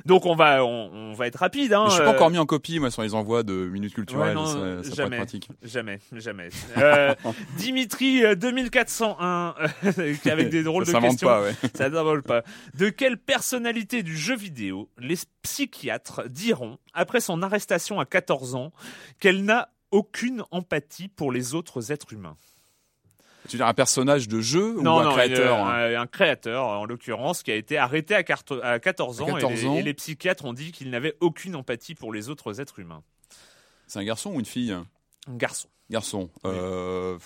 Donc 0.06 0.26
on 0.26 0.36
va, 0.36 0.64
on, 0.66 0.92
on 0.94 1.14
va 1.14 1.28
être 1.28 1.38
rapide. 1.38 1.74
Hein, 1.74 1.84
Mais 1.86 1.90
Je 1.90 1.96
suis 1.96 2.04
pas 2.04 2.12
euh, 2.12 2.16
encore 2.16 2.30
mis 2.30 2.38
en 2.38 2.46
copie, 2.46 2.80
moi, 2.80 2.92
sur 2.92 3.02
les 3.02 3.14
envois 3.14 3.44
de 3.44 3.70
Ouais, 4.14 4.34
non, 4.34 4.46
ça, 4.46 4.54
ça 4.54 4.58
pourrait 4.58 4.78
être 4.80 4.96
jamais, 4.96 5.18
pratique. 5.18 5.50
jamais, 5.64 6.00
jamais. 6.14 6.50
Euh, 6.78 7.14
Dimitri 7.58 8.26
euh, 8.26 8.36
2401, 8.36 9.56
avec 10.26 10.50
des 10.50 10.64
drôles 10.64 10.86
Ça 10.86 11.00
de 11.00 11.06
questions. 11.06 11.28
pas, 11.28 11.42
ouais. 11.44 11.54
Ça 11.74 11.90
n'envole 11.90 12.24
pas. 12.24 12.44
De 12.76 12.90
quelle 12.90 13.18
personnalité 13.18 14.04
du 14.04 14.18
jeu 14.18 14.36
vidéo 14.36 14.90
les 14.98 15.16
psychiatres 15.42 16.24
diront, 16.30 16.78
après 16.94 17.20
son 17.22 17.42
arrestation 17.44 18.00
à 18.00 18.06
14 18.06 18.56
ans, 18.56 18.72
qu'elle 19.20 19.44
n'a 19.44 19.70
aucune 19.92 20.44
empathie 20.52 21.08
pour 21.08 21.32
les 21.32 21.54
autres 21.56 21.92
êtres 21.92 22.14
humains? 22.14 22.36
Tu 23.52 23.58
veux 23.58 23.60
dire 23.60 23.68
un 23.68 23.74
personnage 23.74 24.28
de 24.30 24.40
jeu 24.40 24.78
ou 24.78 24.82
Non, 24.82 25.00
un 25.00 25.04
non, 25.04 25.12
créateur 25.12 25.58
une- 25.60 25.66
hein 25.68 25.98
un, 25.98 26.02
un 26.04 26.08
créateur, 26.08 26.64
en 26.66 26.86
l'occurrence, 26.86 27.44
qui 27.44 27.52
a 27.52 27.56
été 27.56 27.78
arrêté 27.78 28.16
à, 28.16 28.24
quarte- 28.24 28.54
à 28.64 28.80
14 28.80 29.22
ans, 29.22 29.26
À 29.28 29.32
14 29.34 29.52
et, 29.52 29.56
les, 29.56 29.66
ans. 29.68 29.76
et 29.76 29.82
les 29.84 29.94
psychiatres 29.94 30.46
ont 30.46 30.54
dit 30.54 30.72
qu'il 30.72 30.90
n'avait 30.90 31.16
aucune 31.20 31.56
empathie 31.58 31.94
pour 31.94 32.14
les 32.14 32.30
autres 32.30 32.62
êtres 32.62 32.80
humains. 32.80 33.04
C'est 33.88 34.00
un 34.00 34.06
garçon 34.06 34.32
ou 34.34 34.40
une 34.40 34.46
fille? 34.46 34.72
Un 34.72 34.86
garçon. 35.36 35.68
Garçon. 35.90 36.30
Euh, 36.46 37.18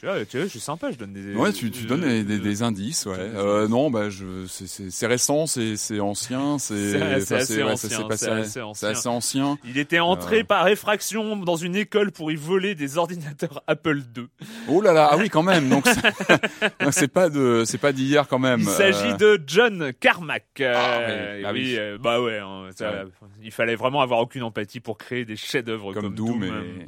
Tu 0.00 0.06
vois, 0.06 0.24
tu 0.24 0.38
vois, 0.38 0.46
je 0.46 0.50
suis 0.50 0.60
sympa, 0.60 0.90
je 0.90 0.96
donne 0.96 1.12
des... 1.12 1.34
Ouais, 1.34 1.52
tu, 1.52 1.70
tu 1.70 1.84
donnes 1.84 2.00
des, 2.00 2.24
des- 2.24 2.38
des 2.38 2.62
indices, 2.62 3.04
ouais. 3.04 3.18
Euh, 3.18 3.68
non, 3.68 3.90
bah, 3.90 4.08
je, 4.08 4.46
c'est- 4.46 5.06
récent, 5.06 5.46
c'est 5.46 5.76
c'est 5.76 6.00
ancien, 6.00 6.58
c'est 6.58 6.92
C'est- 7.20 7.34
assez 7.34 7.56
ouais, 7.62 7.70
ancien, 7.70 7.88
c'est 8.16 8.30
assez 8.30 8.60
ancien. 8.62 8.88
assez 8.88 9.08
ancien. 9.08 9.58
Il 9.62 9.76
était 9.76 9.98
entré 9.98 10.40
Euh. 10.40 10.44
par 10.44 10.66
effraction 10.68 11.36
dans 11.36 11.56
une 11.56 11.76
école 11.76 12.12
pour 12.12 12.32
y 12.32 12.36
voler 12.36 12.74
des 12.74 12.96
ordinateurs 12.96 13.62
Apple 13.66 14.00
II. 14.16 14.24
Oh 14.68 14.80
là 14.80 14.94
là, 14.94 15.10
ah 15.12 15.18
oui, 15.18 15.28
quand 15.28 15.42
même. 15.42 15.68
Donc 15.68 15.86
c'est- 16.92 17.08
pas 17.08 17.28
de, 17.28 17.64
c'est 17.66 17.76
pas 17.76 17.92
d'hier 17.92 18.26
quand 18.26 18.38
même. 18.38 18.60
Il 18.60 18.68
s'agit 18.68 19.10
Euh, 19.20 19.36
de 19.36 19.42
John 19.46 19.92
Carmack. 20.00 20.46
Ah 20.62 21.00
oui, 21.08 21.44
ah 21.44 21.52
oui, 21.52 21.76
oui. 21.78 21.98
bah 22.00 22.22
ouais, 22.22 22.38
hein, 22.38 22.70
ça- 22.74 22.90
Ouais. 23.04 23.04
il 23.42 23.50
fallait 23.52 23.76
vraiment 23.76 24.00
avoir 24.00 24.20
aucune 24.20 24.44
empathie 24.44 24.80
pour 24.80 24.96
créer 24.96 25.26
des 25.26 25.36
chefs-d'œuvre 25.36 25.92
comme, 25.92 26.04
comme 26.04 26.14
Doom, 26.14 26.44
et 26.44 26.50
ouais. 26.50 26.86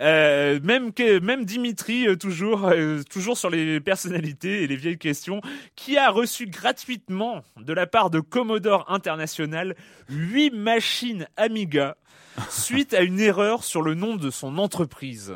Euh, 0.00 0.60
même 0.62 0.92
que 0.92 1.18
même 1.18 1.44
Dimitri 1.44 2.06
euh, 2.06 2.14
toujours 2.14 2.66
euh, 2.66 3.02
toujours 3.10 3.36
sur 3.36 3.50
les 3.50 3.80
personnalités 3.80 4.62
et 4.62 4.68
les 4.68 4.76
vieilles 4.76 4.98
questions 4.98 5.40
qui 5.74 5.96
a 5.96 6.08
reçu 6.10 6.46
gratuitement 6.46 7.42
de 7.56 7.72
la 7.72 7.88
part 7.88 8.08
de 8.08 8.20
Commodore 8.20 8.84
International 8.88 9.74
huit 10.08 10.50
machines 10.50 11.26
Amiga 11.36 11.96
suite 12.48 12.94
à 12.94 13.00
une 13.02 13.18
erreur 13.18 13.64
sur 13.64 13.82
le 13.82 13.94
nom 13.94 14.14
de 14.14 14.30
son 14.30 14.58
entreprise. 14.58 15.34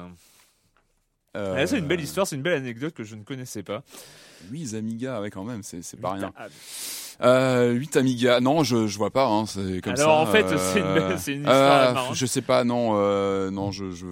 Ah, 1.35 1.67
c'est 1.67 1.79
une 1.79 1.87
belle 1.87 2.01
histoire, 2.01 2.27
c'est 2.27 2.37
une 2.37 2.43
belle 2.43 2.59
anecdote 2.59 2.93
que 2.93 3.05
je 3.05 3.17
ne 3.17 3.25
connaissais 3.25 3.63
pas. 3.63 3.83
Oui, 4.51 4.77
Amiga, 4.77 5.21
ouais, 5.21 5.31
quand 5.31 5.45
même, 5.45 5.63
c'est 5.63 6.01
pas 6.01 6.13
rien. 6.13 6.33
Ah, 6.37 6.47
Euh, 7.23 7.73
8 7.73 7.97
Amiga, 7.97 8.41
non, 8.41 8.65
je, 8.65 8.87
je 8.87 8.99
vois 8.99 9.11
pas, 9.11 9.27
hein, 9.27 9.47
c'est 9.47 9.81
comme 9.81 9.97
ça. 9.97 10.05
Alors, 10.05 10.21
en 10.21 10.27
fait, 10.27 10.45
euh, 10.45 11.17
c'est 11.19 11.33
une 11.33 11.37
une 11.37 11.43
histoire 11.43 11.89
euh, 11.89 11.93
marrante. 11.93 12.17
Je 12.17 12.27
sais 12.27 12.43
pas, 12.43 12.65
non, 12.65 13.51
non, 13.51 13.71
je, 13.71 13.91
je, 13.91 14.07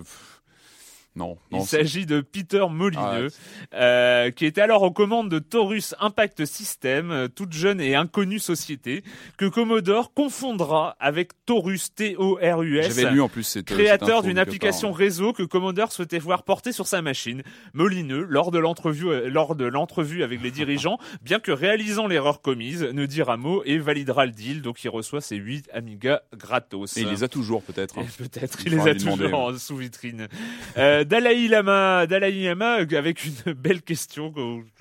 non, 1.16 1.36
non. 1.50 1.58
Il 1.60 1.64
s'agit 1.66 2.06
de 2.06 2.20
Peter 2.20 2.64
Molineux, 2.70 3.00
Ah 3.02 3.20
ouais. 3.20 3.28
euh, 3.74 4.30
qui 4.30 4.46
était 4.46 4.60
alors 4.60 4.82
aux 4.82 4.92
commandes 4.92 5.28
de 5.28 5.38
Taurus 5.40 5.94
Impact 6.00 6.44
System, 6.44 7.10
euh, 7.10 7.28
toute 7.28 7.52
jeune 7.52 7.80
et 7.80 7.94
inconnue 7.96 8.38
société, 8.38 9.02
que 9.36 9.46
Commodore 9.46 10.14
confondra 10.14 10.96
avec 11.00 11.32
Taurus 11.46 11.94
T-O-R-U-S. 11.94 12.94
J'avais 12.96 13.10
lu 13.12 13.20
en 13.20 13.28
plus 13.28 13.42
cette 13.42 13.68
cette 13.68 13.76
Créateur 13.76 14.22
d'une 14.22 14.38
application 14.38 14.88
part. 14.90 14.98
réseau 14.98 15.32
que 15.32 15.42
Commodore 15.42 15.90
souhaitait 15.92 16.18
voir 16.18 16.44
porter 16.44 16.72
sur 16.72 16.86
sa 16.86 17.02
machine. 17.02 17.42
Molineux, 17.74 18.24
lors 18.28 18.50
de 18.50 18.58
l'entrevue, 18.58 19.08
euh, 19.10 19.28
lors 19.28 19.56
de 19.56 19.64
l'entrevue 19.64 20.22
avec 20.22 20.40
les 20.42 20.50
dirigeants, 20.50 20.98
bien 21.22 21.40
que 21.40 21.50
réalisant 21.52 22.06
l'erreur 22.06 22.40
commise, 22.40 22.82
ne 22.84 23.04
dira 23.06 23.36
mot 23.36 23.62
et 23.66 23.78
validera 23.78 24.26
le 24.26 24.32
deal. 24.32 24.62
Donc 24.62 24.82
il 24.84 24.88
reçoit 24.88 25.20
ses 25.20 25.36
8 25.36 25.68
Amiga 25.72 26.22
gratos. 26.36 26.96
Et 26.96 27.02
il 27.02 27.08
les 27.08 27.24
a 27.24 27.28
toujours 27.28 27.62
peut-être. 27.62 27.98
hein. 27.98 28.06
Peut-être, 28.16 28.58
Il 28.64 28.72
il 28.72 28.78
les 28.78 28.88
a 28.88 28.94
toujours 28.94 29.34
en 29.34 29.56
sous 29.58 29.76
vitrine. 29.76 30.28
Euh, 31.00 31.04
Dalai 31.04 31.48
Lama, 31.48 32.06
Dalai 32.06 32.44
Lama, 32.44 32.74
avec 32.74 33.24
une 33.24 33.52
belle 33.54 33.82
question. 33.82 34.32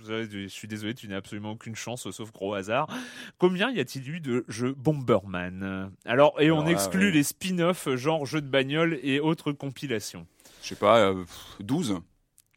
Je 0.07 0.47
suis 0.47 0.67
désolé, 0.67 0.93
tu 0.93 1.07
n'as 1.07 1.17
absolument 1.17 1.51
aucune 1.51 1.75
chance, 1.75 2.09
sauf 2.11 2.31
gros 2.31 2.53
hasard. 2.53 2.87
Combien 3.37 3.71
y 3.71 3.79
a-t-il 3.79 4.09
eu 4.09 4.19
de 4.19 4.45
jeux 4.47 4.73
Bomberman? 4.77 5.91
Alors, 6.05 6.39
et 6.39 6.51
on 6.51 6.67
exclut 6.67 7.11
les 7.11 7.23
spin-offs, 7.23 7.89
genre 7.95 8.25
jeux 8.25 8.41
de 8.41 8.47
bagnole 8.47 8.99
et 9.03 9.19
autres 9.19 9.51
compilations. 9.51 10.25
Je 10.61 10.69
sais 10.69 10.75
pas, 10.75 10.99
euh, 10.99 11.23
pff, 11.23 11.65
12. 11.65 12.01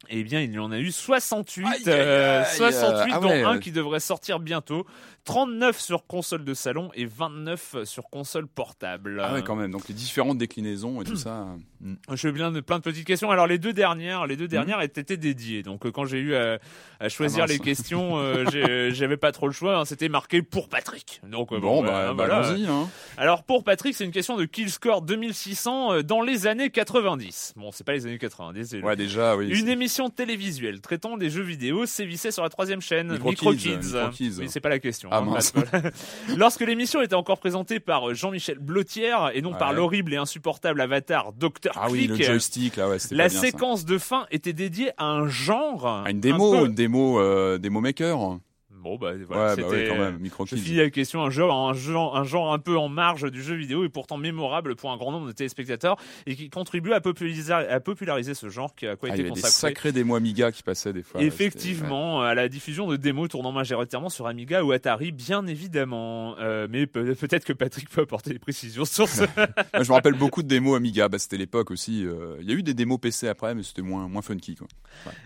Eh 0.09 0.23
bien, 0.23 0.41
il 0.41 0.51
y 0.51 0.59
en 0.59 0.71
a 0.71 0.79
eu 0.79 0.91
68, 0.91 1.65
Aïe, 1.65 1.73
aïe, 1.73 1.83
euh, 1.87 2.43
aïe, 2.43 2.57
68 2.57 3.13
ah 3.15 3.19
dont 3.19 3.29
ouais, 3.29 3.43
un 3.43 3.57
qui 3.59 3.71
devrait 3.71 4.01
sortir 4.01 4.39
bientôt, 4.39 4.85
39 5.25 5.79
sur 5.79 6.05
console 6.05 6.43
de 6.43 6.53
salon 6.53 6.89
et 6.95 7.05
29 7.05 7.77
sur 7.85 8.09
console 8.09 8.45
portable. 8.47 9.21
Ah 9.23 9.33
ouais, 9.33 9.41
quand 9.41 9.55
même. 9.55 9.71
Donc 9.71 9.87
les 9.87 9.93
différentes 9.93 10.37
déclinaisons 10.37 11.01
et 11.01 11.05
tout 11.05 11.15
ça. 11.15 11.47
hmm. 11.81 11.95
Je 12.13 12.27
viens 12.27 12.51
de 12.51 12.59
plein 12.59 12.77
de 12.79 12.83
petites 12.83 13.05
questions. 13.07 13.31
Alors 13.31 13.47
les 13.47 13.57
deux 13.57 13.71
dernières, 13.73 14.27
les 14.27 14.35
deux 14.35 14.47
dernières 14.49 14.81
étaient 14.81 15.15
dédiées. 15.17 15.63
Donc 15.63 15.85
euh, 15.85 15.91
quand 15.91 16.05
j'ai 16.05 16.19
eu 16.19 16.35
à, 16.35 16.59
à 16.99 17.09
choisir 17.09 17.45
Ah, 17.45 17.47
les 17.47 17.59
questions, 17.59 18.17
euh, 18.17 18.91
j'avais 18.91 19.17
pas 19.17 19.31
trop 19.31 19.47
le 19.47 19.53
choix. 19.53 19.77
hein. 19.77 19.85
C'était 19.85 20.09
marqué 20.09 20.41
pour 20.41 20.67
Patrick. 20.67 21.21
Donc 21.27 21.51
euh, 21.53 21.59
Bon, 21.59 21.81
bon, 21.81 21.83
bah, 21.87 21.97
euh, 21.97 22.07
bah, 22.13 22.25
voilà. 22.27 22.47
allons-y. 22.47 22.67
Hein. 22.67 22.89
Alors 23.17 23.43
pour 23.43 23.63
Patrick, 23.63 23.95
c'est 23.95 24.03
une 24.05 24.11
question 24.11 24.35
de 24.35 24.43
kill 24.45 24.69
score 24.69 25.01
2600 25.01 25.93
euh, 25.93 26.03
dans 26.03 26.21
les 26.21 26.47
années 26.47 26.69
90. 26.69 27.53
Bon, 27.55 27.71
c'est 27.71 27.85
pas 27.85 27.93
les 27.93 28.05
années 28.05 28.17
90. 28.17 28.65
c'est 28.67 28.77
le- 28.77 28.83
Ouais, 28.83 28.95
déjà, 28.97 29.37
oui. 29.37 29.47
Une 29.57 29.69
émission 29.69 30.09
télévisuelle 30.09 30.81
traitant 30.81 31.15
des 31.17 31.29
jeux 31.29 31.43
vidéo 31.43 31.85
sévissait 31.85 32.31
sur 32.31 32.43
la 32.43 32.49
troisième 32.49 32.81
chaîne, 32.81 33.13
Micro 33.13 33.29
Micro 33.29 33.51
Kids, 33.53 33.57
Kids. 33.79 33.93
Micro 33.93 34.09
Kids. 34.09 34.35
Oui, 34.39 34.47
c'est 34.49 34.59
pas 34.59 34.69
la 34.69 34.79
question. 34.79 35.09
Ah, 35.13 35.19
hein. 35.19 35.25
mince. 35.25 35.53
Lorsque 36.37 36.61
l'émission 36.61 37.01
était 37.01 37.13
encore 37.15 37.37
présentée 37.39 37.79
par 37.79 38.13
Jean-Michel 38.13 38.57
Blotière 38.59 39.31
et 39.33 39.41
non 39.41 39.53
par 39.53 39.73
l'horrible 39.73 40.13
et 40.13 40.17
insupportable 40.17 40.81
avatar 40.81 41.33
Dr. 41.33 41.71
Ah 41.75 41.87
oui, 41.89 42.07
le 42.07 42.15
joystick, 42.15 42.75
là, 42.77 42.89
ouais, 42.89 42.97
la 43.11 43.29
ça. 43.29 43.39
séquence 43.39 43.85
de 43.85 43.97
fin 43.97 44.25
était 44.31 44.53
dédiée 44.53 44.91
à 44.97 45.05
un 45.05 45.27
genre. 45.27 45.85
Ah, 46.05 46.09
une 46.09 46.17
un 46.17 46.19
démo, 46.19 46.51
peu- 46.51 46.65
une 46.65 46.75
démo, 46.75 47.19
euh, 47.19 47.57
démo 47.57 47.79
maker. 47.79 48.39
Bon, 48.83 48.97
bah 48.97 49.13
voilà, 49.27 49.55
ouais, 49.55 49.61
bah 49.61 49.69
ouais, 49.69 49.87
quand 49.89 49.97
même. 49.97 50.17
Micro 50.19 50.45
Je 50.45 50.55
finis 50.57 50.77
la 50.77 50.89
question, 50.89 51.23
un 51.23 51.29
genre, 51.29 51.69
un, 51.69 51.73
genre, 51.73 52.17
un 52.17 52.23
genre 52.23 52.53
un 52.53 52.59
peu 52.59 52.77
en 52.77 52.89
marge 52.89 53.31
du 53.31 53.41
jeu 53.41 53.55
vidéo 53.55 53.83
et 53.85 53.89
pourtant 53.89 54.17
mémorable 54.17 54.75
pour 54.75 54.91
un 54.91 54.97
grand 54.97 55.11
nombre 55.11 55.27
de 55.27 55.31
téléspectateurs 55.31 55.95
et 56.25 56.35
qui 56.35 56.49
contribue 56.49 56.91
à 56.93 56.99
populariser, 57.01 57.53
à 57.53 57.79
populariser 57.79 58.33
ce 58.33 58.49
genre 58.49 58.75
qui 58.75 58.85
a 58.87 58.95
quoi 58.95 59.09
Ah, 59.11 59.15
il 59.15 59.17
y 59.17 59.21
avait 59.21 59.29
des 59.31 59.41
consacré. 59.41 59.51
sacrés 59.69 59.91
démos 59.93 60.17
Amiga 60.17 60.51
qui 60.51 60.63
passaient 60.63 60.91
des 60.93 61.01
fois. 61.03 61.21
ouais, 61.21 61.25
Effectivement, 61.27 62.21
à 62.21 62.33
la 62.35 62.49
diffusion 62.49 62.87
de 62.87 62.97
démos 62.97 63.29
tournant 63.29 63.51
majoritairement 63.51 64.09
sur 64.09 64.27
Amiga 64.27 64.63
ou 64.63 64.71
Atari, 64.73 65.11
bien 65.11 65.45
évidemment. 65.47 66.35
Euh, 66.39 66.67
mais 66.69 66.85
peut- 66.87 67.15
peut-être 67.15 67.45
que 67.45 67.53
Patrick 67.53 67.89
peut 67.89 68.01
apporter 68.01 68.31
des 68.33 68.39
précisions 68.39 68.85
sur 68.85 69.07
ce. 69.07 69.23
je 69.73 69.87
me 69.89 69.93
rappelle 69.93 70.13
beaucoup 70.17 70.43
de 70.43 70.47
démos 70.47 70.75
Amiga. 70.75 71.07
Bah, 71.09 71.19
c'était 71.19 71.37
l'époque 71.37 71.71
aussi. 71.71 72.05
euh, 72.05 72.37
Il 72.41 72.49
y 72.49 72.53
a 72.53 72.55
eu 72.55 72.63
des 72.63 72.73
démos 72.73 72.99
PC 72.99 73.27
après, 73.27 73.55
mais 73.55 73.63
c'était 73.63 73.81
moins, 73.81 74.07
moins 74.07 74.21
funky, 74.21 74.55
quoi. 74.55 74.67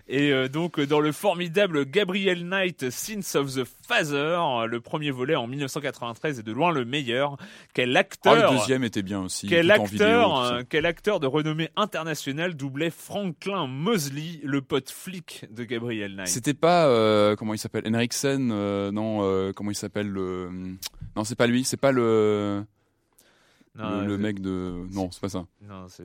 Et 0.08 0.32
euh, 0.32 0.48
donc, 0.48 0.80
dans 0.80 1.00
le 1.00 1.12
formidable 1.12 1.84
Gabriel 1.86 2.46
Knight, 2.46 2.90
Sins 2.90 3.36
of 3.38 3.47
of 3.48 3.64
the 3.64 3.68
Father, 3.86 4.66
le 4.68 4.80
premier 4.80 5.10
volet 5.10 5.34
en 5.34 5.46
1993 5.46 6.38
est 6.38 6.42
de 6.42 6.52
loin 6.52 6.70
le 6.70 6.84
meilleur. 6.84 7.36
Quel 7.74 7.96
acteur 7.96 8.34
Ah, 8.36 8.50
le 8.52 8.58
deuxième 8.58 8.84
était 8.84 9.02
bien 9.02 9.20
aussi. 9.22 9.46
quel 9.48 9.70
acteur, 9.70 9.86
vidéo, 9.86 10.38
euh, 10.38 10.62
quel 10.68 10.86
acteur 10.86 11.20
de 11.20 11.26
renommée 11.26 11.70
internationale 11.76 12.54
doublait 12.54 12.90
Franklin 12.90 13.66
Mosley, 13.66 14.40
le 14.44 14.60
pote 14.62 14.90
flic 14.90 15.46
de 15.50 15.64
Gabriel 15.64 16.14
Knight 16.14 16.28
C'était 16.28 16.54
pas 16.54 16.86
euh, 16.86 17.36
comment 17.36 17.54
il 17.54 17.58
s'appelle 17.58 17.84
Henriksen 17.86 18.50
euh, 18.52 18.90
non 18.92 19.20
euh, 19.22 19.52
comment 19.52 19.70
il 19.70 19.74
s'appelle 19.76 20.08
le 20.08 20.50
non 21.16 21.24
c'est 21.24 21.34
pas 21.36 21.46
lui 21.46 21.64
c'est 21.64 21.76
pas 21.76 21.92
le 21.92 22.64
Non, 23.76 24.00
le, 24.02 24.06
le 24.06 24.18
mec 24.18 24.40
de 24.40 24.86
non 24.92 25.10
c'est 25.10 25.20
pas 25.20 25.28
ça 25.28 25.46
Non, 25.62 25.86
c'est. 25.88 26.04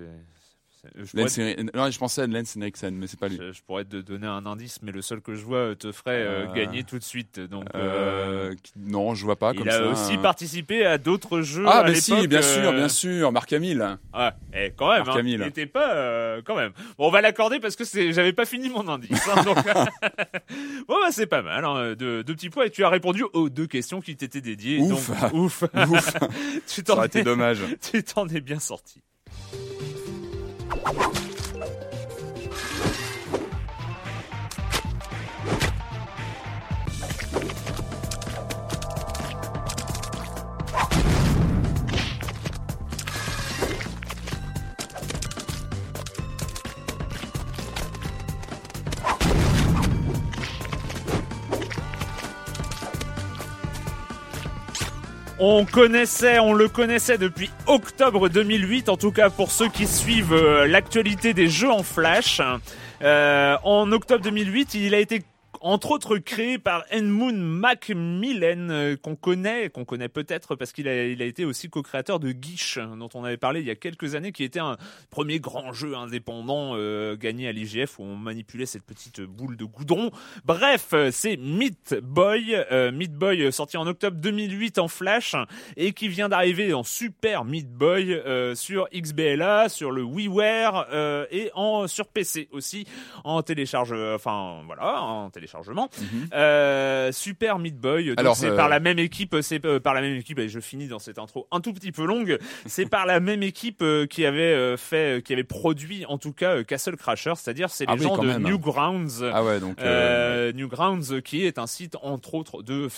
C'est- 0.84 1.04
Je 1.06 1.12
pourrais, 1.12 1.24
Lance 1.24 1.38
Henri- 1.40 1.56
non 1.74 1.92
je 1.92 1.98
pensais 2.00 2.22
à 2.24 2.28
Lance 2.28 2.56
Henriksen 2.58 2.96
mais 2.96 3.08
c'est 3.08 3.20
pas 3.20 3.28
lui 3.30 3.38
je, 3.38 3.52
je 3.52 3.62
pourrais 3.64 3.86
te 3.86 3.98
donner 3.98 4.28
un 4.28 4.46
indice, 4.46 4.80
mais 4.82 4.92
le 4.92 5.02
seul 5.02 5.22
que 5.22 5.34
je 5.36 5.44
vois 5.44 5.76
te 5.76 5.92
ferait 5.92 6.22
euh, 6.22 6.48
Euh, 6.48 6.54
gagner 6.54 6.84
tout 6.84 6.98
de 7.00 7.04
suite. 7.04 7.40
Donc, 7.40 7.66
euh, 7.76 8.50
euh, 8.52 8.56
non 8.76 9.16
je 9.16 9.24
vois 9.24 9.36
pas 9.38 9.54
comme 9.54 9.64
il 9.66 9.70
a 9.72 9.88
aussi 9.88 10.14
hein. 10.14 10.18
participé 10.22 10.86
à 10.86 10.98
d'autres 10.98 11.42
jeux. 11.42 11.66
ah 11.68 11.80
à 11.80 11.84
bah 11.84 11.96
si 11.96 12.28
bien 12.28 12.40
euh, 12.40 12.42
sûr 12.42 12.74
bien 12.74 12.90
sûr 12.90 13.32
Marc 13.32 13.54
Hamill 13.54 13.98
Ah, 14.14 14.36
eh, 14.54 14.72
quand 14.76 14.90
même, 14.92 15.06
Marc 15.06 15.16
hein, 15.18 15.20
Hamill. 15.20 15.40
il 15.42 15.48
était 15.48 15.66
pas, 15.66 15.94
euh, 15.96 16.42
quand 16.46 16.56
même. 16.56 16.72
Bon, 16.98 17.08
on 17.08 17.12
va 17.12 17.22
l'accorder 17.22 17.60
parce 17.60 17.76
que 17.76 17.84
j'avais 18.12 18.34
pas 18.34 18.46
fini 18.46 18.70
mon 18.70 18.88
indice. 18.88 19.28
hein, 19.30 19.44
donc... 19.44 19.58
bon, 20.88 20.96
bah, 21.02 21.12
c'est 21.12 21.28
pas 21.28 21.42
mal, 21.42 21.64
hein, 21.66 21.94
deux, 21.96 22.24
deux 22.24 22.34
petits 22.36 22.50
points 22.50 22.66
et 22.66 22.70
tu 22.70 22.84
as 22.84 22.90
répondu 22.90 23.24
aux 23.34 23.50
deux 23.50 23.68
questions 23.68 24.02
qui 24.02 24.16
t'étaient 24.16 24.42
dédiées. 24.42 24.80
Ouf. 24.80 25.10
Donc, 25.10 25.34
ouf. 25.34 25.64
Ouf. 25.90 26.14
tu 26.68 26.82
ça 26.86 26.94
aurait 26.94 27.08
été 27.08 27.24
dommage 27.24 27.60
tu 27.92 28.04
t'en 28.04 28.28
es 28.28 28.42
bien 28.42 28.60
sorti. 28.60 29.02
you 30.92 31.23
On 55.46 55.66
connaissait, 55.66 56.40
on 56.40 56.54
le 56.54 56.70
connaissait 56.70 57.18
depuis 57.18 57.52
octobre 57.68 58.30
2008, 58.30 58.88
en 58.88 58.96
tout 58.96 59.12
cas 59.12 59.30
pour 59.30 59.52
ceux 59.52 59.68
qui 59.68 59.88
suivent 59.88 60.32
euh, 60.32 60.66
l'actualité 60.68 61.34
des 61.34 61.50
jeux 61.50 61.70
en 61.70 61.84
Flash. 61.84 62.40
Euh, 63.02 63.58
en 63.66 63.92
octobre 63.92 64.24
2008, 64.24 64.76
il 64.76 64.96
a 64.96 65.00
été 65.00 65.22
entre 65.64 65.92
autres 65.92 66.18
créé 66.18 66.60
par 66.60 66.84
Edmund 66.92 67.38
Macmillan, 67.38 68.70
euh, 68.70 68.96
qu'on 68.98 69.16
connaît, 69.16 69.70
qu'on 69.70 69.86
connaît 69.86 70.10
peut-être 70.10 70.56
parce 70.56 70.74
qu'il 70.74 70.90
a, 70.90 71.06
il 71.06 71.22
a 71.22 71.26
été 71.26 71.46
aussi 71.46 71.70
co-créateur 71.70 72.20
de 72.20 72.34
Guiche, 72.34 72.78
dont 72.78 73.10
on 73.14 73.24
avait 73.24 73.38
parlé 73.38 73.62
il 73.62 73.66
y 73.66 73.72
a 73.72 73.76
quelques 73.76 74.14
années, 74.16 74.34
qui 74.34 74.44
était 74.44 74.60
un 74.60 74.78
premier 75.10 75.40
grand 75.40 75.72
jeu 75.72 75.96
indépendant 75.96 76.74
euh, 76.76 77.16
gagné 77.16 77.48
à 77.48 77.54
l'IGF 77.54 77.98
où 77.98 78.04
on 78.04 78.18
manipulait 78.18 78.66
cette 78.66 78.84
petite 78.84 79.22
boule 79.22 79.56
de 79.56 79.64
goudron. 79.64 80.12
Bref, 80.44 80.90
euh, 80.94 81.12
c'est 81.12 81.38
Meat 81.38 81.96
Boy, 82.02 82.56
euh, 82.72 82.92
Meat 82.92 83.14
Boy 83.14 83.44
euh, 83.44 83.52
sorti 83.52 83.78
en 83.78 83.88
octobre 83.88 84.18
2008 84.18 84.80
en 84.80 84.90
Flash 84.90 85.36
et 85.78 85.94
qui 85.94 86.10
vient 86.10 86.28
d'arriver 86.28 86.74
en 86.74 86.84
Super 86.84 87.46
Meat 87.46 87.72
Boy 87.72 88.14
euh, 88.14 88.54
sur 88.54 88.90
XBLA, 88.94 89.70
sur 89.70 89.92
le 89.92 90.04
WiiWare 90.04 90.88
et 91.32 91.52
en 91.54 91.88
sur 91.88 92.08
PC 92.08 92.50
aussi 92.52 92.86
en 93.24 93.42
télécharge, 93.42 93.94
enfin 93.94 94.62
voilà, 94.66 95.02
en 95.02 95.30
téléchargement. 95.54 95.90
Euh, 96.34 97.12
Super 97.12 97.60
Meat 97.60 97.78
Boy, 97.80 98.14
Alors, 98.18 98.36
c'est 98.36 98.50
euh, 98.50 98.56
par 98.56 98.70
la 98.70 98.80
même 98.80 99.00
équipe, 99.00 99.36
c'est 99.42 99.64
euh, 99.66 99.80
par 99.80 99.94
la 99.94 100.02
même 100.02 100.16
équipe 100.16 100.40
et 100.40 100.50
je 100.50 100.60
finis 100.60 100.88
dans 100.88 101.00
cette 101.00 101.20
intro 101.20 101.48
un 101.52 101.62
tout 101.62 101.74
petit 101.74 101.92
peu 101.92 102.06
longue. 102.06 102.38
C'est 102.66 102.86
par 102.86 103.06
la 103.06 103.20
même 103.20 103.44
équipe 103.44 103.84
qui 104.10 104.26
avait 104.26 104.78
fait, 104.78 105.24
qui 105.24 105.34
avait 105.34 105.44
produit 105.44 106.06
en 106.08 106.18
tout 106.18 106.32
cas 106.32 106.64
Castle 106.64 106.96
Crasher, 106.96 107.34
c'est-à-dire 107.36 107.70
c'est 107.70 107.86
les 107.86 107.92
Ah 107.92 107.96
oui, 107.98 108.04
gens 108.04 108.18
de. 108.18 108.40
Newgrounds. 108.40 109.24
ah 109.34 109.44
ouais 109.44 109.60
donc 109.60 109.78
Newgrounds, 110.56 111.22
qui 111.24 111.46
est 111.46 111.60
un 111.60 111.68
site 111.68 111.98
entre 112.02 112.34
autres 112.36 112.64
de, 112.64 112.90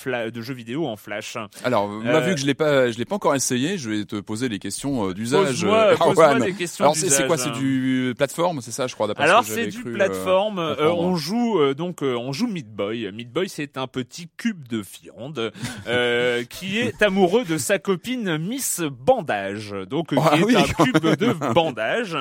jeux 0.41 0.53
vidéo 0.53 0.87
en 0.87 0.95
Flash. 0.95 1.37
alors 1.63 1.89
vu 1.89 2.35
que 2.35 2.39
je 2.39 2.45
l'ai 2.45 2.53
pas 2.53 2.91
je 2.91 2.97
l'ai 2.97 3.05
pas 3.05 3.15
encore 3.15 3.35
essayé 3.35 3.77
je 3.77 3.89
vais 3.89 4.05
te 4.05 4.17
poser 4.17 4.49
les 4.49 4.59
questions 4.59 5.11
d'usage 5.11 5.65
Pose-moi 5.97 6.39
des 6.39 6.53
questions 6.53 6.85
alors 6.85 6.95
c'est 6.95 7.27
quoi 7.27 7.37
c'est 7.37 7.51
du 7.51 8.13
plateforme 8.17 8.61
c'est 8.61 8.71
ça 8.71 8.87
je 8.87 8.93
crois 8.93 9.07
d'après 9.07 9.23
Alors 9.23 9.43
c'est 9.43 9.67
du 9.67 9.81
cru, 9.81 9.93
plateforme. 9.93 10.59
on 10.59 11.15
joue 11.15 11.59
euh, 11.59 11.73
donc 11.73 12.01
on 12.01 12.31
joue 12.31 12.44
Meat 12.47 12.67
Boy. 12.67 13.11
Meat 13.11 13.31
Boy 13.31 13.49
c'est 13.49 13.77
un 13.77 13.87
petit 13.87 14.27
cube 14.37 14.67
de 14.67 14.81
viande 15.01 15.51
euh, 15.87 16.43
qui 16.49 16.79
est 16.79 17.01
amoureux 17.01 17.45
de 17.45 17.57
sa 17.57 17.79
copine 17.79 18.37
Miss 18.37 18.81
Bandage. 18.81 19.75
Donc 19.89 20.13
euh, 20.13 20.17
qui 20.17 20.21
Ah 20.25 20.37
est 20.37 20.43
oui, 20.43 20.55
un 20.55 20.63
cube 20.83 21.07
de 21.15 21.33
bandage 21.53 22.17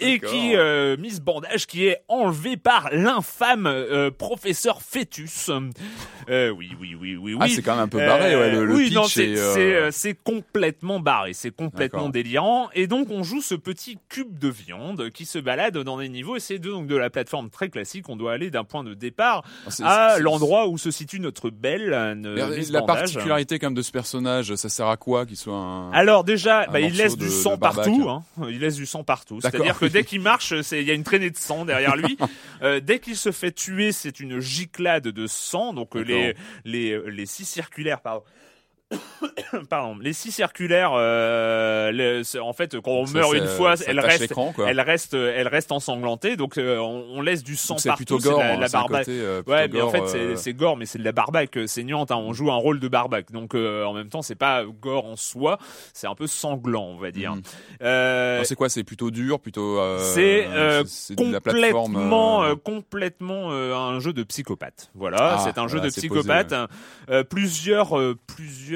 et 0.00 0.20
qui 0.20 0.56
euh, 0.56 0.96
Miss 0.98 1.20
Bandage 1.20 1.66
qui 1.66 1.86
est 1.86 2.02
enlevé 2.08 2.56
par 2.56 2.90
l'infâme 2.92 3.66
euh, 3.66 4.10
professeur 4.10 4.82
Fœtus. 4.82 5.50
Euh, 6.28 6.50
oui 6.50 6.70
oui 6.80 6.94
oui 6.98 7.16
oui 7.16 7.34
oui. 7.34 7.36
ah 7.40 7.48
c'est 7.48 7.62
quand 7.62 7.74
même 7.74 7.84
un 7.84 7.88
peu 7.88 7.98
barré 7.98 8.36
ouais 8.36 8.52
le, 8.52 8.64
le 8.64 8.74
oui, 8.74 8.90
pitch 8.90 9.14
c'est 9.14 9.36
euh, 9.36 9.90
c'est, 9.90 10.10
euh, 10.10 10.14
complètement 10.24 11.00
barré, 11.00 11.32
c'est 11.32 11.54
complètement 11.54 12.08
délirant. 12.08 12.68
Et 12.74 12.86
donc 12.86 13.10
on 13.10 13.22
joue 13.22 13.40
ce 13.40 13.54
petit 13.54 13.98
cube 14.08 14.38
de 14.38 14.48
viande 14.48 15.10
qui 15.10 15.24
se 15.24 15.38
balade 15.38 15.78
dans 15.78 15.98
des 15.98 16.08
niveaux. 16.08 16.36
Et 16.36 16.40
c'est 16.40 16.58
donc 16.58 16.86
de 16.86 16.96
la 16.96 17.10
plateforme 17.10 17.50
très 17.50 17.68
classique. 17.68 18.08
On 18.08 18.16
doit 18.16 18.32
aller 18.32 18.50
d'un 18.50 18.64
point 18.64 18.84
de 18.84 18.94
départ 18.94 19.44
à 19.66 20.14
c'est- 20.16 20.20
l'endroit 20.22 20.68
où 20.68 20.78
se 20.78 20.90
situe 20.90 21.20
notre 21.20 21.50
belle 21.50 21.92
euh, 21.92 22.56
Miss 22.56 22.70
La 22.70 22.82
particularité 22.82 23.58
quand 23.58 23.66
même 23.68 23.74
de 23.74 23.82
ce 23.82 23.90
personnage, 23.90 24.54
ça 24.54 24.68
sert 24.68 24.88
à 24.88 24.96
quoi 24.96 25.26
qu'il 25.26 25.36
soit 25.36 25.54
un... 25.56 25.90
Alors 25.92 26.24
déjà, 26.24 26.62
un 26.68 26.72
bah, 26.72 26.80
il 26.80 26.94
laisse 26.96 27.16
de- 27.16 27.24
du 27.24 27.30
sang 27.30 27.58
partout. 27.58 28.08
Hein. 28.08 28.22
Il 28.48 28.60
laisse 28.60 28.76
du 28.76 28.86
sang 28.86 29.04
partout. 29.04 29.40
C'est-à-dire 29.40 29.78
que 29.78 29.86
dès 29.86 30.04
qu'il 30.04 30.20
marche, 30.22 30.60
c'est- 30.62 30.80
il 30.80 30.86
y 30.86 30.90
a 30.90 30.94
une 30.94 31.04
traînée 31.04 31.30
de 31.30 31.36
sang 31.36 31.64
derrière 31.64 31.96
lui. 31.96 32.16
Euh, 32.60 32.80
dès 32.80 32.98
qu'il 32.98 33.14
se 33.16 33.30
fait 33.30 33.52
tuer, 33.52 33.92
c'est 33.92 34.18
une 34.18 34.40
giclade 34.40 35.04
de 35.08 35.26
sang. 35.28 35.72
Donc 35.72 35.94
euh, 35.94 36.00
les 36.02 36.34
les 36.64 36.90
euh, 36.92 37.08
les 37.08 37.24
six 37.24 37.44
circulaires, 37.44 38.00
pardon. 38.00 38.22
Pardon, 39.70 39.96
les 40.00 40.12
six 40.12 40.30
circulaires, 40.32 40.92
euh, 40.94 41.90
le- 41.92 42.22
c'est- 42.22 42.38
en 42.38 42.52
fait, 42.52 42.80
quand 42.80 42.90
on 42.90 43.06
Ça, 43.06 43.12
meurt 43.18 43.34
une 43.34 43.46
fois, 43.46 43.74
elle 43.86 44.00
reste, 44.00 44.32
elle 44.66 44.80
reste, 44.80 45.14
elle 45.14 45.48
reste 45.48 45.72
ensanglantée. 45.72 46.36
Donc 46.36 46.56
euh, 46.58 46.78
on, 46.78 47.04
on 47.14 47.20
laisse 47.20 47.42
du 47.42 47.56
sang 47.56 47.74
Donc 47.74 47.80
c'est 47.80 47.88
partout. 47.90 48.04
plutôt 48.04 48.18
gore, 48.18 48.40
la, 48.40 48.52
hein, 48.54 48.58
la 48.58 48.68
barbaque. 48.68 49.04
côté, 49.06 49.18
euh, 49.20 49.42
Ouais, 49.46 49.68
mais 49.68 49.80
en 49.80 49.84
gore, 49.84 49.92
fait, 49.92 50.06
c'est- 50.08 50.18
euh, 50.18 50.36
c'est 50.36 50.52
gore, 50.54 50.76
mais 50.76 50.86
c'est 50.86 50.98
de 50.98 51.04
la 51.04 51.12
barbaque 51.12 51.56
euh, 51.58 51.66
saignante. 51.66 52.10
Hein. 52.10 52.16
On 52.16 52.32
joue 52.32 52.50
un 52.50 52.56
rôle 52.56 52.80
de 52.80 52.88
barbaque, 52.88 53.30
donc 53.32 53.54
euh, 53.54 53.84
en 53.84 53.92
même 53.92 54.08
temps, 54.08 54.22
c'est 54.22 54.34
pas 54.34 54.64
gore 54.64 55.04
en 55.06 55.16
soi, 55.16 55.58
c'est 55.92 56.06
un 56.06 56.14
peu 56.14 56.26
sanglant, 56.26 56.84
on 56.84 56.96
va 56.98 57.10
dire. 57.10 57.34
Euh, 57.82 58.34
alors, 58.36 58.46
c'est 58.46 58.54
quoi? 58.54 58.68
C'est 58.68 58.84
plutôt 58.84 59.10
dur, 59.10 59.38
plutôt... 59.40 59.78
euh, 59.80 59.98
c'est 60.14 60.46
euh, 60.48 60.82
complètement, 61.16 62.42
euh, 62.42 62.52
euh, 62.52 62.56
complètement 62.56 63.50
euh, 63.52 63.74
un 63.74 64.00
jeu 64.00 64.12
de 64.12 64.22
psychopathe. 64.22 64.90
Voilà, 64.94 65.34
Ah, 65.36 65.38
c'est 65.44 65.58
un 65.58 65.68
jeu 65.68 65.76
voilà, 65.78 65.90
de 65.90 65.94
psychopathe. 65.94 66.48
posé, 66.48 66.64
Euh, 67.10 67.24
plusieurs, 67.24 67.98
euh, 67.98 68.16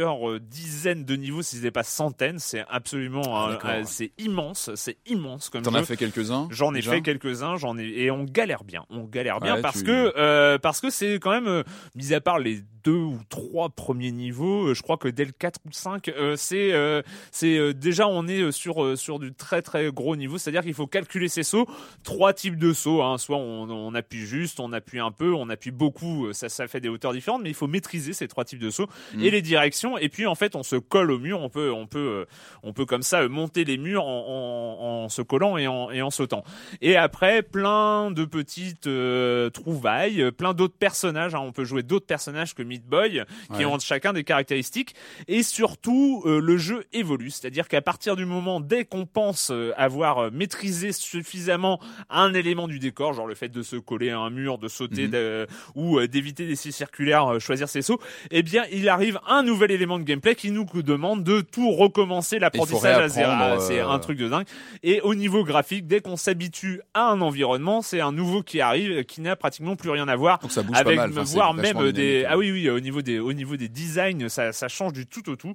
plusieurs 0.02 0.30
euh, 0.30 0.40
dizaines 0.40 1.04
de 1.04 1.16
niveaux, 1.16 1.42
si 1.42 1.56
ce 1.56 1.62
n'est 1.62 1.70
pas 1.70 1.82
centaines. 1.82 2.38
C'est 2.38 2.64
absolument, 2.68 3.22
Ah, 3.62 3.84
c'est 3.84 4.12
immense, 4.18 4.70
c'est 4.74 4.96
immense 5.06 5.48
comme 5.48 5.62
T'en 5.62 5.74
as 5.74 5.84
fait 5.84 5.96
quelques-uns 5.96 6.48
J'en 6.50 6.74
ai 6.74 6.82
fait 6.82 7.00
quelques-uns, 7.02 7.56
j'en 7.56 7.78
ai 7.78 7.84
et 7.84 8.10
on 8.10 8.24
galère 8.24 8.64
bien, 8.64 8.84
on 8.90 9.04
galère 9.04 9.40
bien 9.40 9.56
Ouais, 9.56 9.62
parce 9.62 9.78
tu- 9.78 9.84
que 9.84 10.12
euh, 10.16 10.58
parce 10.58 10.80
que 10.80 10.90
c'est 10.90 11.14
quand 11.14 11.30
même 11.30 11.46
euh, 11.46 11.62
mis 11.94 12.12
à 12.14 12.20
part 12.20 12.38
les 12.38 12.60
deux 12.84 12.90
ou 12.92 13.20
trois 13.28 13.68
premiers 13.68 14.10
niveaux, 14.10 14.74
je 14.74 14.82
crois 14.82 14.96
que 14.96 15.06
dès 15.06 15.24
le 15.24 15.30
4 15.30 15.60
ou 15.66 15.72
5 15.72 16.08
euh, 16.08 16.34
c'est 16.36 16.72
euh, 16.72 17.00
c'est 17.30 17.56
euh, 17.56 17.72
déjà 17.72 18.08
on 18.08 18.26
est 18.26 18.50
sur 18.50 18.98
sur 18.98 19.20
du 19.20 19.32
très 19.32 19.62
très 19.62 19.92
gros 19.92 20.16
niveau, 20.16 20.36
c'est-à-dire 20.38 20.62
qu'il 20.62 20.74
faut 20.74 20.88
calculer 20.88 21.28
ses 21.28 21.44
sauts, 21.44 21.66
trois 22.02 22.32
types 22.32 22.56
de 22.58 22.72
sauts 22.72 23.02
hein, 23.02 23.18
soit 23.18 23.36
on, 23.36 23.70
on 23.70 23.94
appuie 23.94 24.26
juste, 24.26 24.58
on 24.58 24.72
appuie 24.72 24.98
un 24.98 25.12
peu, 25.12 25.32
on 25.32 25.48
appuie 25.48 25.70
beaucoup, 25.70 26.32
ça 26.32 26.48
ça 26.48 26.66
fait 26.66 26.80
des 26.80 26.88
hauteurs 26.88 27.12
différentes 27.12 27.42
mais 27.42 27.50
il 27.50 27.54
faut 27.54 27.68
maîtriser 27.68 28.12
ces 28.12 28.26
trois 28.26 28.44
types 28.44 28.58
de 28.58 28.70
sauts 28.70 28.88
Mm. 29.14 29.22
et 29.22 29.30
les 29.30 29.42
directions 29.42 29.91
et 29.98 30.08
puis 30.08 30.26
en 30.26 30.34
fait 30.34 30.56
on 30.56 30.62
se 30.62 30.76
colle 30.76 31.10
au 31.10 31.18
mur, 31.18 31.40
on 31.40 31.48
peut 31.48 31.72
on 31.72 31.86
peut 31.86 31.98
euh, 31.98 32.24
on 32.62 32.72
peut 32.72 32.86
comme 32.86 33.02
ça 33.02 33.22
euh, 33.22 33.28
monter 33.28 33.64
les 33.64 33.76
murs 33.78 34.04
en, 34.04 34.78
en, 34.80 35.04
en 35.04 35.08
se 35.08 35.22
collant 35.22 35.56
et 35.56 35.66
en, 35.66 35.90
et 35.90 36.02
en 36.02 36.10
sautant. 36.10 36.44
Et 36.80 36.96
après, 36.96 37.42
plein 37.42 38.10
de 38.10 38.24
petites 38.24 38.86
euh, 38.86 39.50
trouvailles, 39.50 40.22
euh, 40.22 40.30
plein 40.30 40.54
d'autres 40.54 40.76
personnages. 40.78 41.34
hein. 41.34 41.40
On 41.40 41.52
peut 41.52 41.64
jouer 41.64 41.82
d'autres 41.82 42.06
personnages 42.06 42.54
que 42.54 42.62
Meat 42.62 42.84
Boy, 42.86 43.22
qui 43.56 43.64
ont 43.64 43.78
chacun 43.78 44.12
des 44.12 44.24
caractéristiques. 44.24 44.94
Et 45.28 45.42
surtout, 45.42 46.22
euh, 46.26 46.40
le 46.40 46.56
jeu 46.56 46.84
évolue. 46.92 47.30
C'est-à-dire 47.30 47.68
qu'à 47.68 47.82
partir 47.82 48.16
du 48.16 48.24
moment, 48.24 48.60
dès 48.60 48.84
qu'on 48.84 49.06
pense 49.06 49.52
avoir 49.76 50.30
maîtrisé 50.32 50.92
suffisamment 50.92 51.80
un 52.10 52.32
élément 52.34 52.68
du 52.68 52.78
décor, 52.78 53.12
genre 53.12 53.26
le 53.26 53.34
fait 53.34 53.48
de 53.48 53.62
se 53.62 53.76
coller 53.76 54.10
à 54.10 54.18
un 54.18 54.30
mur, 54.30 54.58
de 54.58 54.68
sauter 54.68 55.08
de- 55.08 55.46
ou 55.74 56.00
d'éviter 56.06 56.46
des 56.46 56.56
scies 56.56 56.72
circulaires, 56.72 57.34
euh, 57.34 57.38
choisir 57.38 57.68
ses 57.68 57.82
sauts, 57.82 58.00
eh 58.30 58.42
bien, 58.42 58.64
il 58.72 58.88
arrive 58.88 59.18
un 59.26 59.42
nouvel 59.42 59.70
élément 59.70 59.81
éléments 59.82 59.98
de 59.98 60.04
gameplay 60.04 60.34
qui 60.34 60.50
nous 60.50 60.64
demandent 60.82 61.24
de 61.24 61.40
tout 61.40 61.70
recommencer 61.72 62.38
l'apprentissage 62.38 62.98
à 62.98 63.08
zéro. 63.08 63.30
Ah, 63.32 63.56
C'est 63.60 63.80
euh, 63.80 63.88
un 63.88 63.98
truc 63.98 64.18
de 64.18 64.28
dingue. 64.28 64.46
Et 64.82 65.00
au 65.00 65.14
niveau 65.14 65.44
graphique, 65.44 65.86
dès 65.86 66.00
qu'on 66.00 66.16
s'habitue 66.16 66.80
à 66.94 67.10
un 67.10 67.20
environnement, 67.20 67.82
c'est 67.82 68.00
un 68.00 68.12
nouveau 68.12 68.42
qui 68.42 68.60
arrive 68.60 69.04
qui 69.04 69.20
n'a 69.20 69.36
pratiquement 69.36 69.76
plus 69.76 69.90
rien 69.90 70.08
à 70.08 70.16
voir 70.16 70.38
Donc 70.38 70.52
ça 70.52 70.62
bouge 70.62 70.76
avec 70.76 70.96
pas 70.96 71.02
mal. 71.02 71.10
Enfin, 71.10 71.24
c'est 71.24 71.34
voire 71.34 71.54
même 71.54 71.92
des 71.92 71.92
dynamique, 71.92 72.26
ah 72.28 72.38
oui 72.38 72.52
oui 72.52 72.70
au 72.70 72.80
niveau 72.80 73.02
des 73.02 73.18
au 73.18 73.32
niveau 73.32 73.56
des 73.56 73.68
designs 73.68 74.28
ça 74.28 74.52
ça 74.52 74.68
change 74.68 74.92
du 74.92 75.06
tout 75.06 75.28
au 75.28 75.36
tout. 75.36 75.54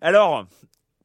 Alors 0.00 0.46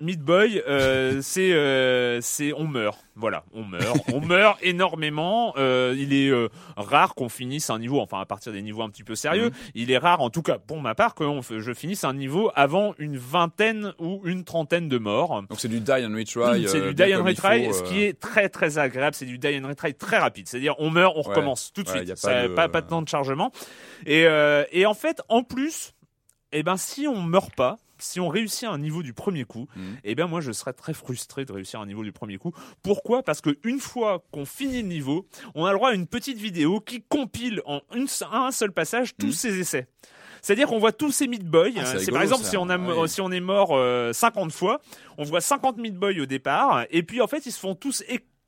Meat 0.02 0.20
Boy, 0.22 0.62
euh, 0.68 1.20
c'est 1.24 1.54
euh, 1.54 2.20
c'est 2.20 2.52
on 2.54 2.66
meurt, 2.68 2.98
voilà, 3.16 3.44
on 3.54 3.64
meurt, 3.64 3.98
on 4.12 4.20
meurt 4.26 4.58
énormément. 4.62 5.54
Euh, 5.58 5.96
il 5.98 6.14
est 6.14 6.30
euh, 6.30 6.50
rare 6.76 7.16
qu'on 7.16 7.30
finisse 7.30 7.70
un 7.70 7.80
niveau, 7.80 8.00
enfin 8.02 8.20
à 8.20 8.26
partir 8.26 8.52
des 8.52 8.62
niveaux 8.62 8.82
un 8.82 8.90
petit 8.90 9.04
peu 9.04 9.16
sérieux, 9.16 9.46
Mhm. 9.52 9.56
il 9.76 9.92
est 9.92 9.98
rare, 9.98 10.22
en 10.22 10.30
tout 10.30 10.42
cas 10.42 10.58
pour 10.58 10.82
ma 10.82 10.96
part, 10.96 11.14
que 11.16 11.24
on 11.24 11.42
je 11.42 11.74
finisse 11.74 12.04
un 12.04 12.14
niveau 12.14 12.52
avant 12.56 12.96
une 12.98 13.18
vingtaine 13.18 13.94
ou 14.00 14.20
une 14.26 14.44
trentaine 14.44 14.90
de 14.90 14.98
morts. 14.98 15.44
Donc 15.50 15.60
c'est 15.60 15.68
du 15.70 15.80
die 15.80 15.92
and 15.92 16.16
retry. 16.16 16.68
c'est 16.68 16.80
euh, 16.82 16.88
du 16.90 16.94
bien 16.96 17.06
die 17.08 17.16
and 17.16 17.24
retry, 17.24 17.66
faut, 17.68 17.74
ce 17.74 17.84
euh, 17.84 17.86
qui 17.86 18.04
est 18.04 18.20
très 18.20 18.50
très 18.50 18.80
agréable. 18.80 19.16
C'est 19.16 19.26
du 19.26 19.38
die 19.38 19.60
and 19.64 19.68
retry 19.68 19.94
très 19.94 20.18
rapide. 20.18 20.48
C'est-à-dire 20.50 20.76
on 20.80 20.90
meurt, 20.90 21.14
on 21.16 21.22
Ouais. 21.22 21.30
recommence 21.30 21.72
tout 21.72 21.84
de 21.84 21.90
Ouais, 21.90 21.98
suite. 21.98 22.10
y 22.10 22.12
a 22.12 22.16
pas 22.16 22.20
Ça- 22.20 22.48
de- 22.48 22.54
pas, 22.54 22.68
pas 22.68 22.82
de 22.82 22.88
temps 22.90 23.02
de 23.04 23.08
chargement. 23.08 23.52
Et, 24.06 24.26
euh, 24.26 24.66
et 24.72 24.86
en 24.86 24.96
fait, 24.96 25.22
en 25.30 25.44
plus, 25.44 25.94
eh 26.52 26.64
ben 26.64 26.78
si 26.78 27.08
on 27.08 27.22
meurt 27.22 27.56
pas, 27.56 27.78
si 28.00 28.20
on 28.20 28.28
réussit 28.28 28.66
un 28.66 28.78
niveau 28.78 29.04
du 29.04 29.14
premier 29.14 29.44
coup, 29.46 29.68
Mhm. 29.76 29.98
eh 30.04 30.16
ben 30.16 30.28
moi 30.28 30.42
je 30.42 30.52
serais 30.52 30.74
très 30.74 30.94
frustré 30.94 31.46
de 31.46 31.52
réussir 31.54 31.80
un 31.80 31.86
niveau 31.86 32.04
du 32.04 32.12
premier 32.12 32.38
coup. 32.38 32.52
Pourquoi? 32.82 33.24
Parce 33.24 33.42
que 33.42 33.58
une 33.64 33.80
fois 33.80 34.24
qu'on 34.32 34.46
finit 34.46 34.82
le 34.82 34.88
niveau, 34.88 35.28
on 35.56 35.66
a 35.66 35.72
le 35.72 35.78
droit 35.78 35.90
à 35.90 35.94
une 35.94 36.08
petite 36.08 36.38
vidéo 36.38 36.80
qui 36.80 37.02
compile 37.02 37.62
en 37.66 37.82
une, 37.96 38.08
un 38.32 38.52
seul 38.52 38.72
passage 38.72 39.16
tous 39.18 39.28
Mhm. 39.28 39.32
ses 39.34 39.60
essais. 39.60 39.88
C'est-à-dire 40.42 40.68
qu'on 40.68 40.80
voit 40.80 40.92
tous 40.92 41.12
ces 41.12 41.28
Meat 41.28 41.46
Boys. 41.46 41.70
Ah, 41.78 41.86
c'est 41.86 41.98
rigolo, 42.00 42.14
par 42.14 42.22
exemple 42.24 42.44
ça. 42.44 42.50
si 42.50 42.58
on 42.58 42.68
a 42.70 42.76
Ah 42.76 42.78
oui. 43.02 43.08
si 43.10 43.22
on 43.22 43.32
est 43.32 43.40
mort 43.40 43.70
euh, 43.72 44.12
50 44.12 44.52
fois, 44.52 44.82
on 45.18 45.24
voit 45.24 45.40
50 45.40 45.78
Meat 45.78 45.96
Boys 45.96 46.20
au 46.20 46.26
départ 46.26 46.86
et 46.90 47.02
puis 47.04 47.22
en 47.22 47.28
fait 47.28 47.46
ils 47.46 47.52
se 47.54 47.60
font 47.60 47.76
tous 47.76 48.04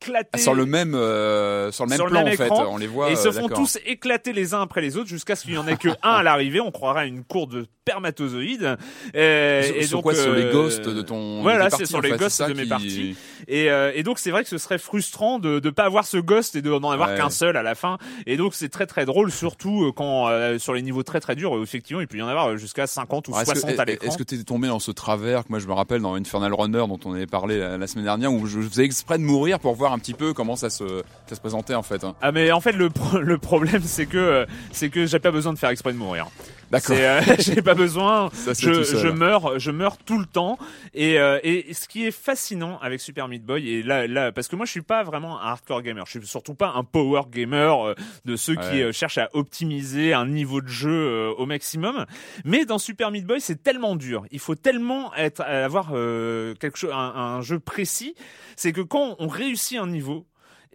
éclater 0.10 0.40
sur 0.40 0.54
le 0.54 0.66
même 0.66 0.96
euh, 0.96 1.72
sur 1.72 1.86
le 1.86 1.90
même 1.90 1.98
Sur 1.98 2.06
le 2.06 2.12
plan 2.12 2.24
même 2.24 2.34
en 2.34 2.38
fait, 2.38 2.46
écran, 2.46 2.66
on 2.70 2.78
les 2.78 2.88
voit. 2.88 3.10
et 3.10 3.14
ils 3.14 3.18
euh, 3.18 3.22
se 3.22 3.32
font 3.32 3.48
tous 3.48 3.78
éclater 3.86 4.34
les 4.34 4.54
uns 4.54 4.62
après 4.62 4.82
les 4.82 4.98
autres 4.98 5.08
jusqu'à 5.10 5.36
ce 5.36 5.44
qu'il 5.44 5.54
y 5.54 5.58
en 5.58 5.68
ait 5.68 5.78
que 5.78 5.90
un 6.04 6.12
à 6.16 6.24
l'arrivée. 6.24 6.60
On 6.62 6.72
croirait 6.72 7.02
à 7.02 7.06
une 7.06 7.24
cour 7.24 7.48
de 7.48 7.66
spermatozoïdes. 7.88 8.78
Euh, 9.16 9.64
Sur, 9.64 9.76
et 9.76 9.84
sur 9.84 9.98
donc, 9.98 10.04
quoi? 10.04 10.16
Sur 10.16 10.34
les 10.34 10.44
euh, 10.44 10.52
ghosts 10.52 10.88
de 10.90 11.02
ton. 11.02 11.42
Voilà, 11.42 11.70
c'est 11.70 11.86
sur 11.86 12.02
les 12.02 12.12
fait, 12.12 12.18
ghosts 12.18 12.42
de 12.48 12.54
mes 12.54 12.64
qui- 12.64 12.70
parties. 12.70 13.16
Et, 13.48 13.66
et 13.94 14.04
donc 14.04 14.20
c'est 14.20 14.32
vrai 14.32 14.44
que 14.44 14.50
ce 14.50 14.58
serait 14.58 14.78
frustrant 14.80 15.40
de 15.40 15.60
ne 15.64 15.70
pas 15.70 15.84
avoir 15.84 16.06
ce 16.06 16.18
ghost 16.18 16.56
et 16.56 16.62
de 16.62 16.70
n'en 16.70 16.90
avoir 16.92 17.10
Ouais. 17.10 17.18
qu'un 17.18 17.30
seul 17.30 17.56
à 17.58 17.64
la 17.64 17.76
fin. 17.76 17.98
Et 18.26 18.38
donc 18.38 18.56
c'est 18.56 18.70
très 18.70 18.88
très 18.88 19.06
drôle, 19.06 19.32
surtout 19.32 19.92
quand 19.96 20.28
euh, 20.30 20.58
sur 20.58 20.74
les 20.74 20.82
niveaux 20.82 21.04
très 21.04 21.20
très 21.20 21.36
durs, 21.36 21.56
effectivement, 21.62 22.02
il 22.02 22.08
peut 22.08 22.18
y 22.18 22.22
en 22.24 22.28
avoir 22.28 22.58
jusqu'à 22.58 22.88
50 22.88 23.28
ou 23.28 23.32
Alors, 23.36 23.42
Est-ce 23.44 23.52
60 23.62 23.76
que, 23.76 23.82
à 23.82 23.86
l'écran. 23.86 24.08
est-ce 24.08 24.18
que 24.18 24.24
t'es 24.24 24.44
tombé 24.44 24.68
dans 24.68 24.80
ce 24.80 24.90
travers 24.92 25.44
que 25.44 25.50
moi 25.50 25.60
je 25.60 25.68
me 25.68 25.74
rappelle 25.74 26.02
dans 26.02 26.16
Infernal 26.16 26.54
Runner 26.54 26.84
dont 26.88 27.00
on 27.06 27.14
avait 27.14 27.28
parlé 27.28 27.60
la, 27.60 27.78
la 27.78 27.88
semaine 27.88 28.06
dernière 28.06 28.34
où 28.34 28.48
je 28.48 28.60
faisais 28.62 28.84
exprès 28.86 29.18
de 29.20 29.24
mourir 29.24 29.60
pour 29.60 29.76
voir 29.76 29.94
un 29.96 30.00
petit 30.00 30.14
peu 30.14 30.34
comment 30.34 30.56
ça 30.56 30.70
se 30.70 31.04
ça 31.28 31.36
se 31.36 31.40
présentait 31.42 31.76
en 31.76 31.84
fait. 31.84 32.04
hein. 32.04 32.16
Ah 32.22 32.32
mais 32.32 32.52
en 32.52 32.62
fait 32.62 32.74
le 32.74 32.90
le 33.22 33.38
problème 33.38 33.82
c'est 33.84 34.06
que 34.06 34.18
euh, 34.18 34.46
c'est 34.72 34.90
que 34.90 35.06
j'ai 35.06 35.20
pas 35.20 35.32
besoin 35.32 35.54
de 35.54 35.58
faire 35.58 35.70
exprès 35.70 35.94
de 35.94 35.98
mourir. 35.98 36.28
D'accord. 36.72 36.96
Euh, 37.00 37.22
j'ai 37.40 37.62
pas 37.62 37.76
besoin. 37.76 38.30
Ça, 38.34 38.54
je, 38.54 38.84
je 38.84 39.08
meurs, 39.08 39.60
je 39.60 39.72
meurs 39.72 39.98
tout 39.98 40.18
le 40.18 40.26
temps. 40.26 40.58
Et, 40.94 41.20
euh, 41.20 41.40
et 41.44 41.74
ce 41.74 41.88
qui 41.88 42.06
est 42.06 42.12
fascinant 42.12 42.80
avec 42.82 43.00
Super 43.02 43.28
Meat 43.28 43.46
Boy, 43.46 43.70
et 43.70 43.84
là, 43.84 44.08
là, 44.08 44.32
parce 44.32 44.48
que 44.48 44.56
moi 44.56 44.66
je 44.66 44.72
suis 44.72 44.82
pas 44.82 45.04
vraiment 45.04 45.40
un 45.42 45.46
hardcore 45.52 45.82
gamer, 45.84 46.06
je 46.06 46.18
suis 46.20 46.28
surtout 46.28 46.56
pas 46.56 46.74
un 46.76 46.84
power 46.84 47.22
gamer 47.32 47.88
euh, 47.90 47.96
de 48.26 48.36
ceux 48.36 48.56
qui 48.56 48.62
Ouais. 48.66 48.84
euh, 48.84 48.92
cherchent 48.92 49.18
à 49.20 49.30
optimiser 49.34 50.14
un 50.14 50.26
niveau 50.26 50.60
de 50.62 50.68
jeu 50.68 50.90
euh, 50.92 51.34
au 51.38 51.46
maximum. 51.46 52.06
Mais 52.46 52.66
dans 52.66 52.80
Super 52.80 53.12
Meat 53.12 53.26
Boy, 53.26 53.40
c'est 53.42 53.62
tellement 53.62 53.96
dur. 53.96 54.26
Il 54.32 54.40
faut 54.40 54.56
tellement 54.56 55.14
être, 55.16 55.42
avoir 55.42 55.90
euh, 55.94 56.56
quelque 56.56 56.78
chose, 56.78 56.92
un, 56.94 56.98
un 56.98 57.42
jeu 57.42 57.60
précis. 57.60 58.16
C'est 58.56 58.72
que 58.72 58.82
quand 58.82 59.16
on 59.20 59.28
réussit 59.28 59.78
un 59.78 59.88
niveau, 59.88 60.26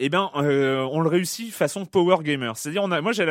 eh 0.02 0.08
ben, 0.08 0.30
euh, 0.36 0.80
on 0.90 1.00
le 1.00 1.08
réussit 1.08 1.52
façon 1.52 1.84
power 1.84 2.16
gamer. 2.22 2.56
C'est-à-dire, 2.56 2.82
on 2.82 2.90
a, 2.90 3.00
moi, 3.00 3.12
j'ai 3.12 3.24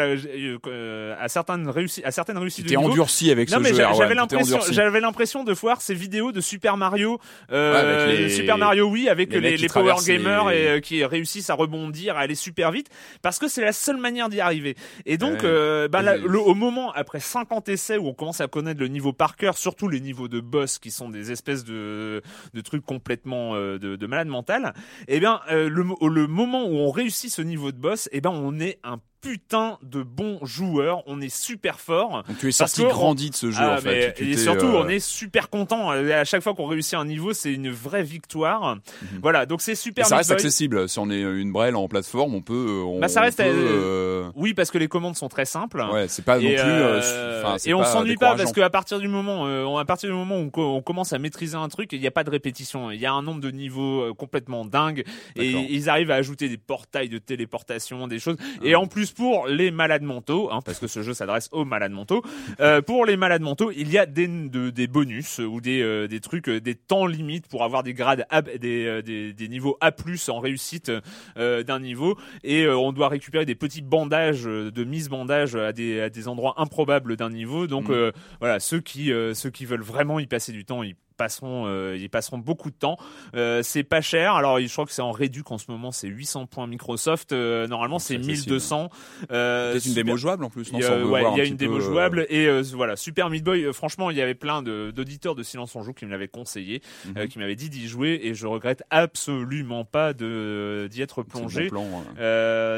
euh, 0.67 1.15
à 1.20 1.28
certaines 1.28 1.67
réussites, 1.70 2.05
à 2.05 2.11
certaines 2.11 2.38
réussites 2.38 2.67
T'es 2.67 2.78
endurci 2.78 3.32
avec 3.32 3.49
non 3.49 3.57
ce 3.57 3.63
mais 3.63 3.70
jeu. 3.74 3.84
j'avais 3.97 4.15
l'impression, 4.15 4.59
j'avais 4.70 4.99
l'impression 4.99 5.43
de 5.43 5.53
voir 5.53 5.82
ces 5.82 5.93
vidéos 5.95 6.32
de 6.32 6.41
Super 6.41 6.78
Mario, 6.78 7.20
euh, 7.51 7.74
Ouais, 7.74 7.80
avec 7.80 8.20
les- 8.20 8.30
Super 8.30 8.57
Mario 8.57 8.88
oui, 8.89 9.09
avec 9.09 9.34
les 9.34 9.67
power 9.67 9.95
gamers 10.05 10.51
et 10.51 10.67
euh, 10.67 10.80
qui 10.80 11.03
réussissent 11.03 11.49
à 11.49 11.55
rebondir, 11.55 12.15
à 12.17 12.22
aller 12.22 12.36
super 12.36 12.72
vite, 12.72 12.88
parce 13.22 13.39
que 13.39 13.47
c'est 13.47 13.61
la 13.63 13.74
seule 13.74 13.97
manière 13.97 14.30
d'y 14.30 14.39
arriver. 14.39 14.76
Et 15.05 15.17
donc, 15.17 15.43
euh, 15.43 15.88
bah, 15.88 16.01
le- 16.01 16.39
au 16.39 16.53
moment 16.53 16.91
après 16.93 17.20
50 17.20 17.67
essais 17.70 17.97
où 17.97 18.07
on 18.07 18.13
commence 18.13 18.41
à 18.41 18.47
connaître 18.47 18.80
le 18.80 18.88
niveau 18.88 19.11
par 19.13 19.36
cœur, 19.36 19.57
surtout 19.57 19.88
les 19.88 19.99
niveaux 19.99 20.28
de 20.28 20.39
boss 20.39 20.78
qui 20.80 20.91
sont 20.91 21.09
des 21.09 21.32
espèces 21.32 21.63
de 21.63 22.22
de 22.53 22.61
trucs 22.61 22.86
complètement 22.86 23.55
euh, 23.55 23.78
de, 23.80 23.95
de 23.95 24.07
malade 24.07 24.28
mental, 24.28 24.74
eh 25.07 25.20
bien, 25.20 25.41
euh, 25.51 25.70
le, 25.70 25.84
le 26.09 26.28
moment 26.28 26.59
où 26.64 26.78
on 26.78 26.91
réussit 26.91 27.32
ce 27.32 27.41
niveau 27.41 27.72
de 27.72 27.78
boss, 27.78 28.10
eh 28.12 28.22
ben, 28.22 28.32
on 28.32 28.60
est 28.60 28.80
un 28.84 28.99
putain 29.22 29.78
de 29.84 30.01
bon 30.03 30.39
joueur, 30.43 31.03
on 31.07 31.20
est 31.22 31.34
super 31.34 31.80
fort. 31.80 32.24
Donc 32.28 32.38
tu 32.38 32.47
es 32.47 32.51
sorti 32.51 32.84
que 32.84 32.88
grandi 32.89 33.30
de 33.30 33.36
ce 33.36 33.51
jeu 33.51 33.61
Ah, 33.61 33.74
en 33.78 33.82
fait. 33.82 34.13
Tu 34.15 34.32
et 34.32 34.38
surtout, 34.38 34.67
euh, 34.67 34.84
on 34.84 34.88
est 34.88 34.99
super 34.99 35.49
content. 35.49 35.89
À 35.91 36.24
chaque 36.24 36.41
fois 36.41 36.53
qu'on 36.53 36.67
réussit 36.67 36.93
un 36.95 37.05
niveau, 37.05 37.34
c'est 37.34 37.53
une 37.53 37.70
vraie 37.70 38.03
victoire. 38.03 38.78
Voilà, 39.22 39.45
donc 39.45 39.61
c'est 39.61 39.74
et 39.74 39.76
super. 39.76 40.05
ça 40.05 40.15
Meat 40.15 40.20
reste 40.20 40.32
accessible. 40.32 40.88
Si 40.89 40.99
on 40.99 41.09
est 41.09 41.22
une 41.22 41.51
brêle 41.51 41.76
en 41.76 41.88
plateforme, 41.88 42.34
on 42.36 42.41
peut. 42.41 42.53
euh, 42.53 42.84
On, 42.84 42.99
Bah, 42.99 43.07
ça 43.07 43.22
reste, 43.22 43.38
peut, 43.39 43.43
euh, 43.45 44.26
euh, 44.28 44.32
Oui, 44.36 44.53
parce 44.53 44.72
que 44.72 44.78
les 44.78 44.88
commandes 44.88 45.15
sont 45.15 45.30
très 45.30 45.45
simples. 45.45 45.84
Ouais, 45.91 46.07
c'est 46.07 46.24
pas 46.26 46.38
non 46.38 46.47
Et, 46.47 46.55
plus. 46.55 46.61
euh, 46.63 47.01
euh, 47.01 47.57
et 47.65 47.74
on 47.74 47.84
s'ennuie 47.84 48.15
pas 48.15 48.36
parce 48.36 48.51
qu'à 48.51 48.70
partir 48.70 48.99
du 48.99 49.07
moment, 49.07 49.47
euh, 49.47 49.78
à 49.78 49.86
partir 49.86 50.09
du 50.09 50.15
moment 50.15 50.36
où 50.36 50.39
on, 50.45 50.49
co- 50.49 50.76
on 50.76 50.82
commence 50.82 51.13
à 51.13 51.20
maîtriser 51.20 51.55
un 51.55 51.67
truc, 51.70 51.91
il 51.93 51.99
n'y 51.99 52.07
a 52.07 52.11
pas 52.11 52.24
de 52.24 52.30
répétition. 52.30 52.91
Il 52.91 52.99
y 52.99 53.05
a 53.05 53.11
un 53.13 53.22
nombre 53.22 53.41
de 53.41 53.51
niveaux 53.51 54.01
euh, 54.03 54.13
complètement 54.13 54.65
dingue 54.65 55.03
et 55.36 55.49
ils 55.51 55.89
arrivent 55.89 56.11
à 56.11 56.15
ajouter 56.15 56.49
des 56.49 56.57
portails 56.57 57.09
de 57.09 57.17
téléportation, 57.17 58.07
des 58.07 58.20
choses. 58.20 58.38
Et 58.63 58.76
en 58.76 58.88
plus 58.88 59.09
pour 59.12 59.47
les 59.47 59.72
malades 59.72 60.03
mentaux, 60.03 60.49
hein, 60.51 60.60
parce 60.64 60.80
que 60.80 60.88
ce 60.88 61.01
jeu 61.03 61.14
s'adresse 61.14 61.49
aux 61.51 61.66
malades 61.66 61.91
mentaux, 61.91 62.22
euh, 62.60 62.82
pour 62.82 63.05
les 63.05 63.18
malades 63.18 63.41
mentaux, 63.41 63.72
il 63.72 63.91
y 63.91 63.97
a 63.97 64.05
des, 64.05 64.28
de- 64.28 64.70
des 64.70 64.88
bonus 64.88 65.39
ou 65.39 65.62
des, 65.62 65.82
euh, 65.82 66.07
des 66.07 66.20
trucs, 66.20 66.49
euh, 66.49 66.60
des 66.62 66.76
temps 66.76 67.05
limites 67.05 67.47
pour 67.47 67.64
avoir 67.64 67.84
des 67.84 67.93
grades, 67.93 68.26
A, 68.30 68.41
des, 68.41 69.01
des, 69.03 69.34
des 69.34 69.47
niveaux 69.47 69.78
A+ 69.82 69.91
en 70.30 70.39
réussite 70.39 70.91
euh, 71.38 71.64
d'un 71.64 71.80
niveau. 71.80 72.18
Et 72.43 72.68
on 72.68 72.91
doit 72.91 73.10
récupérer 73.10 73.45
des 73.45 73.55
petits 73.55 73.82
bandages 73.82 74.43
de 74.45 74.84
mise 74.84 75.10
bandage 75.10 75.55
à 75.55 75.74
des, 75.74 76.01
à 76.01 76.10
des 76.10 76.28
endroits 76.28 76.55
improbables 76.57 77.16
d'un 77.16 77.30
niveau. 77.30 77.68
Donc 77.68 77.89
euh, 77.89 78.12
voilà, 78.39 78.60
ceux 78.60 78.80
qui 78.80 79.12
ceux 79.34 79.49
qui 79.49 79.66
veulent 79.66 79.82
vraiment 79.82 80.20
y 80.20 80.28
passer 80.28 80.51
du 80.51 80.66
temps, 80.66 80.84
ils 80.84 80.95
passeront 81.20 81.65
euh, 81.67 81.95
ils 81.99 82.09
passeront 82.09 82.39
beaucoup 82.39 82.72
de 82.72 82.76
temps. 82.76 82.97
Euh, 83.36 83.61
c'est 83.61 83.84
pas 83.84 84.01
cher. 84.01 84.34
Alors 84.34 84.59
je 84.59 84.72
crois 84.72 84.86
que 84.86 84.91
c'est 84.91 85.01
en 85.03 85.11
réduc 85.11 85.51
en 85.51 85.57
ce 85.59 85.70
moment, 85.70 85.91
c'est 85.91 86.07
800 86.07 86.47
points 86.47 86.65
Microsoft. 86.65 87.32
Euh, 87.34 87.67
normalement 87.67 87.99
c'est 87.99 88.15
C'est 88.15 88.20
accessible. 88.32 88.49
200. 88.49 88.89
Euh, 89.32 89.80
une 89.80 89.93
démo 89.93 90.17
jouable 90.17 90.43
en 90.45 90.49
plus. 90.49 90.70
Il 90.74 90.80
y 90.80 90.84
a, 90.84 90.97
ouais, 91.05 91.22
il 91.34 91.38
y 91.38 91.41
a 91.41 91.43
un 91.43 91.47
une 91.47 91.55
démo 91.57 91.76
peu, 91.78 91.82
euh, 91.84 91.86
jouable 91.86 92.26
et 92.30 92.49
voilà 92.74 92.95
Super 92.95 93.30
Meat 93.30 93.43
Boy. 93.43 93.72
franchement, 93.74 94.09
il 94.09 94.17
y 94.17 94.22
avait 94.22 94.34
plein 94.36 94.63
de- 94.63 94.91
d'auditeurs 94.95 95.36
de 95.36 95.43
Silence 95.43 95.76
on 95.76 95.84
joue 95.84 95.93
qui 95.93 96.05
me 96.05 96.11
l'avaient 96.11 96.28
conseillé, 96.30 96.82
Mhm. 97.05 97.13
euh, 97.17 97.28
qui 97.28 97.38
m'avaient 97.39 97.55
dit 97.55 97.70
d'y 97.70 97.88
jouer 97.88 98.20
et 98.24 98.34
je 98.34 98.47
regrette 98.47 98.84
absolument 98.89 99.84
pas 99.86 100.13
de 100.13 100.88
d'y 100.89 101.01
être 101.01 101.24
c'est 101.24 101.34
bon 101.34 101.39
plongé. 101.41 101.70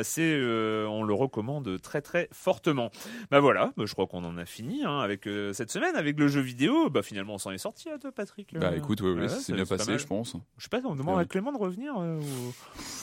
c'est, 0.03 0.33
euh, 0.33 0.87
on 0.87 1.03
le 1.03 1.13
recommande 1.13 1.79
très 1.81 2.01
très 2.01 2.27
fortement. 2.31 2.89
Bah 3.29 3.39
voilà, 3.39 3.71
bah, 3.77 3.83
je 3.85 3.93
crois 3.93 4.07
qu'on 4.07 4.23
en 4.23 4.37
a 4.37 4.45
fini 4.45 4.83
hein, 4.83 4.99
avec 4.99 5.27
cette 5.53 5.71
semaine 5.71 5.95
avec 5.95 6.19
le 6.19 6.27
jeu 6.27 6.41
vidéo. 6.41 6.89
Bah 6.89 7.01
finalement 7.03 7.35
on 7.35 7.37
s'en 7.37 7.51
est 7.51 7.57
sorti 7.57 7.89
à 7.89 7.97
toi 7.97 8.11
Patrick. 8.11 8.30
Bah 8.53 8.69
Euh, 8.71 8.77
écoute, 8.77 9.01
oui, 9.01 9.11
oui, 9.11 9.21
ouais, 9.21 9.29
c'est 9.29 9.53
bien 9.53 9.65
passé, 9.65 9.97
je 9.99 10.07
pense. 10.07 10.35
Je 10.57 10.63
sais 10.63 10.69
pas, 10.69 10.79
on 10.85 10.95
demande 10.95 11.15
Ouais. 11.17 11.21
à 11.21 11.25
Clément 11.25 11.51
de 11.51 11.57
revenir. 11.57 11.93
euh, 11.99 12.17
ou- 12.19 12.23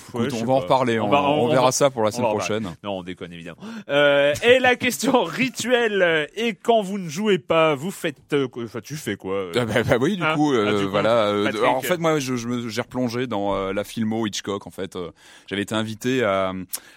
Écoute, 0.09 0.21
Ouais, 0.23 0.31
je 0.31 0.43
on 0.43 0.47
va 0.47 0.55
en 0.55 0.59
reparler, 0.61 0.99
On 0.99 1.05
on, 1.05 1.11
va- 1.11 1.23
on 1.23 1.45
on 1.45 1.49
verra 1.49 1.71
ça 1.71 1.91
pour 1.91 2.03
la 2.03 2.11
semaine 2.11 2.31
prochaine. 2.31 2.65
Non, 2.83 2.99
on 2.99 3.03
déconne 3.03 3.31
évidemment. 3.33 3.59
Euh, 3.91 4.33
et 4.43 4.59
la 4.59 4.75
question 4.75 5.23
rituelle. 5.25 6.01
euh, 6.03 6.27
Et 6.35 6.55
quand 6.55 6.81
vous 6.81 6.97
ne 6.99 7.09
jouez 7.11 7.39
pas, 7.39 7.75
vous 7.75 7.91
faites. 7.91 8.17
Enfin, 8.57 8.81
tu 8.81 8.97
fais 8.97 9.17
quoi 9.17 9.35
euh 9.35 9.53
Ah 9.57 9.67
bah, 9.67 9.83
bah 9.83 9.97
oui, 10.01 10.17
du 10.17 10.23
Hein 10.23 10.35
coup, 10.35 10.55
euh, 10.55 10.65
Ah, 10.67 10.79
du 10.79 10.85
coup, 10.87 10.91
voilà. 10.91 11.27
euh, 11.27 11.53
en 11.67 11.83
fait, 11.83 11.99
moi, 11.99 12.19
je, 12.21 12.37
je 12.37 12.49
me- 12.49 12.69
j'ai 12.69 12.81
replongé 12.81 13.27
dans 13.27 13.55
euh, 13.55 13.73
la 13.75 13.85
filmo 13.85 14.27
Hitchcock. 14.27 14.67
En 14.67 14.71
fait, 14.71 14.97
Euh, 14.97 15.11
j'avais 15.47 15.63
été 15.63 15.75
invité 15.75 16.25
à, 16.25 16.53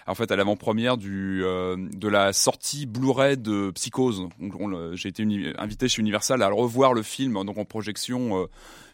en 0.08 0.16
fait, 0.16 0.32
à 0.32 0.36
l'avant-première 0.38 0.96
du 0.98 1.42
euh, 1.44 1.76
de 1.78 2.08
la 2.08 2.32
sortie 2.32 2.86
Blu-ray 2.86 3.38
de 3.38 3.72
Psychose. 3.72 4.30
J'ai 4.94 5.10
été 5.10 5.24
invité 5.58 5.90
chez 5.90 6.02
Universal 6.02 6.42
à 6.42 6.48
revoir 6.50 6.94
le 6.94 7.02
film, 7.04 7.34
donc 7.46 7.58
en 7.58 7.66
projection. 7.66 8.21
Euh, 8.38 8.48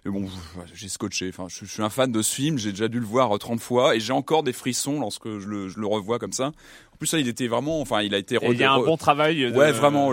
bon, 0.05 0.27
j'ai 0.73 0.87
scotché. 0.89 1.29
Enfin, 1.29 1.47
je, 1.49 1.65
je 1.65 1.71
suis 1.71 1.81
un 1.83 1.89
fan 1.89 2.11
de 2.11 2.21
ce 2.21 2.33
film. 2.33 2.57
J'ai 2.57 2.71
déjà 2.71 2.87
dû 2.87 2.99
le 2.99 3.05
voir 3.05 3.35
euh, 3.35 3.37
30 3.37 3.59
fois 3.59 3.95
et 3.95 3.99
j'ai 3.99 4.13
encore 4.13 4.43
des 4.43 4.53
frissons 4.53 4.99
lorsque 4.99 5.27
je 5.39 5.47
le, 5.47 5.67
je 5.69 5.79
le 5.79 5.87
revois 5.87 6.19
comme 6.19 6.33
ça. 6.33 6.47
En 6.93 6.97
plus, 6.97 7.07
ça, 7.07 7.19
il 7.19 7.27
était 7.27 7.47
vraiment. 7.47 7.79
Enfin, 7.81 8.01
il 8.01 8.15
a 8.15 8.17
été. 8.17 8.37
Il 8.41 8.57
y 8.59 8.63
a 8.63 8.73
un 8.73 8.77
bon 8.85 8.97
travail. 8.97 9.39
de- 9.51 9.55
Ouais, 9.57 9.71
vraiment, 9.71 10.11